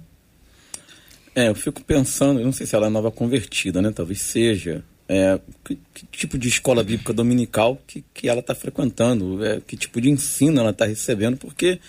É, 1.33 1.47
eu 1.47 1.55
fico 1.55 1.81
pensando, 1.81 2.41
eu 2.41 2.45
não 2.45 2.51
sei 2.51 2.67
se 2.67 2.75
ela 2.75 2.87
é 2.87 2.89
nova 2.89 3.09
convertida, 3.09 3.81
né? 3.81 3.89
Talvez 3.95 4.19
seja 4.21 4.83
é, 5.09 5.39
que, 5.65 5.79
que, 5.91 6.05
tipo 6.05 6.37
de 6.37 6.47
escola 6.47 6.83
bíblica 6.83 7.11
dominical 7.11 7.81
que, 7.87 8.03
que 8.13 8.29
ela 8.29 8.41
está 8.41 8.53
frequentando, 8.53 9.43
é, 9.43 9.59
que 9.59 9.75
tipo 9.75 9.99
de 9.99 10.07
ensino 10.07 10.59
ela 10.59 10.69
está 10.69 10.85
recebendo, 10.85 11.35
porque 11.35 11.79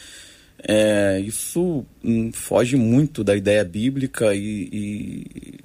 é, 0.67 1.21
isso 1.21 1.85
hum, 2.03 2.33
foge 2.33 2.77
muito 2.77 3.23
da 3.23 3.37
ideia 3.37 3.63
bíblica 3.63 4.35
e, 4.35 4.69
e, 4.73 5.61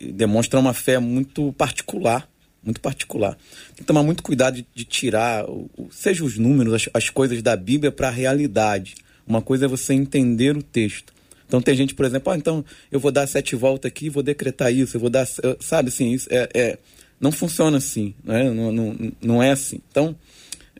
e, 0.00 0.12
demonstra 0.12 0.58
uma 0.58 0.72
fé 0.72 0.98
muito 0.98 1.52
particular, 1.52 2.26
muito 2.64 2.80
particular. 2.80 3.36
Tem 3.68 3.78
que 3.78 3.84
tomar 3.84 4.02
muito 4.02 4.22
cuidado 4.22 4.54
de, 4.54 4.66
de 4.74 4.84
tirar, 4.84 5.44
o, 5.44 5.68
seja 5.90 6.24
os 6.24 6.38
números, 6.38 6.72
as, 6.72 6.88
as 6.94 7.10
coisas 7.10 7.42
da 7.42 7.54
Bíblia 7.56 7.92
para 7.92 8.08
a 8.08 8.12
realidade. 8.12 8.94
Uma 9.26 9.42
coisa 9.42 9.66
é 9.66 9.68
você 9.68 9.92
entender 9.92 10.56
o 10.56 10.62
texto. 10.62 11.12
Então 11.50 11.60
tem 11.60 11.74
gente, 11.74 11.94
por 11.96 12.06
exemplo, 12.06 12.32
ah, 12.32 12.36
então 12.36 12.64
eu 12.92 13.00
vou 13.00 13.10
dar 13.10 13.26
sete 13.26 13.56
voltas 13.56 13.90
aqui, 13.90 14.08
vou 14.08 14.22
decretar 14.22 14.72
isso, 14.72 14.96
eu 14.96 15.00
vou 15.00 15.10
dar, 15.10 15.26
sabe 15.58 15.88
assim, 15.88 16.12
isso 16.12 16.28
é, 16.30 16.48
é 16.54 16.78
Não 17.20 17.32
funciona 17.32 17.78
assim, 17.78 18.14
né? 18.22 18.48
não, 18.50 18.70
não, 18.70 19.12
não 19.20 19.42
é 19.42 19.50
assim. 19.50 19.80
Então, 19.90 20.14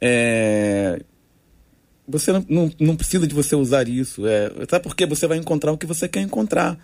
é, 0.00 1.02
você 2.06 2.30
não, 2.30 2.46
não, 2.48 2.72
não, 2.78 2.96
precisa 2.96 3.26
de 3.26 3.34
você 3.34 3.56
usar 3.56 3.88
isso. 3.88 4.24
É, 4.28 4.48
sabe 4.68 4.84
por 4.84 4.94
quê? 4.94 5.06
Você 5.06 5.26
vai 5.26 5.38
encontrar 5.38 5.72
o 5.72 5.78
que 5.78 5.86
você 5.86 6.06
quer 6.06 6.20
encontrar. 6.20 6.78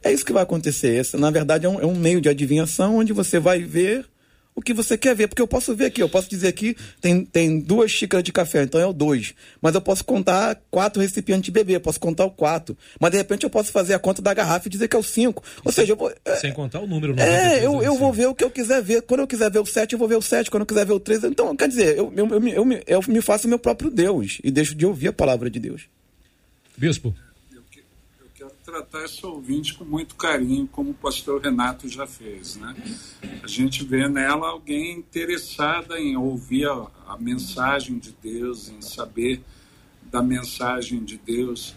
É 0.00 0.12
isso 0.12 0.24
que 0.24 0.32
vai 0.32 0.44
acontecer. 0.44 0.94
Esse, 0.94 1.16
na 1.16 1.30
verdade, 1.32 1.66
é 1.66 1.68
um, 1.68 1.80
é 1.80 1.86
um 1.86 1.96
meio 1.96 2.20
de 2.20 2.28
adivinhação 2.28 2.98
onde 2.98 3.12
você 3.12 3.40
vai 3.40 3.62
ver 3.62 4.06
o 4.54 4.62
que 4.62 4.72
você 4.72 4.96
quer 4.96 5.14
ver. 5.14 5.28
Porque 5.28 5.42
eu 5.42 5.48
posso 5.48 5.74
ver 5.74 5.86
aqui, 5.86 6.02
eu 6.02 6.08
posso 6.08 6.28
dizer 6.28 6.48
aqui, 6.48 6.76
tem, 7.00 7.24
tem 7.24 7.58
duas 7.58 7.90
xícaras 7.90 8.22
de 8.22 8.32
café, 8.32 8.62
então 8.62 8.80
é 8.80 8.86
o 8.86 8.92
dois. 8.92 9.34
Mas 9.60 9.74
eu 9.74 9.80
posso 9.80 10.04
contar 10.04 10.60
quatro 10.70 11.02
recipientes 11.02 11.44
de 11.44 11.50
bebê, 11.50 11.76
eu 11.76 11.80
posso 11.80 11.98
contar 11.98 12.24
o 12.24 12.30
quatro. 12.30 12.76
Mas 13.00 13.10
de 13.10 13.16
repente 13.16 13.44
eu 13.44 13.50
posso 13.50 13.72
fazer 13.72 13.94
a 13.94 13.98
conta 13.98 14.22
da 14.22 14.32
garrafa 14.32 14.68
e 14.68 14.70
dizer 14.70 14.88
que 14.88 14.96
é 14.96 14.98
o 14.98 15.02
cinco. 15.02 15.42
Ou 15.64 15.72
seja, 15.72 15.92
eu 15.92 15.96
vou. 15.96 16.12
É, 16.24 16.36
sem 16.36 16.52
contar 16.52 16.80
o 16.80 16.86
número. 16.86 17.18
É, 17.18 17.64
eu, 17.64 17.82
eu 17.82 17.96
vou 17.96 18.12
ver 18.12 18.26
o 18.26 18.34
que 18.34 18.44
eu 18.44 18.50
quiser 18.50 18.82
ver. 18.82 19.02
Quando 19.02 19.20
eu 19.20 19.26
quiser 19.26 19.50
ver 19.50 19.58
o 19.58 19.66
sete, 19.66 19.94
eu 19.94 19.98
vou 19.98 20.08
ver 20.08 20.16
o 20.16 20.22
sete. 20.22 20.50
Quando 20.50 20.62
eu 20.62 20.66
quiser 20.66 20.86
ver 20.86 20.92
o 20.92 21.00
três. 21.00 21.24
Então, 21.24 21.54
quer 21.56 21.68
dizer, 21.68 21.96
eu, 21.96 22.12
eu, 22.16 22.28
eu, 22.28 22.48
eu, 22.48 22.82
eu 22.86 23.02
me 23.08 23.20
faço 23.20 23.48
meu 23.48 23.58
próprio 23.58 23.90
Deus 23.90 24.38
e 24.42 24.50
deixo 24.50 24.74
de 24.74 24.86
ouvir 24.86 25.08
a 25.08 25.12
palavra 25.12 25.50
de 25.50 25.58
Deus. 25.58 25.82
Bispo 26.76 27.14
tratar 28.74 29.04
esse 29.04 29.24
ouvinte 29.24 29.74
com 29.74 29.84
muito 29.84 30.16
carinho, 30.16 30.66
como 30.66 30.90
o 30.90 30.94
pastor 30.94 31.40
Renato 31.40 31.88
já 31.88 32.08
fez. 32.08 32.56
Né? 32.56 32.74
A 33.40 33.46
gente 33.46 33.84
vê 33.84 34.08
nela 34.08 34.48
alguém 34.48 34.98
interessada 34.98 36.00
em 36.00 36.16
ouvir 36.16 36.66
a, 36.66 36.88
a 37.06 37.16
mensagem 37.16 37.98
de 37.98 38.12
Deus, 38.20 38.68
em 38.68 38.82
saber 38.82 39.40
da 40.02 40.20
mensagem 40.20 41.04
de 41.04 41.16
Deus. 41.16 41.76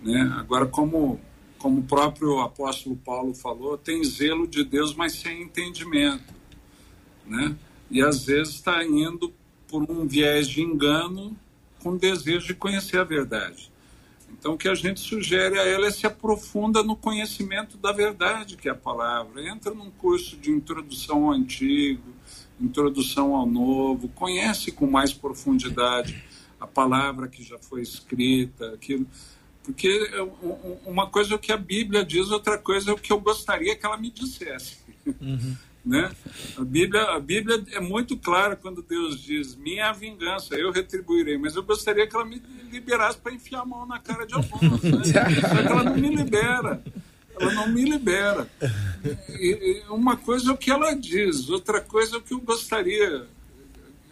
Né? 0.00 0.20
Agora, 0.38 0.64
como, 0.64 1.20
como 1.58 1.80
o 1.80 1.84
próprio 1.84 2.40
apóstolo 2.40 2.96
Paulo 2.96 3.34
falou, 3.34 3.76
tem 3.76 4.02
zelo 4.02 4.46
de 4.46 4.64
Deus, 4.64 4.94
mas 4.94 5.12
sem 5.12 5.42
entendimento. 5.42 6.32
Né? 7.26 7.54
E 7.90 8.00
às 8.00 8.24
vezes 8.24 8.54
está 8.54 8.82
indo 8.82 9.34
por 9.66 9.82
um 9.82 10.06
viés 10.06 10.48
de 10.48 10.62
engano 10.62 11.36
com 11.80 11.94
desejo 11.94 12.46
de 12.46 12.54
conhecer 12.54 12.98
a 12.98 13.04
verdade. 13.04 13.70
Então, 14.38 14.54
o 14.54 14.58
que 14.58 14.68
a 14.68 14.74
gente 14.74 15.00
sugere 15.00 15.58
a 15.58 15.66
ela 15.66 15.86
é 15.86 15.90
se 15.90 16.06
aprofunda 16.06 16.82
no 16.82 16.94
conhecimento 16.94 17.76
da 17.76 17.90
verdade, 17.90 18.56
que 18.56 18.68
é 18.68 18.72
a 18.72 18.74
palavra. 18.74 19.42
Entra 19.46 19.74
num 19.74 19.90
curso 19.90 20.36
de 20.36 20.50
introdução 20.50 21.24
ao 21.24 21.32
antigo, 21.32 22.14
introdução 22.60 23.34
ao 23.34 23.46
novo, 23.46 24.08
conhece 24.08 24.70
com 24.70 24.86
mais 24.86 25.12
profundidade 25.12 26.22
a 26.60 26.66
palavra 26.66 27.28
que 27.28 27.42
já 27.42 27.58
foi 27.58 27.82
escrita, 27.82 28.74
aquilo. 28.74 29.06
Porque 29.62 30.08
uma 30.86 31.08
coisa 31.08 31.34
é 31.34 31.36
o 31.36 31.38
que 31.38 31.52
a 31.52 31.56
Bíblia 31.56 32.04
diz, 32.04 32.30
outra 32.30 32.56
coisa 32.56 32.90
é 32.90 32.94
o 32.94 32.98
que 32.98 33.12
eu 33.12 33.20
gostaria 33.20 33.76
que 33.76 33.84
ela 33.84 33.96
me 33.96 34.10
dissesse. 34.10 34.78
Uhum. 35.20 35.56
Né? 35.88 36.12
A, 36.58 36.64
Bíblia, 36.64 37.02
a 37.14 37.18
Bíblia 37.18 37.64
é 37.72 37.80
muito 37.80 38.14
clara 38.14 38.54
quando 38.54 38.82
Deus 38.82 39.22
diz: 39.22 39.56
Minha 39.56 39.90
vingança, 39.90 40.54
eu 40.54 40.70
retribuirei. 40.70 41.38
Mas 41.38 41.56
eu 41.56 41.62
gostaria 41.62 42.06
que 42.06 42.14
ela 42.14 42.26
me 42.26 42.42
liberasse 42.70 43.16
para 43.16 43.32
enfiar 43.32 43.62
a 43.62 43.64
mão 43.64 43.86
na 43.86 43.98
cara 43.98 44.26
de 44.26 44.34
alguns. 44.34 44.82
Né? 44.82 45.04
Só 45.40 45.62
que 45.62 45.66
ela 45.66 45.84
não 45.84 45.96
me 45.96 46.14
libera. 46.14 46.84
Ela 47.40 47.54
não 47.54 47.68
me 47.68 47.84
libera. 47.84 48.46
E, 49.30 49.82
e 49.86 49.88
uma 49.88 50.14
coisa 50.14 50.50
é 50.50 50.52
o 50.52 50.58
que 50.58 50.70
ela 50.70 50.92
diz, 50.92 51.48
outra 51.48 51.80
coisa 51.80 52.16
é 52.16 52.18
o 52.18 52.22
que 52.22 52.34
eu 52.34 52.40
gostaria 52.40 53.26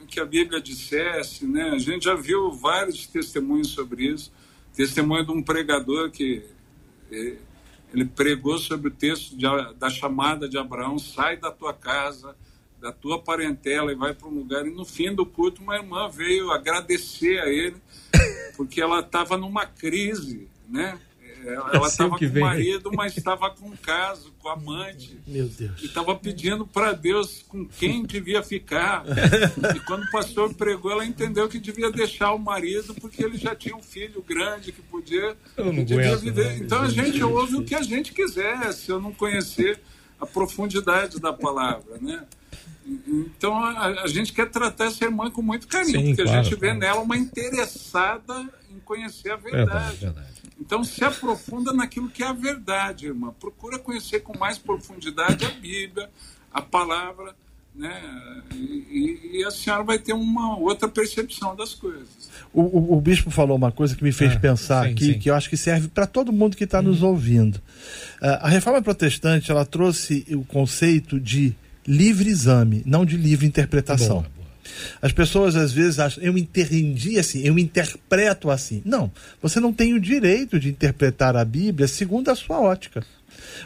que 0.07 0.19
a 0.19 0.25
Bíblia 0.25 0.63
dissesse. 0.63 1.47
Né? 1.47 1.71
A 1.71 1.79
gente 1.79 2.07
já 2.07 2.15
viu 2.15 2.53
vários 2.53 3.07
testemunhos 3.07 3.69
sobre 3.69 4.07
isso. 4.07 4.33
Testemunho 4.75 5.27
de 5.27 5.33
um 5.33 5.43
pregador 5.43 6.11
que 6.11 6.43
eh, 7.13 7.37
ele 7.93 8.05
pregou 8.05 8.59
sobre 8.59 8.89
o 8.89 8.91
texto 8.91 9.37
de, 9.37 9.47
da 9.79 9.89
chamada 9.89 10.49
de 10.49 10.59
Abraão: 10.59 10.99
sai 10.99 11.37
da 11.37 11.51
tua 11.51 11.73
casa, 11.73 12.37
da 12.81 12.93
tua 12.93 13.21
parentela 13.21 13.93
e 13.93 13.97
vai 13.97 14.15
para 14.15 14.29
um 14.29 14.35
lugar. 14.35 14.67
E 14.67 14.71
no 14.71 14.85
fim 14.85 15.15
do 15.15 15.25
culto, 15.25 15.63
uma 15.63 15.77
irmã 15.77 16.09
veio 16.09 16.51
agradecer 16.51 17.39
a 17.41 17.49
ele, 17.49 17.77
porque 18.57 18.81
ela 18.81 19.01
estava 19.01 19.37
numa 19.37 19.67
crise, 19.67 20.49
né? 20.69 20.99
Ela 21.47 21.87
estava 21.87 22.19
com 22.19 22.25
o 22.25 22.41
marido, 22.41 22.91
mas 22.93 23.17
estava 23.17 23.51
com 23.51 23.69
um 23.69 23.77
caso, 23.77 24.33
com 24.39 24.49
amante. 24.49 25.19
Meu 25.27 25.49
Deus. 25.49 25.83
E 25.83 25.87
estava 25.87 26.15
pedindo 26.15 26.67
para 26.67 26.93
Deus 26.93 27.45
com 27.49 27.67
quem 27.67 28.05
devia 28.05 28.43
ficar. 28.43 29.05
E 29.75 29.81
quando 29.81 30.05
o 30.05 30.11
pastor 30.11 30.53
pregou, 30.55 30.91
ela 30.91 31.05
entendeu 31.05 31.49
que 31.49 31.59
devia 31.59 31.91
deixar 31.91 32.33
o 32.33 32.39
marido, 32.39 32.95
porque 32.95 33.25
ele 33.25 33.37
já 33.39 33.55
tinha 33.55 33.77
um 33.77 33.83
filho 33.83 34.23
grande 34.23 34.73
que 34.73 34.83
podia, 34.83 35.37
podia 35.55 36.17
viver. 36.17 36.59
Então 36.59 36.83
a 36.83 36.89
gente 36.89 37.23
ouve 37.23 37.57
o 37.57 37.65
que 37.65 37.75
a 37.75 37.83
gente 37.83 38.13
quiser, 38.13 38.73
se 38.73 38.91
eu 38.91 39.01
não 39.01 39.13
conhecer 39.13 39.81
a 40.21 40.27
profundidade 40.27 41.21
da 41.21 41.33
palavra, 41.33 41.99
né? 42.01 42.25
Então 42.87 43.55
a, 43.57 44.03
a, 44.03 44.07
gente 44.07 44.33
quer 44.33 44.49
tratar 44.49 44.87
essa 44.87 45.05
irmã 45.05 45.29
com 45.31 45.43
muito 45.43 45.67
carinho, 45.67 46.01
Sim, 46.01 46.07
porque 46.09 46.23
claro, 46.23 46.39
a 46.39 46.43
gente 46.43 46.55
vê 46.55 46.67
claro. 46.69 46.79
nela 46.79 47.01
uma 47.01 47.17
interessada 47.17 48.49
em 48.71 48.79
conhecer 48.79 49.33
a 49.33 49.37
verdade. 49.37 49.67
verdade, 49.67 49.97
verdade. 49.97 50.36
Então 50.61 50.83
se 50.83 51.05
aprofunda 51.05 51.73
naquilo 51.73 52.09
que 52.09 52.23
é 52.23 52.27
a 52.27 52.33
verdade, 52.33 53.07
irmã. 53.07 53.33
Procura 53.39 53.79
conhecer 53.79 54.21
com 54.21 54.37
mais 54.39 54.59
profundidade 54.59 55.45
a 55.45 55.51
Bíblia, 55.51 56.09
a 56.53 56.63
palavra, 56.63 57.35
né? 57.75 58.43
E, 58.55 59.39
e 59.39 59.45
a 59.45 59.51
senhora 59.51 59.85
vai 59.85 59.99
ter 59.99 60.15
uma 60.15 60.59
outra 60.59 60.89
percepção 60.89 61.55
das 61.55 61.75
coisas. 61.75 62.09
O, 62.53 62.63
o, 62.63 62.97
o 62.97 63.01
bispo 63.01 63.31
falou 63.31 63.57
uma 63.57 63.71
coisa 63.71 63.95
que 63.95 64.03
me 64.03 64.13
fez 64.13 64.33
é, 64.33 64.39
pensar 64.39 64.87
sim, 64.87 64.93
aqui, 64.93 65.05
sim. 65.13 65.19
que 65.19 65.31
eu 65.31 65.35
acho 65.35 65.51
que 65.51 65.57
serve 65.57 65.89
para 65.89 66.07
todo 66.07 66.33
mundo 66.33 66.57
que 66.57 66.65
está 66.65 66.81
nos 66.81 67.03
uhum. 67.03 67.11
ouvindo. 67.11 67.57
Uh, 67.57 68.41
a 68.41 68.49
reforma 68.49 68.81
protestante 68.81 69.51
ela 69.51 69.67
trouxe 69.67 70.25
o 70.31 70.43
conceito 70.43 71.21
de 71.21 71.55
livre 71.87 72.31
exame, 72.31 72.83
não 72.87 73.05
de 73.05 73.17
livre 73.17 73.47
interpretação. 73.47 74.23
Boa. 74.23 74.36
As 75.01 75.13
pessoas 75.13 75.57
às 75.57 75.73
vezes 75.73 75.99
acham, 75.99 76.23
eu 76.23 76.37
entendi 76.37 77.19
assim, 77.19 77.43
eu 77.43 77.59
interpreto 77.59 78.51
assim. 78.51 78.83
Não, 78.85 79.11
você 79.41 79.61
não 79.61 79.73
tem 79.73 79.95
o 79.95 80.01
direito 80.01 80.59
de 80.59 80.69
interpretar 80.69 81.37
a 81.37 81.45
Bíblia 81.45 81.89
segundo 81.89 82.31
a 82.31 82.35
sua 82.35 82.61
ótica. 82.61 83.05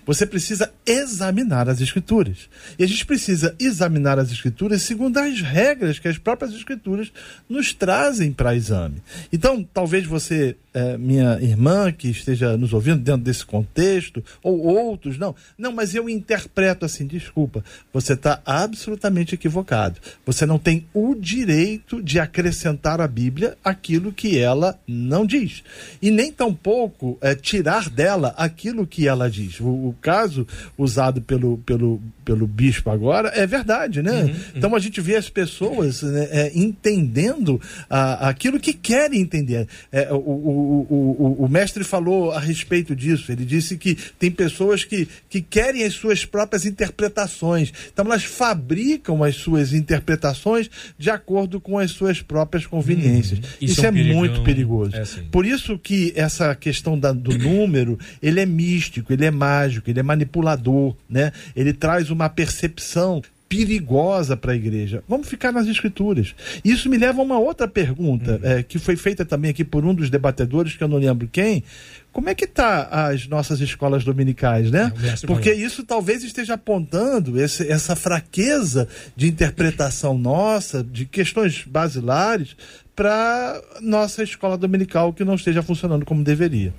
Você 0.07 0.27
precisa 0.27 0.73
examinar 0.87 1.69
as 1.69 1.81
escrituras. 1.81 2.49
E 2.79 2.85
a 2.85 2.87
gente 2.87 3.05
precisa 3.05 3.55
examinar 3.59 4.19
as 4.19 4.31
escrituras 4.31 4.83
segundo 4.83 5.19
as 5.19 5.41
regras 5.41 5.99
que 5.99 6.09
as 6.09 6.19
próprias 6.19 6.53
escrituras 6.53 7.13
nos 7.49 7.73
trazem 7.73 8.33
para 8.33 8.55
exame. 8.55 9.03
Então, 9.33 9.63
talvez 9.73 10.07
você 10.07 10.57
é, 10.73 10.97
minha 10.97 11.39
irmã 11.41 11.91
que 11.93 12.09
esteja 12.09 12.57
nos 12.57 12.73
ouvindo 12.73 13.01
dentro 13.01 13.23
desse 13.23 13.45
contexto, 13.45 14.25
ou 14.43 14.61
outros, 14.61 15.19
não. 15.19 15.35
Não, 15.59 15.73
mas 15.73 15.95
eu 15.95 16.09
interpreto 16.09 16.85
assim, 16.85 17.07
desculpa, 17.07 17.65
você 17.93 18.13
está 18.13 18.41
absolutamente 18.45 19.35
equivocado. 19.35 20.01
Você 20.25 20.47
não 20.47 20.59
tem 20.59 20.87
o 20.95 21.15
direito 21.15 22.03
de 22.03 22.21
acrescentar 22.21 23.01
à 23.01 23.09
Bíblia 23.09 23.57
aquilo 23.65 24.13
que 24.13 24.39
ela 24.39 24.79
não 24.87 25.27
diz. 25.27 25.63
E 26.01 26.11
nem 26.11 26.33
tampouco 26.33 27.19
é, 27.21 27.35
tirar 27.35 27.91
dela 27.91 28.35
aquilo 28.37 28.87
que 28.87 29.09
ela 29.09 29.29
diz. 29.29 29.61
O, 29.61 29.67
o, 29.89 29.95
caso 30.01 30.47
usado 30.77 31.21
pelo, 31.21 31.59
pelo, 31.59 32.01
pelo 32.25 32.47
bispo 32.47 32.91
agora 32.91 33.29
é 33.35 33.47
verdade, 33.47 34.03
né? 34.03 34.23
Uhum, 34.23 34.29
uhum. 34.29 34.35
Então 34.55 34.75
a 34.75 34.79
gente 34.79 35.01
vê 35.01 35.17
as 35.17 35.29
pessoas 35.29 36.03
né, 36.03 36.29
é, 36.31 36.53
entendendo 36.55 37.61
a, 37.89 38.29
aquilo 38.29 38.59
que 38.59 38.73
querem 38.73 39.21
entender. 39.21 39.69
É, 39.93 40.13
o 40.13 40.51
o, 40.51 40.87
o, 40.89 41.45
o, 41.45 41.49
mestre 41.49 41.85
falou 41.85 42.33
a 42.33 42.41
respeito 42.41 42.95
disso. 42.95 43.31
Ele 43.31 43.45
disse 43.45 43.77
que 43.77 43.97
tem 44.19 44.31
pessoas 44.31 44.85
que, 44.85 45.09
que 45.29 45.41
querem 45.41 45.85
as 45.85 45.95
suas 45.95 46.25
próprias 46.25 46.65
interpretações. 46.67 47.73
Então, 47.93 48.05
elas 48.05 48.25
fabricam 48.25 49.23
as 49.23 49.37
suas 49.37 49.73
interpretações 49.73 50.71
de 50.99 51.11
acordo 51.11 51.61
com 51.61 51.79
as 51.79 51.91
suas 51.91 52.23
próprias 52.23 52.67
conveniências. 52.67 53.39
Hum, 53.39 53.43
isso, 53.61 53.73
isso, 53.73 53.85
é, 53.85 53.89
é 53.89 53.91
muito 53.91 54.43
perigoso. 54.43 54.97
É. 54.97 55.05
Por 55.31 55.47
isso 55.47 55.79
que 55.79 56.13
essa 56.17 56.55
questão 56.55 56.99
da, 56.99 57.13
do 57.13 57.37
número, 57.37 57.99
ele 58.23 58.41
é 58.41 58.47
místico, 58.47 59.13
ele 59.13 59.25
é 59.25 59.31
mágico, 59.31 59.70
ele 59.87 60.01
é 60.01 60.03
manipulador, 60.03 60.95
né? 61.09 61.33
Ele 61.55 61.73
traz 61.73 62.11
uma 62.11 62.29
percepção 62.29 63.23
perigosa 63.51 64.37
para 64.37 64.53
a 64.53 64.55
igreja. 64.55 65.03
Vamos 65.09 65.29
ficar 65.29 65.51
nas 65.51 65.67
escrituras. 65.67 66.37
Isso 66.65 66.89
me 66.89 66.97
leva 66.97 67.21
a 67.21 67.25
uma 67.25 67.37
outra 67.37 67.67
pergunta, 67.67 68.39
uhum. 68.41 68.49
é, 68.49 68.63
que 68.63 68.79
foi 68.79 68.95
feita 68.95 69.25
também 69.25 69.51
aqui 69.51 69.65
por 69.65 69.85
um 69.85 69.93
dos 69.93 70.09
debatedores, 70.09 70.77
que 70.77 70.85
eu 70.85 70.87
não 70.87 70.99
lembro 70.99 71.29
quem. 71.31 71.65
Como 72.13 72.29
é 72.29 72.35
que 72.35 72.47
tá 72.47 72.85
as 72.85 73.27
nossas 73.27 73.61
escolas 73.61 74.05
dominicais, 74.05 74.71
né? 74.71 74.93
É, 75.03 75.27
Porque 75.27 75.53
isso 75.53 75.83
talvez 75.83 76.23
esteja 76.23 76.55
apontando 76.55 77.41
esse, 77.41 77.69
essa 77.69 77.97
fraqueza 77.97 78.87
de 79.17 79.27
interpretação 79.27 80.17
nossa, 80.17 80.85
de 80.85 81.05
questões 81.05 81.65
basilares, 81.67 82.57
para 82.95 83.61
nossa 83.81 84.23
escola 84.23 84.57
dominical 84.57 85.13
que 85.13 85.25
não 85.25 85.35
esteja 85.35 85.61
funcionando 85.61 86.05
como 86.05 86.23
deveria. 86.23 86.73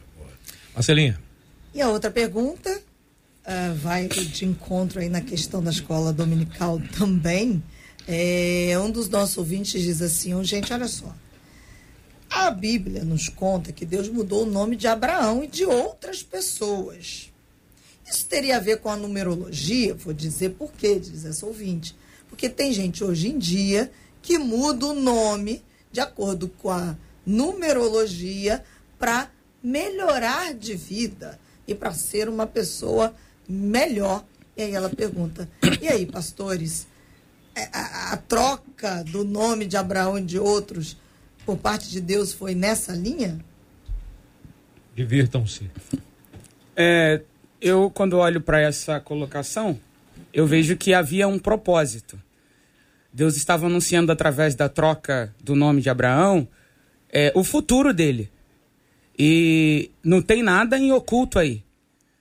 Marcelinha. 0.73 1.19
E 1.73 1.81
a 1.81 1.89
outra 1.89 2.11
pergunta 2.11 2.69
uh, 2.71 3.75
vai 3.75 4.07
de 4.07 4.45
encontro 4.45 4.99
aí 4.99 5.07
na 5.07 5.21
questão 5.21 5.63
da 5.63 5.71
escola 5.71 6.11
dominical 6.11 6.81
também. 6.97 7.63
É, 8.05 8.77
um 8.79 8.91
dos 8.91 9.07
nossos 9.07 9.37
ouvintes 9.37 9.81
diz 9.81 10.01
assim: 10.01 10.43
gente, 10.43 10.73
olha 10.73 10.87
só. 10.87 11.15
A 12.29 12.49
Bíblia 12.49 13.03
nos 13.03 13.29
conta 13.29 13.71
que 13.71 13.85
Deus 13.85 14.09
mudou 14.09 14.43
o 14.43 14.49
nome 14.49 14.75
de 14.75 14.87
Abraão 14.87 15.43
e 15.43 15.47
de 15.47 15.65
outras 15.65 16.23
pessoas. 16.23 17.29
Isso 18.05 18.25
teria 18.25 18.57
a 18.57 18.59
ver 18.59 18.77
com 18.77 18.89
a 18.89 18.97
numerologia? 18.97 19.93
Vou 19.93 20.13
dizer 20.13 20.51
por 20.51 20.71
quê, 20.73 20.99
diz 20.99 21.23
essa 21.25 21.45
ouvinte. 21.45 21.95
Porque 22.29 22.49
tem 22.49 22.73
gente 22.73 23.03
hoje 23.03 23.29
em 23.29 23.37
dia 23.37 23.91
que 24.21 24.37
muda 24.37 24.87
o 24.87 24.93
nome 24.93 25.63
de 25.91 25.99
acordo 25.99 26.47
com 26.47 26.69
a 26.69 26.97
numerologia 27.25 28.63
para 28.97 29.29
melhorar 29.63 30.53
de 30.53 30.75
vida 30.75 31.39
e 31.71 31.75
para 31.75 31.91
ser 31.93 32.29
uma 32.29 32.45
pessoa 32.45 33.13
melhor. 33.47 34.23
E 34.55 34.61
aí 34.61 34.73
ela 34.73 34.89
pergunta: 34.89 35.49
e 35.81 35.87
aí, 35.87 36.05
pastores, 36.05 36.87
é, 37.55 37.69
a, 37.73 38.13
a 38.13 38.17
troca 38.17 39.03
do 39.05 39.23
nome 39.23 39.65
de 39.65 39.77
Abraão 39.77 40.17
e 40.17 40.21
de 40.21 40.39
outros 40.39 40.97
por 41.45 41.57
parte 41.57 41.89
de 41.89 41.99
Deus 41.99 42.33
foi 42.33 42.53
nessa 42.53 42.93
linha? 42.93 43.39
Divirtam-se. 44.95 45.69
É, 46.75 47.21
eu, 47.59 47.89
quando 47.89 48.17
olho 48.17 48.41
para 48.41 48.61
essa 48.61 48.99
colocação, 48.99 49.79
eu 50.33 50.45
vejo 50.45 50.77
que 50.77 50.93
havia 50.93 51.27
um 51.27 51.39
propósito. 51.39 52.19
Deus 53.13 53.35
estava 53.35 53.65
anunciando 53.65 54.11
através 54.11 54.55
da 54.55 54.69
troca 54.69 55.33
do 55.43 55.55
nome 55.55 55.81
de 55.81 55.89
Abraão 55.89 56.47
é, 57.11 57.31
o 57.35 57.43
futuro 57.43 57.93
dele. 57.93 58.31
E 59.23 59.91
não 60.03 60.19
tem 60.19 60.41
nada 60.41 60.79
em 60.79 60.91
oculto 60.91 61.37
aí. 61.37 61.61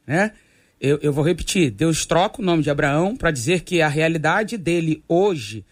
Né? 0.07 0.33
Eu, 0.79 0.99
eu 1.01 1.15
vou 1.15 1.25
repetir: 1.25 1.71
Deus 1.71 2.05
troca 2.05 2.43
o 2.43 2.45
nome 2.45 2.63
de 2.63 2.69
Abraão 2.69 3.17
para 3.17 3.31
dizer 3.31 3.63
que 3.63 3.81
a 3.81 3.89
realidade 3.89 4.59
dele 4.59 5.03
hoje 5.09 5.65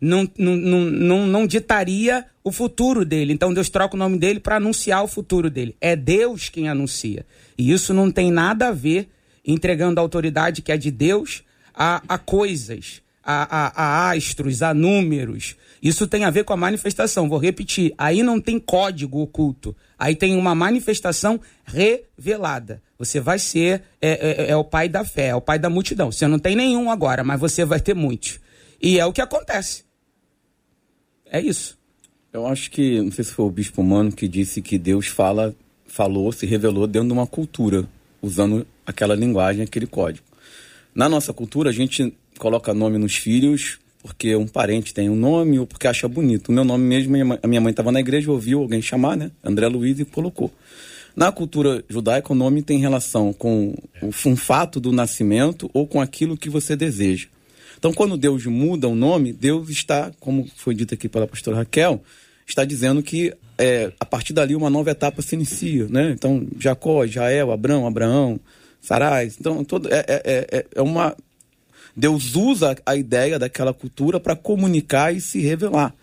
não, 0.00 0.28
não, 0.36 0.56
não, 0.56 0.80
não, 0.80 1.26
não 1.28 1.46
ditaria 1.46 2.26
o 2.42 2.50
futuro 2.50 3.04
dele. 3.04 3.32
Então 3.32 3.54
Deus 3.54 3.68
troca 3.68 3.94
o 3.94 3.98
nome 3.98 4.18
dele 4.18 4.40
para 4.40 4.56
anunciar 4.56 5.04
o 5.04 5.06
futuro 5.06 5.48
dele. 5.48 5.76
É 5.80 5.94
Deus 5.94 6.48
quem 6.48 6.68
anuncia. 6.68 7.24
E 7.56 7.70
isso 7.70 7.94
não 7.94 8.10
tem 8.10 8.32
nada 8.32 8.66
a 8.66 8.72
ver 8.72 9.08
entregando 9.46 10.00
a 10.00 10.02
autoridade 10.02 10.62
que 10.62 10.72
é 10.72 10.76
de 10.76 10.90
Deus 10.90 11.44
a, 11.72 12.02
a 12.08 12.18
coisas, 12.18 13.02
a, 13.22 13.68
a, 13.68 13.82
a 13.84 14.10
astros, 14.10 14.62
a 14.62 14.74
números. 14.74 15.54
Isso 15.80 16.08
tem 16.08 16.24
a 16.24 16.30
ver 16.30 16.42
com 16.42 16.52
a 16.52 16.56
manifestação. 16.56 17.28
Vou 17.28 17.38
repetir: 17.38 17.94
aí 17.96 18.24
não 18.24 18.40
tem 18.40 18.58
código 18.58 19.20
oculto. 19.20 19.76
Aí 20.02 20.16
tem 20.16 20.34
uma 20.34 20.52
manifestação 20.52 21.40
revelada. 21.64 22.82
Você 22.98 23.20
vai 23.20 23.38
ser 23.38 23.84
é, 24.00 24.46
é, 24.46 24.50
é, 24.50 24.56
o 24.56 24.64
pai 24.64 24.88
da 24.88 25.04
fé, 25.04 25.28
é 25.28 25.34
o 25.36 25.40
pai 25.40 25.60
da 25.60 25.70
multidão. 25.70 26.10
Você 26.10 26.26
não 26.26 26.40
tem 26.40 26.56
nenhum 26.56 26.90
agora, 26.90 27.22
mas 27.22 27.38
você 27.38 27.64
vai 27.64 27.78
ter 27.78 27.94
muitos. 27.94 28.40
E 28.82 28.98
é 28.98 29.06
o 29.06 29.12
que 29.12 29.20
acontece. 29.20 29.84
É 31.24 31.40
isso. 31.40 31.78
Eu 32.32 32.48
acho 32.48 32.68
que, 32.72 33.00
não 33.00 33.12
sei 33.12 33.22
se 33.22 33.32
foi 33.32 33.44
o 33.44 33.50
bispo 33.50 33.80
humano 33.80 34.10
que 34.10 34.26
disse 34.26 34.60
que 34.60 34.76
Deus 34.76 35.06
fala, 35.06 35.54
falou, 35.86 36.32
se 36.32 36.46
revelou 36.46 36.88
dentro 36.88 37.06
de 37.06 37.14
uma 37.14 37.26
cultura, 37.28 37.88
usando 38.20 38.66
aquela 38.84 39.14
linguagem, 39.14 39.62
aquele 39.62 39.86
código. 39.86 40.26
Na 40.92 41.08
nossa 41.08 41.32
cultura, 41.32 41.70
a 41.70 41.72
gente 41.72 42.12
coloca 42.40 42.74
nome 42.74 42.98
nos 42.98 43.14
filhos 43.14 43.78
porque 44.02 44.34
um 44.34 44.46
parente 44.46 44.92
tem 44.92 45.08
um 45.08 45.16
nome 45.16 45.58
ou 45.58 45.66
porque 45.66 45.86
acha 45.86 46.08
bonito. 46.08 46.48
O 46.48 46.52
meu 46.52 46.64
nome 46.64 46.84
mesmo, 46.84 47.38
a 47.42 47.46
minha 47.46 47.60
mãe 47.60 47.70
estava 47.70 47.92
na 47.92 48.00
igreja, 48.00 48.30
ouviu 48.30 48.60
alguém 48.60 48.82
chamar, 48.82 49.16
né? 49.16 49.30
André 49.42 49.68
Luiz 49.68 49.98
e 50.00 50.04
colocou. 50.04 50.50
Na 51.14 51.30
cultura 51.30 51.84
judaica, 51.88 52.32
o 52.32 52.36
nome 52.36 52.62
tem 52.62 52.78
relação 52.78 53.32
com 53.32 53.74
um 54.02 54.36
fato 54.36 54.80
do 54.80 54.92
nascimento 54.92 55.70
ou 55.72 55.86
com 55.86 56.00
aquilo 56.00 56.36
que 56.36 56.50
você 56.50 56.74
deseja. 56.74 57.28
Então, 57.78 57.92
quando 57.92 58.16
Deus 58.16 58.46
muda 58.46 58.88
o 58.88 58.94
nome, 58.94 59.32
Deus 59.32 59.68
está, 59.68 60.10
como 60.20 60.48
foi 60.56 60.74
dito 60.74 60.94
aqui 60.94 61.08
pela 61.08 61.26
pastora 61.26 61.58
Raquel, 61.58 62.02
está 62.46 62.64
dizendo 62.64 63.02
que 63.02 63.34
é, 63.58 63.92
a 64.00 64.04
partir 64.04 64.32
dali 64.32 64.56
uma 64.56 64.70
nova 64.70 64.90
etapa 64.90 65.20
se 65.20 65.34
inicia, 65.34 65.86
né? 65.88 66.10
Então, 66.10 66.46
Jacó, 66.58 67.04
Israel, 67.04 67.52
Abraão, 67.52 67.86
Abraão, 67.86 68.40
Sarai, 68.80 69.30
então 69.38 69.62
todo, 69.62 69.88
é, 69.92 70.04
é, 70.08 70.46
é, 70.50 70.66
é 70.74 70.82
uma 70.82 71.14
Deus 71.94 72.34
usa 72.34 72.76
a 72.84 72.96
ideia 72.96 73.38
daquela 73.38 73.74
cultura 73.74 74.18
para 74.18 74.34
comunicar 74.36 75.14
e 75.14 75.20
se 75.20 75.40
revelar. 75.40 75.94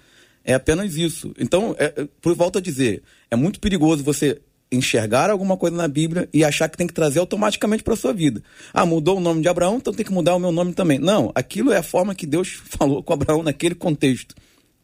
É 0.44 0.54
apenas 0.54 0.96
isso. 0.96 1.34
Então, 1.38 1.76
é, 1.78 1.94
é, 1.96 2.08
por 2.22 2.36
volta 2.36 2.60
a 2.60 2.62
dizer, 2.62 3.04
é 3.30 3.36
muito 3.36 3.60
perigoso 3.60 4.04
você 4.04 4.40
enxergar 4.72 5.30
alguma 5.30 5.58
coisa 5.58 5.76
na 5.76 5.88
Bíblia 5.88 6.30
e 6.32 6.44
achar 6.44 6.70
que 6.70 6.78
tem 6.78 6.88
que 6.88 6.94
trazer 6.94 7.20
automaticamente 7.20 7.84
para 7.84 7.96
sua 7.96 8.14
vida. 8.14 8.44
Ah, 8.74 8.86
mudou 8.86 9.18
o 9.18 9.20
nome 9.20 9.42
de 9.42 9.48
Abraão, 9.48 9.78
então 9.78 9.94
tem 9.94 10.06
que 10.06 10.12
mudar 10.12 10.36
o 10.36 10.40
meu 10.40 10.52
nome 10.52 10.74
também. 10.74 11.00
Não, 11.00 11.32
aquilo 11.34 11.72
é 11.72 11.78
a 11.78 11.84
forma 11.84 12.14
que 12.14 12.28
Deus 12.28 12.50
falou 12.66 13.02
com 13.02 13.14
Abraão 13.14 13.44
naquele 13.44 13.76
contexto, 13.76 14.36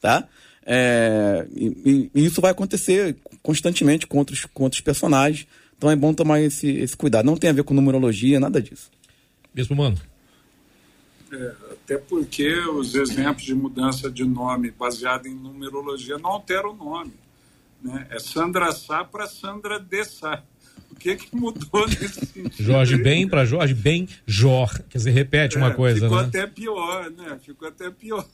tá? 0.01 0.27
É, 0.65 1.45
e, 1.55 2.09
e, 2.15 2.25
isso 2.25 2.41
vai 2.41 2.49
acontecer 2.49 3.15
constantemente 3.43 4.07
com 4.07 4.17
outros, 4.17 4.45
com 4.45 4.63
outros 4.63 4.81
personagens. 4.81 5.47
Então 5.77 5.91
é 5.91 5.95
bom 5.95 6.13
tomar 6.13 6.41
esse, 6.41 6.67
esse 6.67 6.97
cuidado. 6.97 7.25
Não 7.25 7.37
tem 7.37 7.51
a 7.51 7.53
ver 7.53 7.63
com 7.63 7.73
numerologia, 7.73 8.39
nada 8.39 8.59
disso. 8.59 8.89
Mesmo, 9.53 9.75
mano. 9.75 9.97
É, 11.35 11.53
até 11.73 11.97
porque 11.97 12.57
os 12.59 12.95
exemplos 12.95 13.43
de 13.43 13.53
mudança 13.53 14.09
de 14.09 14.23
nome 14.23 14.71
baseado 14.71 15.27
em 15.27 15.35
numerologia 15.35 16.17
não 16.17 16.31
alteram 16.31 16.71
o 16.71 16.75
nome. 16.75 17.13
Né? 17.83 18.07
É 18.09 18.19
Sandra 18.19 18.71
Sá 18.71 19.03
para 19.03 19.27
Sandra 19.27 19.79
de 19.79 20.03
Sá. 20.05 20.41
O 20.91 20.95
que 20.95 21.15
que 21.15 21.35
mudou 21.35 21.85
nesse 21.87 22.25
sentido? 22.25 22.63
Jorge 22.63 22.97
Bem 22.97 23.27
para 23.27 23.43
Jorge 23.43 23.73
Bem 23.73 24.07
Jor. 24.25 24.81
Quer 24.89 24.97
dizer, 24.97 25.11
repete 25.11 25.57
é, 25.57 25.59
uma 25.59 25.71
coisa, 25.73 26.01
ficou 26.01 26.17
né? 26.17 26.25
Ficou 26.25 26.41
até 26.41 26.47
pior, 26.47 27.11
né? 27.11 27.39
Ficou 27.43 27.67
até 27.67 27.91
pior. 27.91 28.25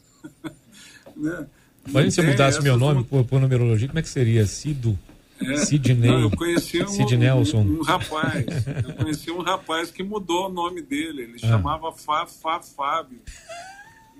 né? 1.17 1.47
Mas 1.89 2.13
se 2.13 2.21
eu 2.21 2.25
mudasse 2.25 2.61
meu 2.61 2.77
nome 2.77 3.03
por, 3.03 3.25
por, 3.25 3.41
numerologia, 3.41 3.87
como 3.87 3.97
é 3.97 4.01
que 4.03 4.09
seria? 4.09 4.45
Cido? 4.45 4.97
É, 5.41 5.57
Sidney. 5.57 6.09
Não, 6.09 6.21
eu 6.21 6.31
conheci 6.31 6.83
um, 6.83 6.87
Sid. 6.87 7.15
Um, 7.15 7.79
um, 7.79 7.81
rapaz. 7.81 8.45
Eu 8.87 8.93
conheci 8.95 9.31
um 9.31 9.41
rapaz 9.41 9.91
que 9.91 10.03
mudou 10.03 10.47
o 10.47 10.49
nome 10.49 10.81
dele. 10.81 11.23
Ele 11.23 11.35
ah. 11.43 11.47
chamava 11.47 11.91
Fá, 11.91 12.25
Fá, 12.25 12.61
Fábio. 12.61 13.19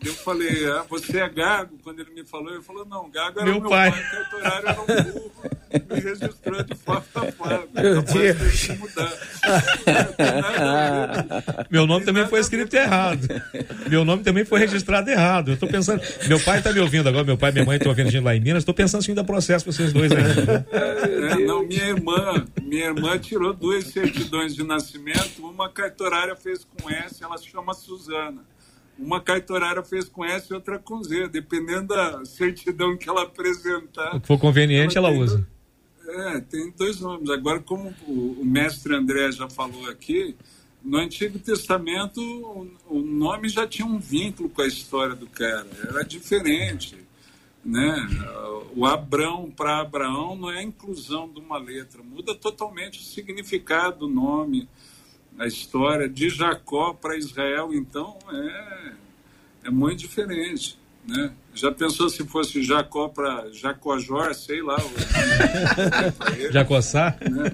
Eu 0.04 0.16
falei, 0.16 0.66
ah, 0.66 0.84
você 0.90 1.20
é 1.20 1.30
gago? 1.30 1.78
Quando 1.84 2.00
ele 2.00 2.10
me 2.12 2.26
falou, 2.26 2.52
ele 2.52 2.64
falou, 2.64 2.86
não, 2.86 3.10
gago 3.10 3.40
era 3.40 3.52
meu, 3.52 3.62
meu 3.62 3.70
pai. 3.70 3.92
pai, 3.92 4.04
cartorário 4.10 4.68
era 4.68 4.82
um 4.82 4.86
burro. 4.86 5.32
Me 5.72 6.00
registrou 6.00 6.64
de 6.64 6.76
Fá, 6.76 7.02
Fá, 7.02 7.32
Fábio. 7.32 7.70
Meu 7.74 8.02
Deus. 8.02 8.68
meu 11.70 11.88
nome 11.88 12.04
também 12.04 12.28
foi 12.28 12.40
escrito 12.40 12.74
errado. 12.74 13.28
Meu 13.88 14.04
nome 14.04 14.24
também 14.24 14.44
foi 14.44 14.60
registrado 14.60 15.10
errado. 15.10 15.52
Eu 15.52 15.58
tô 15.58 15.68
pensando, 15.68 16.02
meu 16.28 16.40
pai 16.40 16.58
está 16.58 16.74
me 16.74 16.80
ouvindo 16.80 17.08
agora, 17.08 17.24
meu 17.24 17.38
pai 17.38 17.52
e 17.52 17.54
minha 17.54 17.66
mãe 17.66 17.78
estão 17.78 17.92
ouvindo 17.92 18.08
a 18.08 18.12
gente 18.12 18.24
lá 18.24 18.36
em 18.36 18.42
Minas, 18.42 18.62
estou 18.62 18.74
pensando 18.74 19.04
se 19.04 19.12
ainda 19.12 19.24
processo 19.24 19.64
para 19.64 19.74
vocês 19.74 19.94
dois 19.94 20.12
aí. 20.12 20.22
É, 20.72 21.36
não, 21.46 21.66
minha 21.66 21.86
irmã, 21.86 22.46
minha 22.62 22.88
irmã 22.88 23.18
tirou 23.18 23.54
duas 23.54 23.86
certidões 23.86 24.54
de 24.56 24.64
nascimento, 24.64 25.42
uma 25.42 25.70
cartorária 25.70 26.36
fez 26.36 26.66
com 26.66 26.90
S, 26.90 27.24
ela 27.24 27.38
se 27.38 27.48
chama 27.48 27.74
Suzana. 27.74 28.42
Uma 28.98 29.20
cartorária 29.20 29.84
fez 29.84 30.08
com 30.08 30.24
S 30.24 30.48
e 30.50 30.54
outra 30.54 30.78
com 30.78 31.04
Z, 31.04 31.30
dependendo 31.30 31.88
da 31.88 32.24
certidão 32.26 32.96
que 32.96 33.10
ela 33.10 33.24
apresentar. 33.24 34.16
O 34.16 34.22
que 34.22 34.28
for 34.28 34.40
conveniente, 34.40 34.98
ela, 34.98 35.10
ela 35.10 35.18
usa. 35.18 35.48
É, 36.08 36.42
tem 36.42 36.72
dois 36.72 37.00
nomes. 37.00 37.30
Agora, 37.30 37.60
como 37.60 37.94
o 38.08 38.44
mestre 38.44 38.94
André 38.94 39.32
já 39.32 39.50
falou 39.50 39.90
aqui, 39.90 40.36
no 40.84 40.98
Antigo 40.98 41.38
Testamento 41.38 42.20
o 42.90 43.00
nome 43.00 43.48
já 43.50 43.68
tinha 43.68 43.86
um 43.86 44.00
vínculo 44.00 44.50
com 44.50 44.62
a 44.62 44.68
história 44.68 45.16
do 45.16 45.28
cara, 45.28 45.68
era 45.88 46.04
diferente. 46.04 46.98
Né? 47.64 47.96
O 48.76 48.86
Abrão 48.86 49.52
para 49.52 49.80
Abraão 49.80 50.36
não 50.36 50.50
é 50.50 50.60
a 50.60 50.64
inclusão 50.64 51.30
de 51.32 51.40
uma 51.40 51.60
letra, 51.60 52.02
muda 52.02 52.34
totalmente 52.34 53.00
o 53.00 53.04
significado 53.04 54.00
do 54.00 54.08
nome 54.08 54.68
a 55.40 55.48
história 55.48 56.08
de 56.08 56.30
Jacó 56.30 56.94
para 56.94 57.18
Israel, 57.18 57.74
então, 57.74 58.18
é, 58.32 58.92
é 59.66 59.70
muito 59.70 60.00
diferente. 60.00 60.80
Né? 61.08 61.32
Já 61.54 61.72
pensou 61.72 62.10
se 62.10 62.26
fosse 62.26 62.62
Jacó 62.62 63.08
para 63.10 63.50
Jacojor, 63.52 64.34
sei 64.36 64.62
lá. 64.62 64.78
Jacossá? 66.52 67.18
Né? 67.22 67.52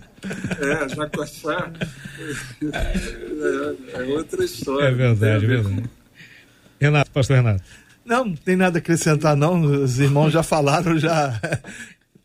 É, 0.59 0.89
Jacossá. 0.89 1.71
É, 2.73 4.01
é, 4.01 4.03
outra 4.13 4.43
história. 4.43 4.87
É 4.87 4.91
verdade, 4.91 5.45
é 5.45 5.47
verdade. 5.47 5.89
Renato, 6.79 7.11
pastor 7.11 7.37
Renato. 7.37 7.63
Não, 8.05 8.25
não 8.25 8.35
tem 8.35 8.55
nada 8.55 8.77
a 8.77 8.79
acrescentar, 8.79 9.35
não. 9.35 9.61
Os 9.61 9.99
irmãos 9.99 10.31
já 10.31 10.43
falaram, 10.43 10.97
já 10.97 11.39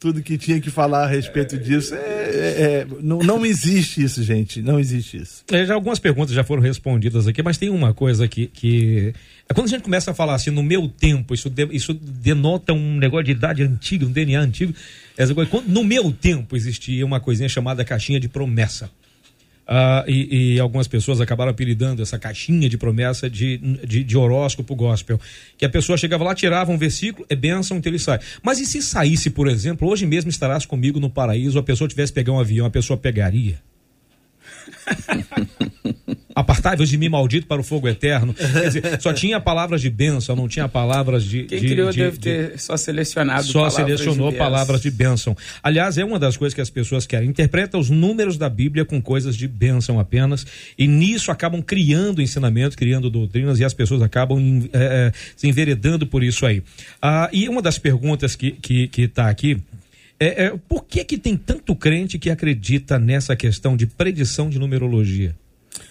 tudo 0.03 0.20
que 0.20 0.36
tinha 0.36 0.61
que 0.61 0.68
falar 0.68 1.05
a 1.05 1.07
respeito 1.07 1.57
disso. 1.57 1.94
É, 1.94 1.98
é, 1.98 2.03
é, 2.03 2.86
não, 3.00 3.20
não 3.20 3.46
existe 3.46 4.03
isso, 4.03 4.20
gente. 4.24 4.61
Não 4.61 4.80
existe 4.80 5.16
isso. 5.16 5.44
É, 5.48 5.64
já 5.64 5.74
algumas 5.74 6.00
perguntas 6.00 6.34
já 6.34 6.42
foram 6.42 6.61
respondidas 6.61 7.28
aqui, 7.28 7.40
mas 7.40 7.57
tem 7.57 7.70
uma 7.70 7.94
coisa 7.94 8.24
aqui 8.24 8.48
que. 8.48 9.14
É 9.48 9.55
quando 9.55 9.66
a 9.66 9.70
gente 9.70 9.84
começa 9.84 10.11
a 10.11 10.14
falar 10.14 10.34
assim, 10.34 10.50
no 10.50 10.61
meu 10.61 10.88
tempo, 10.88 11.32
isso, 11.32 11.48
de, 11.48 11.68
isso 11.70 11.94
denota 11.94 12.72
um 12.72 12.96
negócio 12.96 13.26
de 13.26 13.30
idade 13.30 13.62
antiga, 13.62 14.05
um 14.05 14.11
DNA 14.11 14.40
antigo. 14.40 14.74
Essa 15.16 15.32
quando, 15.32 15.68
no 15.68 15.84
meu 15.84 16.11
tempo 16.11 16.57
existia 16.57 17.07
uma 17.07 17.20
coisinha 17.20 17.48
chamada 17.48 17.84
caixinha 17.84 18.18
de 18.18 18.28
promessa. 18.28 18.90
Uh, 19.63 20.11
e, 20.11 20.55
e, 20.55 20.61
algumas 20.61 20.89
pessoas 20.89 21.21
acabaram 21.21 21.53
apelidando 21.53 22.03
essa 22.03 22.19
caixinha 22.19 22.69
de 22.69 22.77
promessa 22.77 23.31
de, 23.31 23.59
de, 23.87 24.03
de, 24.03 24.17
horóscopo 24.17 24.75
gospel. 24.75 25.21
Que 25.57 25.65
a 25.65 25.69
pessoa 25.69 25.97
chegava 25.97 26.25
lá, 26.25 26.35
tirava 26.35 26.73
um 26.73 26.77
versículo, 26.77 27.25
é 27.29 27.37
bênção, 27.37 27.77
então 27.77 27.91
ele 27.91 27.99
sai. 27.99 28.19
Mas 28.43 28.59
e 28.59 28.67
se 28.67 28.83
saísse, 28.83 29.31
por 29.31 29.49
exemplo, 29.49 29.89
hoje 29.89 30.05
mesmo 30.05 30.31
estarás 30.31 30.67
comigo 30.67 30.99
no 30.99 31.09
paraíso, 31.09 31.59
a 31.59 31.63
pessoa 31.63 31.87
tivesse 31.87 32.13
pegar 32.13 32.33
um 32.33 32.41
avião, 32.41 32.67
a 32.67 32.71
pessoa 32.71 32.97
pegaria? 32.97 33.61
Apartai-vos 36.35 36.89
de 36.89 36.97
mim, 36.97 37.09
maldito, 37.09 37.47
para 37.47 37.61
o 37.61 37.65
fogo 37.65 37.89
eterno. 37.89 38.33
Quer 38.35 38.67
dizer, 38.67 39.01
só 39.01 39.13
tinha 39.13 39.39
palavras 39.41 39.81
de 39.81 39.91
bênção, 39.91 40.35
não 40.35 40.49
tinha 40.49 40.67
palavras 40.67 41.25
de. 41.25 41.45
Quem 41.45 41.61
de, 41.61 41.69
criou 41.69 41.91
de, 41.91 41.99
deve 41.99 42.17
de, 42.17 42.23
ter 42.23 42.59
só 42.59 42.77
selecionado 42.77 43.45
só 43.45 43.61
palavras 43.61 43.75
selecionou 43.75 44.31
de 44.31 44.37
bênção. 44.37 44.39
palavras 44.39 44.81
de 44.81 44.91
bênção. 44.91 45.37
Aliás, 45.63 45.99
é 45.99 46.05
uma 46.05 46.19
das 46.19 46.37
coisas 46.37 46.55
que 46.55 46.61
as 46.61 46.71
pessoas 46.71 47.07
querem. 47.07 47.29
Interpreta 47.29 47.77
os 47.77 47.91
números 47.91 48.39
da 48.39 48.49
Bíblia 48.49 48.85
com 48.85 49.01
coisas 49.01 49.37
de 49.37 49.47
bênção 49.47 50.01
apenas. 50.01 50.47
E 50.79 50.87
nisso 50.87 51.31
acabam 51.31 51.61
criando 51.61 52.23
ensinamentos, 52.23 52.77
criando 52.77 53.11
doutrinas, 53.11 53.61
e 53.61 53.65
as 53.65 53.75
pessoas 53.75 54.01
acabam 54.01 54.69
eh, 54.73 55.13
eh, 55.13 55.13
se 55.37 55.49
enveredando 55.49 56.07
por 56.07 56.23
isso 56.23 56.47
aí. 56.47 56.63
Ah, 57.01 57.29
e 57.33 57.49
uma 57.49 57.61
das 57.61 57.79
perguntas 57.79 58.35
que 58.35 58.49
está 58.49 58.61
que, 58.63 58.89
que 58.89 59.09
tá 59.09 59.29
aqui. 59.29 59.59
É, 60.19 60.45
é, 60.45 60.57
por 60.69 60.85
que 60.85 61.05
que 61.05 61.19
tem 61.19 61.37
tanto 61.37 61.75
crente 61.75 62.19
que 62.19 62.31
acredita 62.31 62.99
nessa 62.99 63.35
questão 63.35 63.77
de 63.77 63.87
predição 63.87 64.49
de 64.49 64.59
numerologia? 64.59 65.37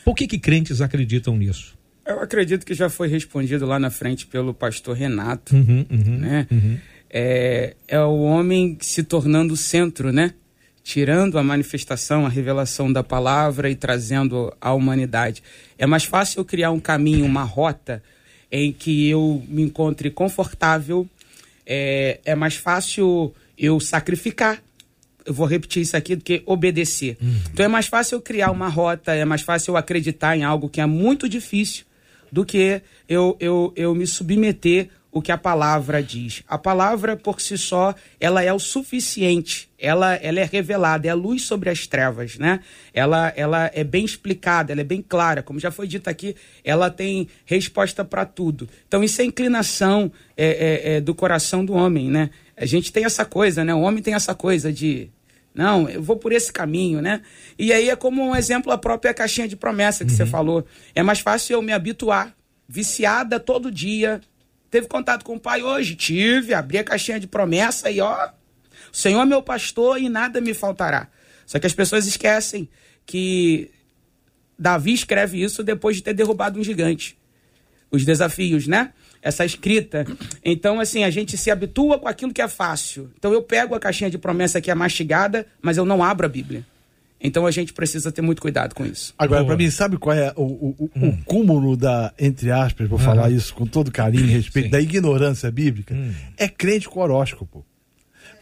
Por 0.05 0.15
que 0.15 0.27
que 0.27 0.39
crentes 0.39 0.81
acreditam 0.81 1.37
nisso? 1.37 1.77
Eu 2.05 2.19
acredito 2.21 2.65
que 2.65 2.73
já 2.73 2.89
foi 2.89 3.07
respondido 3.07 3.65
lá 3.65 3.79
na 3.79 3.89
frente 3.89 4.25
pelo 4.25 4.53
pastor 4.53 4.95
Renato, 4.95 5.55
Uhum, 5.55 5.85
uhum, 5.89 6.17
né? 6.17 6.47
uhum. 6.51 6.77
É, 7.13 7.75
é 7.87 7.99
o 7.99 8.21
homem 8.21 8.77
se 8.79 9.03
tornando 9.03 9.53
o 9.53 9.57
centro, 9.57 10.13
né? 10.13 10.33
Tirando 10.81 11.37
a 11.37 11.43
manifestação, 11.43 12.25
a 12.25 12.29
revelação 12.29 12.91
da 12.91 13.03
palavra 13.03 13.69
e 13.69 13.75
trazendo 13.75 14.51
a 14.61 14.73
humanidade. 14.73 15.43
É 15.77 15.85
mais 15.85 16.05
fácil 16.05 16.39
eu 16.39 16.45
criar 16.45 16.71
um 16.71 16.79
caminho, 16.79 17.25
uma 17.25 17.43
rota 17.43 18.01
em 18.51 18.71
que 18.71 19.09
eu 19.09 19.43
me 19.47 19.61
encontre 19.61 20.09
confortável. 20.09 21.07
É, 21.65 22.19
é 22.25 22.33
mais 22.33 22.55
fácil 22.55 23.33
eu 23.61 23.79
sacrificar. 23.79 24.61
Eu 25.23 25.35
vou 25.35 25.45
repetir 25.45 25.83
isso 25.83 25.95
aqui 25.95 26.15
do 26.15 26.23
que 26.23 26.41
obedecer. 26.47 27.15
Então 27.53 27.63
é 27.63 27.69
mais 27.69 27.85
fácil 27.85 28.15
eu 28.15 28.21
criar 28.21 28.49
uma 28.49 28.67
rota, 28.67 29.13
é 29.13 29.23
mais 29.23 29.43
fácil 29.43 29.73
eu 29.73 29.77
acreditar 29.77 30.35
em 30.35 30.43
algo 30.43 30.67
que 30.67 30.81
é 30.81 30.85
muito 30.87 31.29
difícil 31.29 31.85
do 32.31 32.43
que 32.43 32.81
eu, 33.07 33.37
eu, 33.39 33.71
eu 33.75 33.93
me 33.93 34.07
submeter 34.07 34.89
o 35.11 35.21
que 35.21 35.31
a 35.31 35.37
palavra 35.37 36.01
diz. 36.01 36.41
A 36.47 36.57
palavra 36.57 37.17
por 37.17 37.41
si 37.41 37.57
só, 37.57 37.93
ela 38.19 38.41
é 38.41 38.51
o 38.53 38.57
suficiente. 38.57 39.69
Ela, 39.77 40.15
ela 40.15 40.39
é 40.39 40.45
revelada, 40.45 41.07
é 41.07 41.09
a 41.11 41.15
luz 41.15 41.41
sobre 41.41 41.69
as 41.69 41.85
trevas, 41.85 42.37
né? 42.37 42.61
Ela, 42.93 43.33
ela 43.35 43.69
é 43.73 43.83
bem 43.83 44.05
explicada, 44.05 44.71
ela 44.71 44.81
é 44.81 44.85
bem 44.85 45.01
clara. 45.01 45.43
Como 45.43 45.59
já 45.59 45.69
foi 45.69 45.85
dito 45.85 46.09
aqui, 46.09 46.35
ela 46.63 46.89
tem 46.89 47.27
resposta 47.45 48.05
para 48.05 48.25
tudo. 48.25 48.69
Então 48.87 49.03
isso 49.03 49.21
é 49.21 49.25
inclinação 49.25 50.11
é, 50.37 50.45
é, 50.45 50.95
é, 50.95 51.01
do 51.01 51.13
coração 51.13 51.65
do 51.65 51.73
homem, 51.73 52.09
né? 52.09 52.29
A 52.61 52.65
gente 52.67 52.91
tem 52.91 53.03
essa 53.03 53.25
coisa, 53.25 53.65
né? 53.65 53.73
O 53.73 53.81
homem 53.81 54.03
tem 54.03 54.13
essa 54.13 54.35
coisa 54.35 54.71
de 54.71 55.09
não, 55.53 55.89
eu 55.89 56.01
vou 56.01 56.15
por 56.15 56.31
esse 56.31 56.53
caminho, 56.53 57.01
né? 57.01 57.23
E 57.57 57.73
aí 57.73 57.89
é 57.89 57.95
como 57.95 58.23
um 58.23 58.35
exemplo 58.35 58.71
a 58.71 58.77
própria 58.77 59.15
caixinha 59.15 59.47
de 59.47 59.55
promessa 59.55 60.05
que 60.05 60.11
você 60.11 60.27
falou. 60.27 60.63
É 60.93 61.01
mais 61.01 61.19
fácil 61.19 61.55
eu 61.55 61.61
me 61.63 61.73
habituar, 61.73 62.35
viciada 62.69 63.39
todo 63.39 63.71
dia. 63.71 64.21
Teve 64.69 64.87
contato 64.87 65.25
com 65.25 65.35
o 65.35 65.39
pai 65.39 65.63
hoje? 65.63 65.95
Tive, 65.95 66.53
abri 66.53 66.77
a 66.77 66.83
caixinha 66.83 67.19
de 67.19 67.25
promessa 67.25 67.89
e 67.89 67.99
ó, 67.99 68.29
o 68.93 68.95
Senhor 68.95 69.21
é 69.23 69.25
meu 69.25 69.41
pastor 69.41 69.99
e 69.99 70.07
nada 70.07 70.39
me 70.39 70.53
faltará. 70.53 71.09
Só 71.47 71.57
que 71.57 71.65
as 71.65 71.73
pessoas 71.73 72.05
esquecem 72.05 72.69
que 73.07 73.71
Davi 74.57 74.93
escreve 74.93 75.41
isso 75.41 75.63
depois 75.63 75.95
de 75.95 76.03
ter 76.03 76.13
derrubado 76.13 76.59
um 76.59 76.63
gigante. 76.63 77.17
Os 77.89 78.05
desafios, 78.05 78.67
né? 78.67 78.93
Essa 79.21 79.45
escrita. 79.45 80.05
Então, 80.43 80.79
assim, 80.79 81.03
a 81.03 81.09
gente 81.09 81.37
se 81.37 81.51
habitua 81.51 81.99
com 81.99 82.07
aquilo 82.07 82.33
que 82.33 82.41
é 82.41 82.47
fácil. 82.47 83.11
Então, 83.17 83.31
eu 83.31 83.41
pego 83.43 83.75
a 83.75 83.79
caixinha 83.79 84.09
de 84.09 84.17
promessa 84.17 84.59
que 84.59 84.71
é 84.71 84.75
mastigada, 84.75 85.45
mas 85.61 85.77
eu 85.77 85.85
não 85.85 86.03
abro 86.03 86.25
a 86.25 86.29
Bíblia. 86.29 86.65
Então, 87.23 87.45
a 87.45 87.51
gente 87.51 87.71
precisa 87.71 88.11
ter 88.11 88.23
muito 88.23 88.41
cuidado 88.41 88.73
com 88.73 88.83
isso. 88.83 89.13
Agora, 89.19 89.41
Boa. 89.43 89.55
pra 89.55 89.63
mim, 89.63 89.69
sabe 89.69 89.95
qual 89.97 90.15
é 90.15 90.33
o, 90.35 90.41
o, 90.41 90.75
o- 90.95 91.07
o 91.09 91.17
cúmulo 91.23 91.77
da, 91.77 92.11
entre 92.17 92.49
aspas, 92.49 92.89
vou 92.89 92.97
falar 92.97 93.29
isso 93.29 93.53
com 93.53 93.67
todo 93.67 93.91
carinho 93.91 94.25
e 94.25 94.29
respeito, 94.31 94.65
Sim. 94.65 94.71
da 94.71 94.81
ignorância 94.81 95.51
bíblica? 95.51 95.95
É 96.35 96.47
crente 96.47 96.89
com 96.89 96.99
horóscopo. 96.99 97.63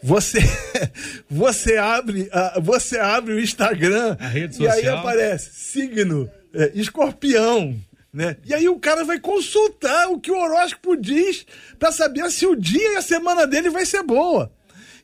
Você, 0.02 0.38
você 1.28 1.76
abre, 1.76 2.30
você 2.62 2.98
abre 2.98 3.34
o 3.34 3.40
Instagram 3.40 4.16
A 4.18 4.28
rede 4.28 4.62
e 4.62 4.66
aí 4.66 4.88
aparece 4.88 5.50
signo 5.52 6.30
é, 6.54 6.72
escorpião, 6.74 7.76
né? 8.12 8.36
E 8.44 8.52
aí 8.54 8.68
o 8.68 8.78
cara 8.78 9.04
vai 9.04 9.18
consultar 9.20 10.08
o 10.08 10.18
que 10.20 10.30
o 10.30 10.36
horóscopo 10.38 10.96
diz 10.96 11.46
pra 11.78 11.92
saber 11.92 12.30
se 12.30 12.46
o 12.46 12.56
dia 12.56 12.94
e 12.94 12.96
a 12.96 13.02
semana 13.02 13.46
dele 13.46 13.70
vai 13.70 13.86
ser 13.86 14.02
boa. 14.02 14.50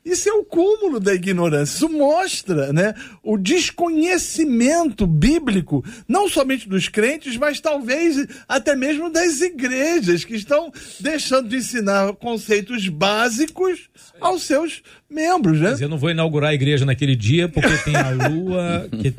Isso 0.04 0.28
é 0.28 0.32
o 0.32 0.44
cúmulo 0.44 1.00
da 1.00 1.12
ignorância. 1.14 1.74
Isso 1.74 1.88
mostra 1.88 2.72
né, 2.72 2.94
o 3.24 3.36
desconhecimento 3.36 5.04
bíblico, 5.04 5.84
não 6.07 6.28
somente 6.28 6.68
dos 6.68 6.88
crentes, 6.88 7.36
mas 7.36 7.59
talvez 7.59 8.24
até 8.48 8.76
mesmo 8.76 9.11
das 9.11 9.40
igrejas, 9.40 10.24
que 10.24 10.36
estão 10.36 10.72
deixando 11.00 11.48
de 11.48 11.57
ensinar 11.57 12.12
conceitos 12.14 12.88
básicos 12.88 13.88
aos 14.20 14.44
seus 14.44 14.80
membros. 15.11 15.61
Né? 15.61 15.70
Mas 15.70 15.80
eu 15.80 15.88
não 15.88 15.98
vou 15.98 16.11
inaugurar 16.11 16.50
a 16.50 16.54
igreja 16.54 16.84
naquele 16.86 17.16
dia 17.16 17.48
porque 17.48 17.76
tem 17.78 17.96
a 17.96 18.11
lua. 18.28 18.88
que- 19.02 19.12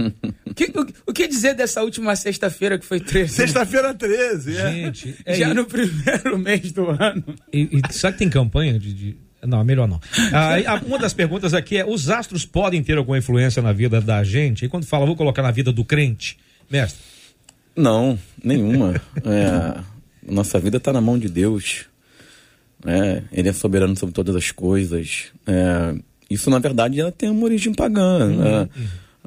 que, 0.66 0.78
o, 0.78 0.88
o 1.12 1.14
que 1.14 1.28
dizer 1.28 1.54
dessa 1.54 1.84
última 1.84 2.16
sexta-feira 2.16 2.78
que 2.78 2.86
foi 2.86 3.00
13? 3.00 3.34
Sexta-feira 3.34 3.94
13. 3.94 4.58
é. 4.58 4.72
Gente, 4.72 5.16
é 5.26 5.36
Já 5.36 5.46
isso. 5.48 5.56
no 5.56 5.66
primeiro 5.66 6.38
mês 6.38 6.72
do 6.72 6.90
ano. 6.90 7.24
E, 7.54 7.70
e 7.72 7.94
sabe 7.94 8.14
que 8.14 8.20
tem 8.20 8.30
campanha 8.30 8.78
de. 8.80 8.94
de- 8.94 9.18
Não, 9.46 9.64
melhor 9.64 9.88
não. 9.88 10.00
Ah, 10.34 10.82
uma 10.86 10.98
das 11.00 11.14
perguntas 11.14 11.54
aqui 11.54 11.78
é: 11.78 11.86
os 11.86 12.10
astros 12.10 12.46
podem 12.46 12.84
ter 12.84 12.98
alguma 12.98 13.18
influência 13.18 13.62
na 13.62 13.72
vida 13.72 14.02
da 14.02 14.24
gente? 14.24 14.66
E 14.66 14.68
quando 14.70 14.86
fala, 14.86 15.06
vou 15.06 15.16
colocar 15.16 15.42
na 15.44 15.52
vida 15.52 15.72
do 15.72 15.86
crente, 15.86 16.38
mestre, 16.70 17.00
Não, 17.76 18.18
nenhuma. 18.44 19.00
É, 19.24 19.80
nossa 20.30 20.60
vida 20.60 20.78
está 20.78 20.92
na 20.92 21.00
mão 21.00 21.18
de 21.18 21.30
Deus. 21.30 21.86
né? 22.84 23.24
Ele 23.32 23.48
é 23.50 23.54
soberano 23.54 23.96
sobre 23.96 24.14
todas 24.14 24.36
as 24.36 24.52
coisas. 24.52 25.26
É, 25.46 25.96
isso, 26.30 26.50
na 26.50 26.60
verdade, 26.60 27.00
ela 27.00 27.12
tem 27.12 27.30
uma 27.30 27.46
origem 27.46 27.74
pagã. 27.74 28.28
né? 28.28 28.70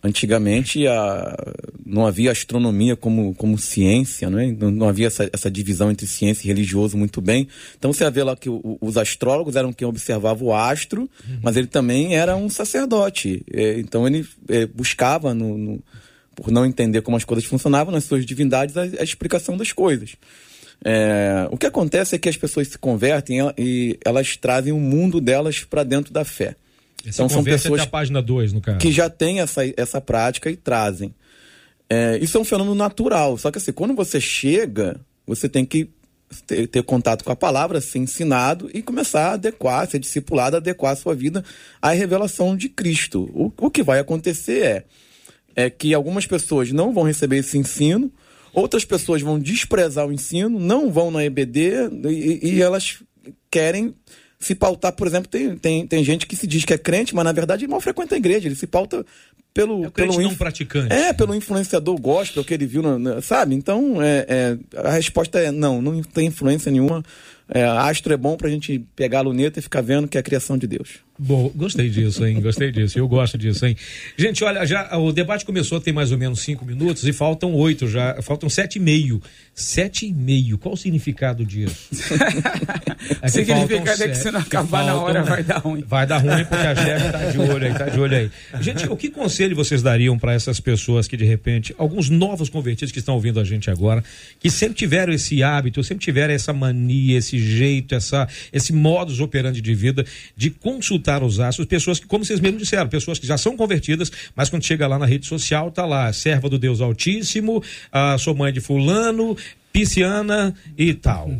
Antigamente 0.02 0.86
a- 0.86 1.36
não 1.84 2.06
havia 2.06 2.30
astronomia 2.32 2.96
como, 2.96 3.34
como 3.34 3.58
ciência, 3.58 4.30
né? 4.30 4.54
não, 4.58 4.70
não 4.70 4.88
havia 4.88 5.06
essa, 5.08 5.28
essa 5.32 5.50
divisão 5.50 5.90
entre 5.90 6.06
ciência 6.06 6.44
e 6.44 6.48
religioso 6.48 6.96
muito 6.96 7.20
bem. 7.20 7.46
Então 7.78 7.92
você 7.92 8.08
vê 8.10 8.22
lá 8.22 8.34
que 8.34 8.48
o- 8.48 8.78
os 8.80 8.96
astrólogos 8.96 9.56
eram 9.56 9.72
quem 9.72 9.86
observava 9.86 10.42
o 10.42 10.54
astro, 10.54 11.08
mas 11.42 11.56
ele 11.56 11.66
também 11.66 12.14
era 12.16 12.34
um 12.36 12.48
sacerdote. 12.48 13.42
É, 13.52 13.78
então 13.78 14.06
ele 14.06 14.26
é, 14.48 14.66
buscava 14.66 15.34
no- 15.34 15.58
no, 15.58 15.82
por 16.34 16.50
não 16.50 16.64
entender 16.64 17.02
como 17.02 17.16
as 17.18 17.24
coisas 17.24 17.44
funcionavam 17.44 17.92
nas 17.92 18.04
suas 18.04 18.24
divindades, 18.24 18.76
a, 18.76 18.82
a 18.82 19.02
explicação 19.04 19.56
das 19.56 19.72
coisas. 19.72 20.12
É, 20.82 21.46
o 21.50 21.58
que 21.58 21.66
acontece 21.66 22.14
é 22.14 22.18
que 22.18 22.28
as 22.28 22.38
pessoas 22.38 22.68
se 22.68 22.78
convertem 22.78 23.38
e 23.58 23.98
elas 24.02 24.36
trazem 24.38 24.72
o 24.72 24.78
mundo 24.80 25.20
delas 25.20 25.60
para 25.62 25.84
dentro 25.84 26.10
da 26.10 26.24
fé. 26.24 26.56
Essa 27.04 27.22
Então 27.22 27.28
são 27.28 27.38
conversa 27.38 27.68
pessoas 27.68 27.86
página 27.86 28.20
2, 28.22 28.52
no 28.52 28.60
caso. 28.60 28.78
que 28.78 28.92
já 28.92 29.08
têm 29.08 29.40
essa, 29.40 29.62
essa 29.76 30.00
prática 30.00 30.50
e 30.50 30.56
trazem. 30.56 31.14
É, 31.88 32.18
isso 32.18 32.38
é 32.38 32.40
um 32.40 32.44
fenômeno 32.44 32.74
natural, 32.74 33.36
só 33.36 33.50
que 33.50 33.58
assim, 33.58 33.72
quando 33.72 33.94
você 33.94 34.20
chega, 34.20 35.00
você 35.26 35.48
tem 35.48 35.64
que 35.64 35.90
ter, 36.46 36.66
ter 36.68 36.82
contato 36.82 37.24
com 37.24 37.32
a 37.32 37.36
palavra, 37.36 37.80
ser 37.80 37.98
ensinado 37.98 38.70
e 38.72 38.82
começar 38.82 39.30
a 39.30 39.32
adequar, 39.32 39.88
ser 39.88 39.98
discipulado, 39.98 40.56
adequar 40.56 40.92
a 40.92 40.96
sua 40.96 41.14
vida 41.14 41.44
à 41.82 41.90
revelação 41.90 42.56
de 42.56 42.68
Cristo. 42.68 43.28
O, 43.34 43.52
o 43.56 43.70
que 43.70 43.82
vai 43.82 43.98
acontecer 43.98 44.64
é, 44.64 44.84
é 45.56 45.70
que 45.70 45.92
algumas 45.92 46.26
pessoas 46.26 46.70
não 46.70 46.92
vão 46.92 47.02
receber 47.02 47.38
esse 47.38 47.58
ensino, 47.58 48.12
outras 48.52 48.84
pessoas 48.84 49.22
vão 49.22 49.38
desprezar 49.38 50.06
o 50.06 50.12
ensino, 50.12 50.60
não 50.60 50.92
vão 50.92 51.10
na 51.10 51.24
EBD 51.24 51.72
e, 52.08 52.54
e 52.54 52.62
elas 52.62 53.02
querem 53.50 53.94
se 54.40 54.54
pautar, 54.54 54.92
por 54.92 55.06
exemplo, 55.06 55.28
tem, 55.28 55.54
tem, 55.56 55.86
tem 55.86 56.02
gente 56.02 56.26
que 56.26 56.34
se 56.34 56.46
diz 56.46 56.64
que 56.64 56.72
é 56.72 56.78
crente, 56.78 57.14
mas 57.14 57.24
na 57.24 57.32
verdade 57.32 57.66
mal 57.68 57.80
frequenta 57.80 58.14
a 58.14 58.18
igreja, 58.18 58.48
ele 58.48 58.54
se 58.54 58.66
pauta 58.66 59.04
pelo, 59.52 59.84
É 59.84 59.88
o 59.88 59.90
pelo 59.90 60.20
não 60.22 60.34
praticante. 60.34 60.92
é, 60.92 61.12
pelo 61.12 61.34
influenciador 61.34 62.00
gospel 62.00 62.42
que 62.44 62.54
ele 62.54 62.66
viu, 62.66 62.80
na- 62.82 62.98
na- 62.98 63.20
sabe? 63.20 63.54
Então, 63.54 64.00
é, 64.00 64.24
é, 64.74 64.78
a 64.88 64.92
resposta 64.92 65.38
é 65.38 65.50
não, 65.50 65.82
não 65.82 66.00
tem 66.02 66.28
influência 66.28 66.70
nenhuma. 66.72 67.04
É, 67.52 67.64
astro 67.64 68.12
é 68.12 68.16
bom 68.16 68.36
pra 68.36 68.48
gente 68.48 68.78
pegar 68.94 69.18
a 69.18 69.22
luneta 69.22 69.58
e 69.58 69.62
ficar 69.62 69.80
vendo 69.80 70.06
que 70.06 70.16
é 70.16 70.20
a 70.20 70.22
criação 70.22 70.56
de 70.56 70.66
Deus. 70.66 71.00
Bom, 71.18 71.52
gostei 71.54 71.90
disso, 71.90 72.24
hein? 72.24 72.40
Gostei 72.40 72.70
disso. 72.72 72.98
Eu 72.98 73.06
gosto 73.06 73.36
disso, 73.36 73.66
hein? 73.66 73.76
Gente, 74.16 74.42
olha, 74.42 74.64
já 74.64 74.96
o 74.96 75.12
debate 75.12 75.44
começou 75.44 75.78
tem 75.80 75.92
mais 75.92 76.12
ou 76.12 76.16
menos 76.16 76.40
cinco 76.40 76.64
minutos 76.64 77.06
e 77.06 77.12
faltam 77.12 77.52
oito 77.54 77.86
já, 77.86 78.22
faltam 78.22 78.48
sete 78.48 78.76
e 78.76 78.80
meio. 78.80 79.20
Sete 79.54 80.06
e 80.06 80.14
meio. 80.14 80.56
Qual 80.56 80.72
o 80.74 80.76
significado 80.78 81.44
disso? 81.44 81.88
É 83.22 83.26
que 83.26 83.30
Significa 83.30 83.76
faltam 83.76 83.94
até 83.94 84.08
que 84.08 84.14
sete, 84.14 84.18
se 84.18 84.30
não 84.30 84.40
acabar 84.40 84.84
na 84.84 84.92
faltam- 84.92 85.02
hora 85.04 85.22
vai 85.22 85.42
dar 85.42 85.58
ruim. 85.58 85.84
Vai 85.86 86.06
dar 86.06 86.18
ruim 86.18 86.44
porque 86.44 86.66
a 86.66 86.74
chefe 86.76 87.10
tá 87.12 87.24
de 87.30 87.38
olho 87.38 87.66
aí, 87.66 87.74
tá 87.74 87.88
de 87.88 87.98
olho 88.00 88.16
aí. 88.16 88.30
Gente, 88.60 88.86
o 88.88 88.96
que 88.96 89.08
conselho 89.10 89.56
vocês 89.56 89.82
dariam 89.82 90.18
para 90.18 90.32
essas 90.34 90.60
pessoas 90.60 91.08
que 91.08 91.16
de 91.16 91.24
repente, 91.24 91.74
alguns 91.78 92.08
novos 92.10 92.48
convertidos 92.48 92.92
que 92.92 92.98
estão 92.98 93.14
ouvindo 93.14 93.40
a 93.40 93.44
gente 93.44 93.70
agora, 93.70 94.04
que 94.38 94.50
sempre 94.50 94.76
tiveram 94.76 95.12
esse 95.12 95.42
hábito, 95.42 95.82
sempre 95.82 96.04
tiveram 96.04 96.32
essa 96.34 96.52
mania, 96.52 97.18
esse 97.18 97.38
jeito, 97.40 97.94
essa, 97.94 98.28
esse 98.52 98.72
modus 98.72 99.20
operandi 99.20 99.60
de 99.60 99.74
vida 99.74 100.04
de 100.36 100.50
consultar 100.50 101.22
os 101.22 101.40
astros, 101.40 101.66
pessoas 101.66 101.98
que, 101.98 102.06
como 102.06 102.24
vocês 102.24 102.40
mesmos 102.40 102.62
disseram, 102.62 102.88
pessoas 102.88 103.18
que 103.18 103.26
já 103.26 103.38
são 103.38 103.56
convertidas, 103.56 104.10
mas 104.34 104.48
quando 104.48 104.64
chega 104.64 104.86
lá 104.86 104.98
na 104.98 105.06
rede 105.06 105.26
social, 105.26 105.70
tá 105.70 105.84
lá, 105.84 106.12
serva 106.12 106.48
do 106.48 106.58
Deus 106.58 106.80
Altíssimo, 106.80 107.62
a 107.90 108.16
sua 108.18 108.34
mãe 108.34 108.52
de 108.52 108.60
fulano, 108.60 109.36
pisciana 109.72 110.54
e 110.76 110.94
tal. 110.94 111.30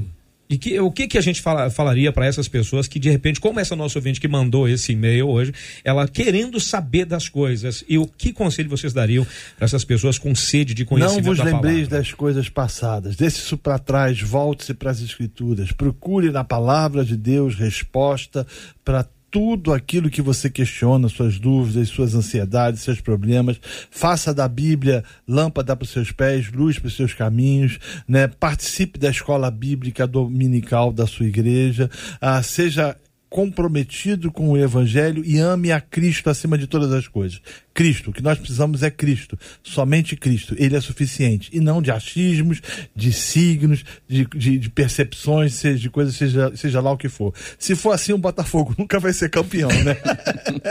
E 0.51 0.59
que, 0.59 0.80
o 0.80 0.90
que, 0.90 1.07
que 1.07 1.16
a 1.16 1.20
gente 1.20 1.40
fala, 1.40 1.70
falaria 1.70 2.11
para 2.11 2.26
essas 2.26 2.48
pessoas 2.48 2.88
que, 2.88 2.98
de 2.98 3.09
repente, 3.09 3.40
como 3.40 3.61
essa 3.61 3.76
nossa 3.76 3.96
ouvinte 3.98 4.20
que 4.20 4.26
mandou 4.26 4.68
esse 4.68 4.90
e-mail 4.90 5.28
hoje, 5.28 5.53
ela 5.84 6.09
querendo 6.09 6.59
saber 6.59 7.05
das 7.05 7.28
coisas, 7.28 7.84
e 7.88 7.96
o 7.96 8.05
que 8.05 8.32
conselho 8.32 8.68
vocês 8.68 8.92
dariam 8.92 9.24
para 9.57 9.64
essas 9.64 9.84
pessoas 9.84 10.18
com 10.18 10.34
sede 10.34 10.74
de 10.74 10.84
conhecimento 10.84 11.24
Não 11.24 11.30
vos 11.30 11.38
da 11.38 11.44
lembreis 11.44 11.86
palavra? 11.86 11.98
das 11.98 12.12
coisas 12.12 12.48
passadas, 12.48 13.14
deixe 13.14 13.38
isso 13.38 13.57
para 13.57 13.78
trás, 13.78 14.20
volte-se 14.20 14.74
para 14.74 14.90
as 14.90 15.01
Escrituras, 15.01 15.70
procure 15.70 16.30
na 16.32 16.42
palavra 16.42 17.05
de 17.05 17.16
Deus 17.16 17.55
resposta 17.55 18.44
para 18.84 19.07
tudo 19.30 19.72
aquilo 19.72 20.10
que 20.10 20.20
você 20.20 20.50
questiona, 20.50 21.08
suas 21.08 21.38
dúvidas, 21.38 21.88
suas 21.88 22.14
ansiedades, 22.14 22.82
seus 22.82 23.00
problemas. 23.00 23.60
Faça 23.90 24.34
da 24.34 24.48
Bíblia 24.48 25.04
lâmpada 25.26 25.76
para 25.76 25.84
os 25.84 25.90
seus 25.90 26.10
pés, 26.10 26.50
luz 26.50 26.78
para 26.78 26.88
os 26.88 26.96
seus 26.96 27.14
caminhos, 27.14 27.78
né? 28.06 28.28
Participe 28.28 28.98
da 28.98 29.10
escola 29.10 29.50
bíblica 29.50 30.06
dominical 30.06 30.92
da 30.92 31.06
sua 31.06 31.26
igreja, 31.26 31.90
ah, 32.20 32.42
seja 32.42 32.96
comprometido 33.30 34.32
com 34.32 34.50
o 34.50 34.56
evangelho 34.58 35.24
e 35.24 35.38
ame 35.38 35.70
a 35.70 35.80
Cristo 35.80 36.28
acima 36.28 36.58
de 36.58 36.66
todas 36.66 36.92
as 36.92 37.06
coisas. 37.06 37.40
Cristo, 37.72 38.10
o 38.10 38.12
que 38.12 38.20
nós 38.20 38.36
precisamos 38.36 38.82
é 38.82 38.90
Cristo, 38.90 39.38
somente 39.62 40.16
Cristo, 40.16 40.56
ele 40.58 40.76
é 40.76 40.80
suficiente, 40.80 41.48
e 41.52 41.60
não 41.60 41.80
de 41.80 41.92
achismos, 41.92 42.60
de 42.94 43.12
signos, 43.12 43.84
de, 44.08 44.26
de, 44.26 44.58
de 44.58 44.68
percepções, 44.68 45.54
seja, 45.54 45.78
de 45.78 45.88
coisas, 45.88 46.16
seja, 46.16 46.54
seja 46.56 46.80
lá 46.80 46.90
o 46.90 46.98
que 46.98 47.08
for. 47.08 47.32
Se 47.56 47.76
for 47.76 47.92
assim, 47.92 48.12
o 48.12 48.18
Botafogo 48.18 48.74
nunca 48.76 48.98
vai 48.98 49.12
ser 49.12 49.30
campeão, 49.30 49.70
né? 49.84 49.96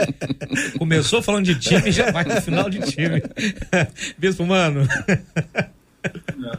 Começou 0.78 1.22
falando 1.22 1.46
de 1.46 1.58
time, 1.58 1.90
já 1.90 2.12
vai 2.12 2.24
no 2.24 2.42
final 2.42 2.68
de 2.68 2.80
time. 2.80 3.22
Bispo, 4.18 4.44
mano. 4.44 4.86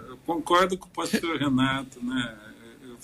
Eu 0.10 0.18
concordo 0.26 0.76
com 0.78 0.88
o 0.88 0.90
pastor 0.90 1.38
Renato, 1.38 2.04
né? 2.04 2.34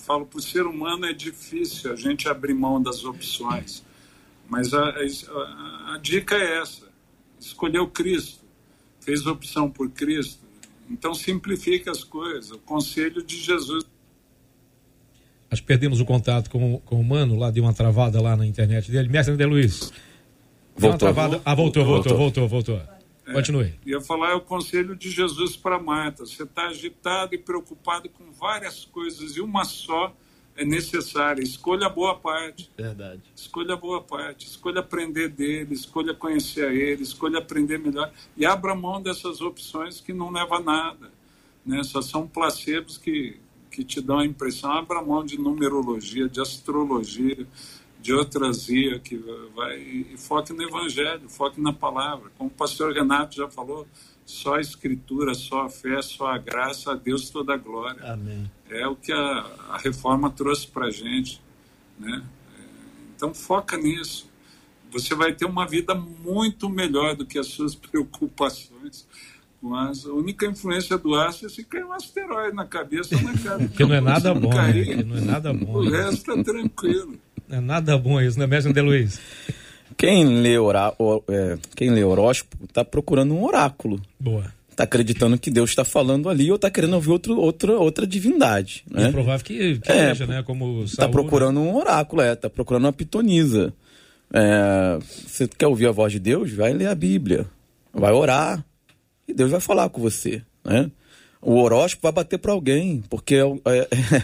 Eu 0.08 0.14
falo, 0.14 0.24
para 0.26 0.38
o 0.38 0.42
ser 0.42 0.62
humano 0.64 1.04
é 1.04 1.12
difícil 1.12 1.92
a 1.92 1.96
gente 1.96 2.26
abrir 2.28 2.54
mão 2.54 2.80
das 2.82 3.04
opções. 3.04 3.84
Mas 4.48 4.72
a, 4.72 4.82
a, 4.88 5.94
a 5.94 5.98
dica 6.00 6.34
é 6.34 6.62
essa: 6.62 6.86
escolheu 7.38 7.86
Cristo, 7.88 8.42
fez 9.00 9.26
opção 9.26 9.70
por 9.70 9.90
Cristo. 9.90 10.38
Então 10.90 11.12
simplifica 11.12 11.90
as 11.90 12.02
coisas. 12.02 12.50
O 12.52 12.58
conselho 12.60 13.22
de 13.22 13.36
Jesus. 13.36 13.84
Nós 15.50 15.60
perdemos 15.60 16.00
o 16.00 16.06
contato 16.06 16.48
com, 16.48 16.78
com 16.86 16.98
o 16.98 17.04
Mano, 17.04 17.38
lá 17.38 17.50
deu 17.50 17.62
uma 17.64 17.74
travada 17.74 18.18
lá 18.22 18.34
na 18.34 18.46
internet 18.46 18.90
dele. 18.90 19.10
Mestre 19.10 19.34
André 19.34 19.44
Luiz. 19.44 19.80
Deu 19.80 20.88
uma 20.88 20.96
Voltou. 20.96 20.98
travada. 20.98 21.42
Ah, 21.44 21.54
voltou, 21.54 21.84
voltou, 21.84 22.16
Voltou. 22.16 22.48
voltou, 22.48 22.76
voltou. 22.78 22.97
Continue. 23.32 23.74
Ia 23.84 24.00
falar 24.00 24.30
é 24.30 24.34
o 24.34 24.40
conselho 24.40 24.96
de 24.96 25.10
Jesus 25.10 25.56
para 25.56 25.78
Marta. 25.78 26.24
Você 26.24 26.42
está 26.42 26.68
agitado 26.68 27.34
e 27.34 27.38
preocupado 27.38 28.08
com 28.08 28.32
várias 28.32 28.84
coisas 28.84 29.36
e 29.36 29.40
uma 29.40 29.64
só 29.64 30.14
é 30.58 30.64
necessária. 30.64 31.40
Escolha 31.40 31.86
a 31.86 31.88
boa 31.88 32.16
parte. 32.16 32.68
Verdade. 32.76 33.22
Escolha 33.34 33.74
a 33.74 33.76
boa 33.76 34.02
parte. 34.02 34.46
Escolha 34.46 34.80
aprender 34.80 35.28
dele, 35.28 35.72
escolha 35.72 36.12
conhecer 36.12 36.66
a 36.66 36.74
ele, 36.74 37.02
escolha 37.02 37.38
aprender 37.38 37.78
melhor. 37.78 38.12
E 38.36 38.44
abra 38.44 38.74
mão 38.74 39.00
dessas 39.00 39.40
opções 39.40 40.00
que 40.00 40.12
não 40.12 40.30
levam 40.30 40.58
a 40.58 40.60
nada. 40.60 41.10
Né? 41.64 41.82
Só 41.84 42.02
são 42.02 42.26
placebos 42.26 42.98
que, 42.98 43.38
que 43.70 43.84
te 43.84 44.00
dão 44.00 44.18
a 44.18 44.26
impressão. 44.26 44.72
Abra 44.72 45.00
mão 45.00 45.24
de 45.24 45.38
numerologia, 45.38 46.28
de 46.28 46.40
astrologia, 46.40 47.46
de 48.00 48.12
outrazia, 48.12 48.98
que 48.98 49.16
vai, 49.54 49.78
e 49.78 50.16
foque 50.16 50.52
no 50.52 50.62
evangelho, 50.62 51.28
foque 51.28 51.60
na 51.60 51.72
palavra. 51.72 52.30
Como 52.38 52.48
o 52.48 52.52
pastor 52.52 52.92
Renato 52.92 53.36
já 53.36 53.48
falou, 53.48 53.86
só 54.24 54.56
a 54.56 54.60
escritura, 54.60 55.34
só 55.34 55.62
a 55.62 55.70
fé, 55.70 56.00
só 56.02 56.26
a 56.26 56.38
graça, 56.38 56.92
a 56.92 56.94
Deus 56.94 57.30
toda 57.30 57.54
a 57.54 57.56
glória. 57.56 58.12
Amém. 58.12 58.50
É 58.70 58.86
o 58.86 58.94
que 58.94 59.12
a, 59.12 59.46
a 59.70 59.78
reforma 59.78 60.30
trouxe 60.30 60.66
para 60.66 60.86
a 60.86 60.90
gente. 60.90 61.40
Né? 61.98 62.22
É, 62.56 62.62
Então 63.16 63.34
foca 63.34 63.76
nisso. 63.76 64.28
Você 64.90 65.14
vai 65.14 65.32
ter 65.32 65.44
uma 65.44 65.66
vida 65.66 65.94
muito 65.94 66.68
melhor 66.68 67.16
do 67.16 67.26
que 67.26 67.38
as 67.38 67.46
suas 67.46 67.74
preocupações. 67.74 69.06
Com 69.60 69.74
as, 69.74 70.06
a 70.06 70.12
única 70.12 70.46
influência 70.46 70.96
do 70.96 71.16
astro 71.16 71.46
é 71.46 71.48
se 71.48 71.64
cair 71.64 71.84
um 71.84 71.92
asteroide 71.92 72.54
na 72.54 72.64
cabeça 72.64 73.16
ou 73.16 73.22
na 73.22 73.36
cara. 73.36 73.66
Que 73.74 73.84
não 73.84 73.94
é 73.94 74.00
nada 74.00 74.32
bom, 74.32 74.54
né? 74.54 74.84
Que 74.84 75.02
não 75.02 75.16
é 75.16 75.20
nada 75.20 75.52
bom. 75.52 75.78
O 75.78 75.90
resto 75.90 76.36
tá 76.36 76.44
tranquilo. 76.44 77.18
É 77.50 77.60
nada 77.60 77.96
bom 77.96 78.20
isso, 78.20 78.38
né, 78.38 78.46
Mestre 78.46 78.70
André 78.70 78.82
Luiz? 78.82 79.20
Quem 79.96 80.26
lê, 80.42 80.58
orá, 80.58 80.92
o- 80.98 81.22
é, 81.28 81.58
quem 81.74 81.90
lê 81.90 82.04
horóscopo 82.04 82.64
está 82.64 82.84
procurando 82.84 83.34
um 83.34 83.44
oráculo. 83.44 84.00
Boa. 84.20 84.52
Está 84.70 84.84
acreditando 84.84 85.36
que 85.38 85.50
Deus 85.50 85.70
está 85.70 85.84
falando 85.84 86.28
ali 86.28 86.50
ou 86.50 86.56
está 86.56 86.70
querendo 86.70 86.94
ouvir 86.94 87.10
outro, 87.10 87.36
outra, 87.38 87.72
outra 87.76 88.06
divindade. 88.06 88.84
É 88.94 89.00
Né? 89.04 89.10
provável 89.10 89.44
que, 89.44 89.78
que 89.80 89.90
É, 89.90 90.08
seja, 90.14 90.26
né? 90.26 90.42
Como 90.44 90.84
Está 90.84 91.02
Saul, 91.02 91.12
procurando 91.12 91.58
um 91.60 91.74
oráculo, 91.74 92.22
é, 92.22 92.36
tá 92.36 92.48
procurando 92.48 92.84
uma 92.84 92.92
pitonisa. 92.92 93.74
É, 94.32 94.98
você 95.26 95.48
quer 95.48 95.66
ouvir 95.66 95.86
a 95.88 95.90
voz 95.90 96.12
de 96.12 96.20
Deus? 96.20 96.52
Vai 96.52 96.72
ler 96.72 96.86
a 96.86 96.94
Bíblia. 96.94 97.46
Vai 97.92 98.12
orar. 98.12 98.64
E 99.26 99.34
Deus 99.34 99.50
vai 99.50 99.58
falar 99.60 99.88
com 99.88 100.00
você. 100.00 100.42
Né? 100.64 100.90
O 101.42 101.56
horóscopo 101.60 102.02
vai 102.04 102.12
bater 102.12 102.38
para 102.38 102.52
alguém, 102.52 103.02
porque 103.10 103.34
é, 103.36 103.88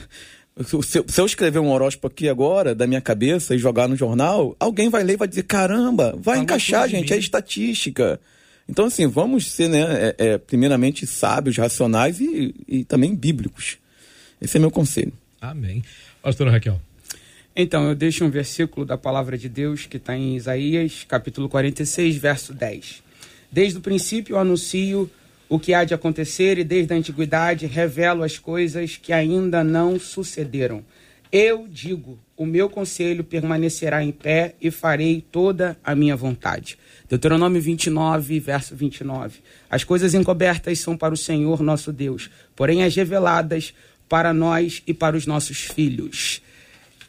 se, 0.62 0.74
eu- 0.98 1.04
se 1.08 1.20
eu 1.20 1.26
escrever 1.26 1.58
um 1.58 1.70
horóscopo 1.70 2.06
aqui 2.06 2.28
agora, 2.28 2.74
da 2.74 2.86
minha 2.86 3.00
cabeça, 3.00 3.54
e 3.54 3.58
jogar 3.58 3.88
no 3.88 3.96
jornal, 3.96 4.54
alguém 4.60 4.88
vai 4.88 5.02
ler 5.02 5.14
e 5.14 5.16
vai 5.16 5.26
dizer: 5.28 5.44
caramba, 5.44 6.14
vai 6.20 6.38
encaixar, 6.38 6.88
gente, 6.88 7.10
mim." 7.10 7.16
é 7.16 7.18
estatística. 7.18 8.20
Então, 8.68 8.86
assim, 8.86 9.06
vamos 9.06 9.50
ser, 9.52 9.68
né, 9.68 9.82
é, 9.82 10.14
é, 10.18 10.38
primeiramente 10.38 11.06
sábios, 11.06 11.56
racionais 11.58 12.18
e, 12.20 12.54
e 12.66 12.84
também 12.84 13.14
bíblicos. 13.14 13.76
Esse 14.40 14.56
é 14.56 14.60
meu 14.60 14.70
conselho. 14.70 15.12
Amém. 15.40 15.82
Pastora 16.22 16.50
Raquel. 16.50 16.80
Então, 17.54 17.86
eu 17.88 17.94
deixo 17.94 18.24
um 18.24 18.30
versículo 18.30 18.84
da 18.86 18.96
palavra 18.96 19.36
de 19.36 19.48
Deus 19.48 19.86
que 19.86 19.96
está 19.98 20.16
em 20.16 20.34
Isaías, 20.36 21.04
capítulo 21.06 21.48
46, 21.48 22.16
verso 22.16 22.52
10. 22.54 23.02
Desde 23.52 23.78
o 23.78 23.80
princípio 23.80 24.34
eu 24.34 24.40
anuncio 24.40 25.10
o 25.48 25.58
que 25.58 25.74
há 25.74 25.84
de 25.84 25.94
acontecer 25.94 26.58
e 26.58 26.64
desde 26.64 26.92
a 26.92 26.96
antiguidade 26.96 27.66
revelo 27.66 28.22
as 28.22 28.38
coisas 28.38 28.96
que 28.96 29.12
ainda 29.12 29.62
não 29.62 29.98
sucederam. 29.98 30.84
Eu 31.30 31.66
digo, 31.68 32.18
o 32.36 32.46
meu 32.46 32.70
conselho 32.70 33.24
permanecerá 33.24 34.02
em 34.02 34.12
pé 34.12 34.54
e 34.60 34.70
farei 34.70 35.24
toda 35.32 35.76
a 35.82 35.94
minha 35.94 36.14
vontade. 36.14 36.78
Deuteronômio 37.08 37.60
29, 37.60 38.38
verso 38.38 38.76
29. 38.76 39.40
As 39.68 39.82
coisas 39.82 40.14
encobertas 40.14 40.78
são 40.78 40.96
para 40.96 41.12
o 41.12 41.16
Senhor 41.16 41.60
nosso 41.62 41.92
Deus, 41.92 42.30
porém 42.54 42.84
as 42.84 42.94
reveladas 42.94 43.74
para 44.08 44.32
nós 44.32 44.82
e 44.86 44.94
para 44.94 45.16
os 45.16 45.26
nossos 45.26 45.58
filhos 45.58 46.40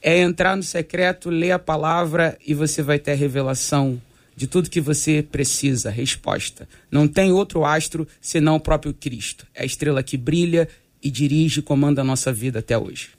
é 0.05 0.19
entrar 0.19 0.55
no 0.55 0.61
secreto, 0.61 1.31
ler 1.31 1.49
a 1.49 1.57
palavra 1.57 2.37
e 2.45 2.53
você 2.53 2.83
vai 2.83 2.99
ter 2.99 3.15
revelação 3.15 3.99
de 4.35 4.47
tudo 4.47 4.69
que 4.69 4.81
você 4.81 5.23
precisa, 5.23 5.89
resposta. 5.89 6.67
Não 6.91 7.07
tem 7.07 7.31
outro 7.31 7.63
astro 7.63 8.07
senão 8.19 8.55
o 8.55 8.59
próprio 8.59 8.93
Cristo. 8.93 9.47
É 9.53 9.63
a 9.63 9.65
estrela 9.65 10.03
que 10.03 10.17
brilha 10.17 10.67
e 11.01 11.09
dirige 11.09 11.59
e 11.59 11.63
comanda 11.63 12.01
a 12.01 12.03
nossa 12.03 12.33
vida 12.33 12.59
até 12.59 12.77
hoje. 12.77 13.09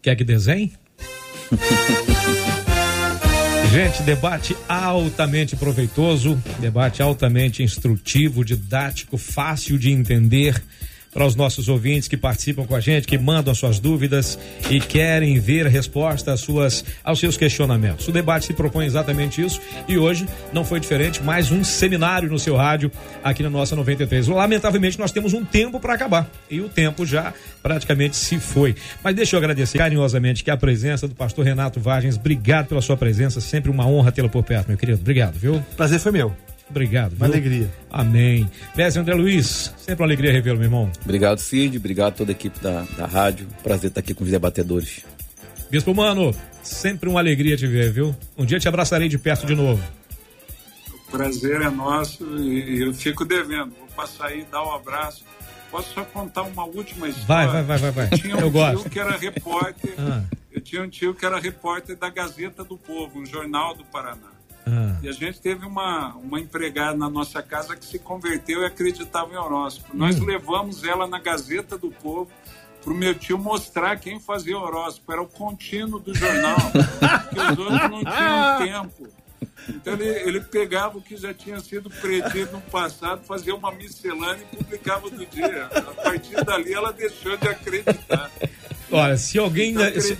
Quer 0.00 0.14
que 0.14 0.24
desenhe? 0.24 0.72
Gente, 3.70 4.02
debate 4.02 4.56
altamente 4.66 5.54
proveitoso, 5.54 6.42
debate 6.58 7.02
altamente 7.02 7.62
instrutivo, 7.62 8.42
didático, 8.42 9.18
fácil 9.18 9.78
de 9.78 9.90
entender 9.90 10.62
para 11.18 11.26
os 11.26 11.34
nossos 11.34 11.68
ouvintes 11.68 12.06
que 12.06 12.16
participam 12.16 12.64
com 12.64 12.76
a 12.76 12.80
gente, 12.80 13.04
que 13.04 13.18
mandam 13.18 13.50
as 13.50 13.58
suas 13.58 13.80
dúvidas 13.80 14.38
e 14.70 14.78
querem 14.78 15.40
ver 15.40 15.66
resposta 15.66 16.32
às 16.32 16.38
suas, 16.38 16.84
aos 17.02 17.18
seus 17.18 17.36
questionamentos. 17.36 18.06
O 18.06 18.12
debate 18.12 18.46
se 18.46 18.52
propõe 18.52 18.86
exatamente 18.86 19.44
isso 19.44 19.60
e 19.88 19.98
hoje 19.98 20.28
não 20.52 20.64
foi 20.64 20.78
diferente, 20.78 21.20
mais 21.20 21.50
um 21.50 21.64
seminário 21.64 22.30
no 22.30 22.38
seu 22.38 22.54
rádio 22.54 22.88
aqui 23.24 23.42
na 23.42 23.50
nossa 23.50 23.74
93. 23.74 24.28
Lamentavelmente 24.28 24.96
nós 24.96 25.10
temos 25.10 25.32
um 25.32 25.44
tempo 25.44 25.80
para 25.80 25.94
acabar 25.94 26.30
e 26.48 26.60
o 26.60 26.68
tempo 26.68 27.04
já 27.04 27.34
praticamente 27.64 28.14
se 28.14 28.38
foi. 28.38 28.76
Mas 29.02 29.16
deixa 29.16 29.34
eu 29.34 29.38
agradecer 29.38 29.76
carinhosamente 29.76 30.44
que 30.44 30.52
a 30.52 30.56
presença 30.56 31.08
do 31.08 31.16
pastor 31.16 31.44
Renato 31.44 31.80
Vargens. 31.80 32.14
Obrigado 32.14 32.68
pela 32.68 32.80
sua 32.80 32.96
presença, 32.96 33.40
sempre 33.40 33.72
uma 33.72 33.84
honra 33.88 34.12
tê-lo 34.12 34.30
por 34.30 34.44
perto, 34.44 34.68
meu 34.68 34.78
querido. 34.78 35.00
Obrigado, 35.00 35.34
viu? 35.34 35.60
Prazer 35.76 35.98
foi 35.98 36.12
meu. 36.12 36.32
Obrigado. 36.70 37.12
Uma 37.14 37.26
viu? 37.26 37.34
alegria. 37.34 37.74
Amém. 37.90 38.50
Mestre 38.76 39.00
André 39.00 39.14
Luiz, 39.14 39.72
sempre 39.78 40.02
uma 40.02 40.06
alegria 40.06 40.32
revê-lo, 40.32 40.58
meu 40.58 40.66
irmão. 40.66 40.90
Obrigado, 41.02 41.38
Cid. 41.38 41.78
Obrigado 41.78 42.08
a 42.08 42.16
toda 42.16 42.30
a 42.30 42.32
equipe 42.32 42.58
da, 42.60 42.82
da 42.96 43.06
rádio. 43.06 43.46
Prazer 43.62 43.88
estar 43.88 44.00
aqui 44.00 44.14
com 44.14 44.24
os 44.24 44.30
debatedores. 44.30 45.04
Bispo 45.70 45.94
Mano, 45.94 46.34
sempre 46.62 47.08
uma 47.08 47.20
alegria 47.20 47.56
te 47.56 47.66
ver, 47.66 47.92
viu? 47.92 48.14
Um 48.36 48.44
dia 48.44 48.58
te 48.58 48.68
abraçarei 48.68 49.08
de 49.08 49.18
perto 49.18 49.46
de 49.46 49.54
novo. 49.54 49.82
O 50.92 51.10
prazer 51.10 51.62
é 51.62 51.70
nosso 51.70 52.24
e 52.38 52.82
eu 52.82 52.92
fico 52.94 53.24
devendo. 53.24 53.74
Vou 53.78 53.88
passar 53.96 54.26
aí, 54.26 54.46
dar 54.50 54.62
um 54.62 54.74
abraço 54.74 55.24
Posso 55.70 55.92
só 55.92 56.04
contar 56.04 56.42
uma 56.42 56.64
última 56.64 57.08
história? 57.08 57.26
Vai, 57.26 57.62
vai, 57.62 57.62
vai, 57.62 57.78
vai, 57.78 57.90
vai. 57.90 58.08
Eu 58.12 58.18
tinha 58.18 58.36
um 58.36 58.40
Eu 58.40 58.50
tio 58.50 58.50
gosto. 58.52 58.90
que 58.90 58.98
era 58.98 59.16
repórter. 59.16 59.94
Ah. 59.98 60.24
Eu 60.50 60.60
tinha 60.60 60.82
um 60.82 60.88
tio 60.88 61.14
que 61.14 61.26
era 61.26 61.38
repórter 61.38 61.96
da 61.96 62.08
Gazeta 62.08 62.64
do 62.64 62.76
Povo, 62.76 63.20
um 63.20 63.26
jornal 63.26 63.74
do 63.74 63.84
Paraná. 63.84 64.37
Ah. 64.70 64.96
E 65.02 65.08
a 65.08 65.12
gente 65.12 65.40
teve 65.40 65.64
uma, 65.66 66.14
uma 66.16 66.38
empregada 66.38 66.96
na 66.96 67.08
nossa 67.08 67.42
casa 67.42 67.74
que 67.76 67.84
se 67.86 67.98
converteu 67.98 68.62
e 68.62 68.66
acreditava 68.66 69.32
em 69.32 69.36
horóscopo. 69.36 69.96
Nós 69.96 70.20
Hum. 70.20 70.26
levamos 70.26 70.84
ela 70.84 71.06
na 71.06 71.18
Gazeta 71.18 71.78
do 71.78 71.90
Povo 71.90 72.30
para 72.82 72.92
o 72.92 72.96
meu 72.96 73.14
tio 73.14 73.38
mostrar 73.38 73.96
quem 73.96 74.20
fazia 74.20 74.58
horóscopo. 74.58 75.12
Era 75.12 75.22
o 75.22 75.26
contínuo 75.28 75.98
do 75.98 76.14
jornal, 76.14 76.56
porque 77.28 77.40
os 77.40 77.58
outros 77.58 77.90
não 77.90 78.04
tinham 78.04 78.58
tempo. 78.58 79.08
Então 79.68 79.92
ele, 79.94 80.08
ele 80.08 80.40
pegava 80.40 80.96
o 80.96 81.02
que 81.02 81.16
já 81.16 81.32
tinha 81.34 81.60
sido 81.60 81.90
predito 81.90 82.52
no 82.52 82.60
passado, 82.62 83.22
fazia 83.24 83.54
uma 83.54 83.70
miscelânea 83.72 84.42
e 84.52 84.56
publicava 84.56 85.10
do 85.10 85.26
dia. 85.26 85.66
A 85.66 86.02
partir 86.02 86.42
dali 86.44 86.72
ela 86.72 86.90
deixou 86.92 87.36
de 87.36 87.48
acreditar. 87.48 88.30
Olha, 88.90 89.16
se 89.16 89.38
alguém. 89.38 89.74
Se, 90.00 90.16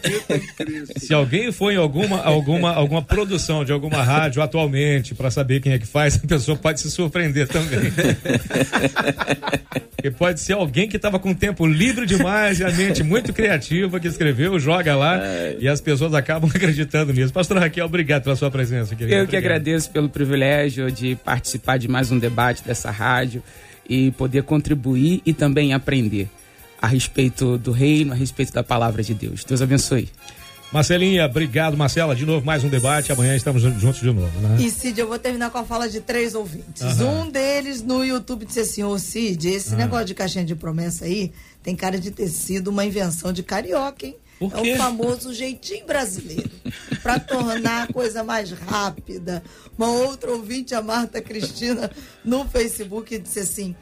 se 1.06 1.14
alguém 1.14 1.50
for 1.50 1.72
em 1.72 1.76
alguma, 1.76 2.22
alguma, 2.22 2.72
alguma 2.74 3.02
produção 3.02 3.64
de 3.64 3.72
alguma 3.72 4.02
rádio 4.02 4.42
atualmente 4.42 5.14
para 5.14 5.30
saber 5.30 5.60
quem 5.60 5.72
é 5.72 5.78
que 5.78 5.86
faz, 5.86 6.16
a 6.22 6.26
pessoa 6.26 6.56
pode 6.56 6.80
se 6.80 6.90
surpreender 6.90 7.48
também. 7.48 7.92
Porque 9.96 10.10
pode 10.12 10.40
ser 10.40 10.52
alguém 10.52 10.88
que 10.88 10.96
estava 10.96 11.18
com 11.18 11.34
tempo 11.34 11.66
livre 11.66 12.06
demais 12.06 12.60
e 12.60 12.64
a 12.64 12.70
mente 12.70 13.02
muito 13.02 13.32
criativa 13.32 13.98
que 13.98 14.06
escreveu, 14.06 14.56
joga 14.58 14.94
lá 14.94 15.20
e 15.58 15.66
as 15.66 15.80
pessoas 15.80 16.14
acabam 16.14 16.48
acreditando 16.54 17.12
nisso. 17.12 17.32
Pastor 17.32 17.58
Raquel, 17.58 17.86
obrigado 17.86 18.22
pela 18.22 18.36
sua 18.36 18.50
presença, 18.50 18.94
querida. 18.94 19.16
Eu 19.16 19.26
que 19.26 19.36
Obrigado. 19.36 19.44
agradeço 19.44 19.90
pelo 19.90 20.08
privilégio 20.08 20.92
de 20.92 21.16
participar 21.16 21.78
de 21.78 21.88
mais 21.88 22.12
um 22.12 22.18
debate 22.18 22.62
dessa 22.62 22.92
rádio 22.92 23.42
e 23.88 24.12
poder 24.12 24.44
contribuir 24.44 25.20
e 25.26 25.32
também 25.32 25.72
aprender 25.72 26.28
a 26.80 26.86
respeito 26.86 27.58
do 27.58 27.72
reino, 27.72 28.12
a 28.12 28.16
respeito 28.16 28.52
da 28.52 28.62
palavra 28.62 29.02
de 29.02 29.14
Deus. 29.14 29.44
Deus 29.44 29.60
abençoe. 29.62 30.08
Marcelinha, 30.70 31.24
obrigado, 31.24 31.76
Marcela. 31.78 32.14
De 32.14 32.26
novo, 32.26 32.44
mais 32.44 32.62
um 32.62 32.68
debate. 32.68 33.10
Amanhã 33.10 33.34
estamos 33.34 33.62
juntos 33.62 34.00
de 34.00 34.06
novo, 34.12 34.38
né? 34.40 34.56
E 34.60 34.70
Cid, 34.70 35.00
eu 35.00 35.08
vou 35.08 35.18
terminar 35.18 35.50
com 35.50 35.56
a 35.56 35.64
fala 35.64 35.88
de 35.88 35.98
três 36.00 36.34
ouvintes. 36.34 36.82
Aham. 36.82 37.22
Um 37.22 37.30
deles 37.30 37.80
no 37.82 38.04
YouTube 38.04 38.44
disse 38.44 38.60
assim: 38.60 38.82
Ô 38.84 38.98
Cid, 38.98 39.48
esse 39.48 39.72
Ah. 39.72 39.78
negócio 39.78 40.04
de 40.04 40.14
caixinha 40.14 40.44
de 40.44 40.54
promessa 40.54 41.06
aí 41.06 41.32
tem 41.62 41.74
cara 41.74 41.98
de 41.98 42.10
ter 42.10 42.28
sido 42.28 42.68
uma 42.68 42.84
invenção 42.84 43.32
de 43.32 43.42
carioca, 43.42 44.04
hein? 44.06 44.16
É 44.40 44.74
o 44.74 44.76
famoso 44.76 45.32
jeitinho 45.34 45.84
brasileiro. 45.86 46.48
Pra 47.02 47.18
tornar 47.18 47.84
a 47.88 47.92
coisa 47.92 48.22
mais 48.22 48.50
rápida. 48.52 49.42
Uma 49.76 49.88
outra 49.90 50.30
ouvinte, 50.30 50.74
a 50.74 50.82
Marta 50.82 51.20
Cristina, 51.20 51.90
no 52.24 52.44
Facebook, 52.46 53.16
disse 53.18 53.40
assim. 53.40 53.74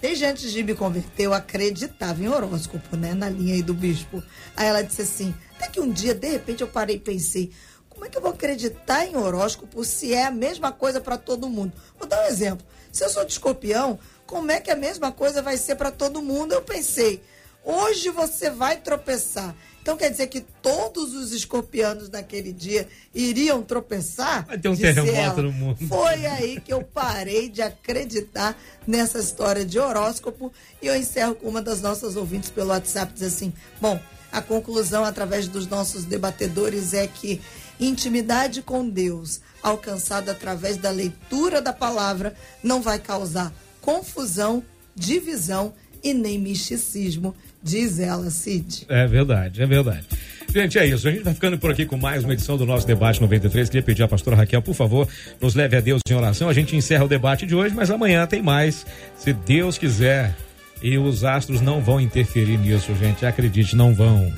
Desde 0.00 0.24
antes 0.24 0.50
de 0.50 0.62
me 0.62 0.74
converter, 0.74 1.24
eu 1.24 1.34
acreditava 1.34 2.22
em 2.22 2.28
horóscopo, 2.28 2.96
né? 2.96 3.12
Na 3.12 3.28
linha 3.28 3.54
aí 3.54 3.62
do 3.62 3.74
bispo. 3.74 4.22
Aí 4.56 4.66
ela 4.66 4.82
disse 4.82 5.02
assim: 5.02 5.34
até 5.54 5.68
que 5.68 5.80
um 5.80 5.90
dia, 5.90 6.14
de 6.14 6.26
repente, 6.26 6.62
eu 6.62 6.68
parei 6.68 6.96
e 6.96 7.00
pensei: 7.00 7.52
como 7.88 8.06
é 8.06 8.08
que 8.08 8.16
eu 8.16 8.22
vou 8.22 8.30
acreditar 8.30 9.04
em 9.04 9.14
horóscopo 9.14 9.84
se 9.84 10.14
é 10.14 10.24
a 10.24 10.30
mesma 10.30 10.72
coisa 10.72 11.02
para 11.02 11.18
todo 11.18 11.50
mundo? 11.50 11.74
Vou 11.98 12.08
dar 12.08 12.22
um 12.22 12.26
exemplo. 12.28 12.66
Se 12.90 13.04
eu 13.04 13.10
sou 13.10 13.26
de 13.26 13.32
escorpião, 13.32 13.98
como 14.24 14.50
é 14.50 14.58
que 14.58 14.70
a 14.70 14.76
mesma 14.76 15.12
coisa 15.12 15.42
vai 15.42 15.58
ser 15.58 15.76
para 15.76 15.90
todo 15.90 16.22
mundo? 16.22 16.54
Eu 16.54 16.62
pensei: 16.62 17.22
hoje 17.62 18.08
você 18.08 18.48
vai 18.48 18.78
tropeçar. 18.78 19.54
Então 19.82 19.96
quer 19.96 20.10
dizer 20.10 20.26
que 20.26 20.40
todos 20.40 21.14
os 21.14 21.32
escorpianos 21.32 22.10
naquele 22.10 22.52
dia 22.52 22.86
iriam 23.14 23.62
tropeçar? 23.62 24.46
Vai 24.46 24.58
ter 24.58 24.68
um 24.68 24.76
terremoto 24.76 25.16
ela. 25.16 25.42
no 25.42 25.52
mundo. 25.52 25.86
Foi 25.88 26.26
aí 26.26 26.60
que 26.60 26.72
eu 26.72 26.82
parei 26.82 27.48
de 27.48 27.62
acreditar 27.62 28.56
nessa 28.86 29.18
história 29.18 29.64
de 29.64 29.78
horóscopo 29.78 30.52
e 30.82 30.86
eu 30.86 30.96
encerro 30.96 31.34
com 31.34 31.48
uma 31.48 31.62
das 31.62 31.80
nossas 31.80 32.14
ouvintes 32.14 32.50
pelo 32.50 32.70
WhatsApp 32.70 33.12
diz 33.14 33.22
assim: 33.22 33.52
"Bom, 33.80 33.98
a 34.30 34.42
conclusão 34.42 35.02
através 35.02 35.48
dos 35.48 35.66
nossos 35.66 36.04
debatedores 36.04 36.92
é 36.92 37.06
que 37.06 37.40
intimidade 37.80 38.60
com 38.60 38.86
Deus, 38.86 39.40
alcançada 39.62 40.32
através 40.32 40.76
da 40.76 40.90
leitura 40.90 41.62
da 41.62 41.72
palavra, 41.72 42.34
não 42.62 42.82
vai 42.82 42.98
causar 42.98 43.52
confusão, 43.80 44.62
divisão 44.94 45.72
e 46.02 46.12
nem 46.12 46.38
misticismo", 46.38 47.34
diz 47.62 47.98
ela, 47.98 48.30
Cid. 48.30 48.86
É 48.88 49.06
verdade, 49.06 49.62
é 49.62 49.66
verdade. 49.66 50.06
Gente, 50.52 50.78
é 50.78 50.86
isso. 50.86 51.06
A 51.06 51.12
gente 51.12 51.22
vai 51.22 51.32
ficando 51.32 51.56
por 51.58 51.70
aqui 51.70 51.86
com 51.86 51.96
mais 51.96 52.24
uma 52.24 52.32
edição 52.32 52.56
do 52.56 52.66
nosso 52.66 52.84
Debate 52.86 53.20
93. 53.20 53.68
Queria 53.68 53.82
pedir 53.82 54.02
à 54.02 54.08
pastora 54.08 54.36
Raquel, 54.36 54.60
por 54.60 54.74
favor, 54.74 55.06
nos 55.40 55.54
leve 55.54 55.76
a 55.76 55.80
Deus 55.80 56.00
em 56.08 56.14
oração. 56.14 56.48
A 56.48 56.52
gente 56.52 56.74
encerra 56.74 57.04
o 57.04 57.08
debate 57.08 57.46
de 57.46 57.54
hoje, 57.54 57.72
mas 57.74 57.90
amanhã 57.90 58.26
tem 58.26 58.42
mais, 58.42 58.84
se 59.16 59.32
Deus 59.32 59.78
quiser. 59.78 60.34
E 60.82 60.96
os 60.96 61.24
astros 61.24 61.60
não 61.60 61.80
vão 61.80 62.00
interferir 62.00 62.56
nisso, 62.56 62.94
gente. 62.96 63.24
Acredite, 63.24 63.76
não 63.76 63.94
vão. 63.94 64.32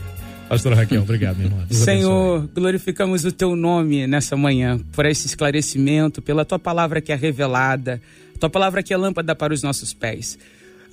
Pastora 0.48 0.74
Raquel, 0.74 1.00
obrigado, 1.02 1.36
minha 1.36 1.48
irmã. 1.48 1.64
Deus 1.66 1.80
Senhor, 1.80 2.48
glorificamos 2.54 3.24
o 3.24 3.32
teu 3.32 3.56
nome 3.56 4.06
nessa 4.06 4.36
manhã, 4.36 4.78
por 4.92 5.06
esse 5.06 5.26
esclarecimento, 5.26 6.20
pela 6.20 6.44
tua 6.44 6.58
palavra 6.58 7.00
que 7.00 7.12
é 7.12 7.16
revelada, 7.16 8.02
tua 8.38 8.50
palavra 8.50 8.82
que 8.82 8.92
é 8.92 8.96
lâmpada 8.96 9.34
para 9.34 9.54
os 9.54 9.62
nossos 9.62 9.94
pés. 9.94 10.36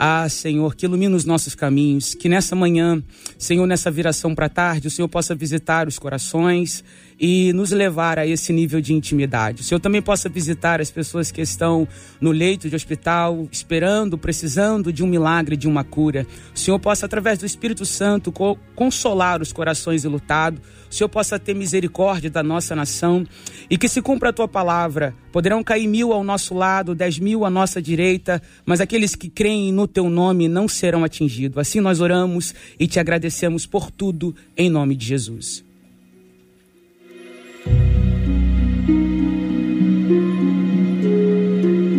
Ah, 0.02 0.30
Senhor, 0.30 0.76
que 0.76 0.86
ilumina 0.86 1.14
os 1.14 1.26
nossos 1.26 1.54
caminhos, 1.54 2.14
que 2.14 2.30
nessa 2.30 2.56
manhã, 2.56 3.04
Senhor, 3.38 3.68
nessa 3.68 3.92
viração 3.92 4.34
para 4.34 4.48
tarde, 4.48 4.88
o 4.88 4.92
Senhor 4.92 5.10
possa 5.10 5.36
visitar 5.36 5.90
os 5.90 6.00
corações 6.00 6.86
e 7.20 7.52
nos 7.52 7.72
levar 7.72 8.18
a 8.18 8.26
esse 8.26 8.54
nível 8.54 8.80
de 8.80 8.94
intimidade. 8.94 9.62
O 9.62 9.64
Senhor 9.66 9.82
também 9.82 10.02
possa 10.02 10.30
visitar 10.30 10.80
as 10.80 10.90
pessoas 10.90 11.32
que 11.34 11.42
estão 11.42 11.86
no 12.22 12.32
leito 12.32 12.70
de 12.70 12.78
hospital, 12.78 13.46
esperando, 13.52 14.18
precisando 14.18 14.94
de 14.94 15.04
um 15.04 15.08
milagre, 15.08 15.58
de 15.58 15.68
uma 15.68 15.84
cura. 15.84 16.26
O 16.56 16.58
Senhor 16.58 16.80
possa, 16.80 17.06
através 17.06 17.38
do 17.38 17.46
Espírito 17.46 17.86
Santo, 17.86 18.32
co- 18.32 18.58
consolar 18.74 19.42
os 19.42 19.52
corações 19.52 20.06
ilutados. 20.06 20.62
O 20.90 20.94
Senhor 20.94 21.10
possa 21.10 21.38
ter 21.38 21.54
misericórdia 21.54 22.30
da 22.30 22.42
nossa 22.42 22.76
nação 22.76 23.26
e 23.70 23.78
que 23.78 23.88
se 23.88 24.02
cumpra 24.02 24.30
a 24.30 24.34
tua 24.34 24.48
palavra. 24.48 25.14
Poderão 25.32 25.64
cair 25.64 25.88
mil 25.88 26.12
ao 26.12 26.24
nosso 26.24 26.56
lado, 26.56 26.96
dez 26.96 27.20
mil 27.20 27.46
à 27.46 27.50
nossa 27.50 27.80
direita, 27.82 28.42
mas 28.66 28.82
aqueles 28.82 29.14
que 29.14 29.30
creem 29.30 29.72
no 29.72 29.88
teu 29.88 30.10
nome 30.10 30.48
não 30.48 30.68
serão 30.68 31.04
atingidos. 31.04 31.60
Assim 31.60 31.80
nós 31.80 32.02
oramos 32.02 32.56
e 32.80 32.88
te 32.88 33.00
agradecemos 33.00 33.68
por 33.68 33.92
tudo, 33.92 34.36
em 34.58 34.70
nome 34.70 34.96
de 34.96 35.06
Jesus. 35.06 35.64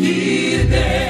Que 0.00 0.64
Deus 0.68 1.09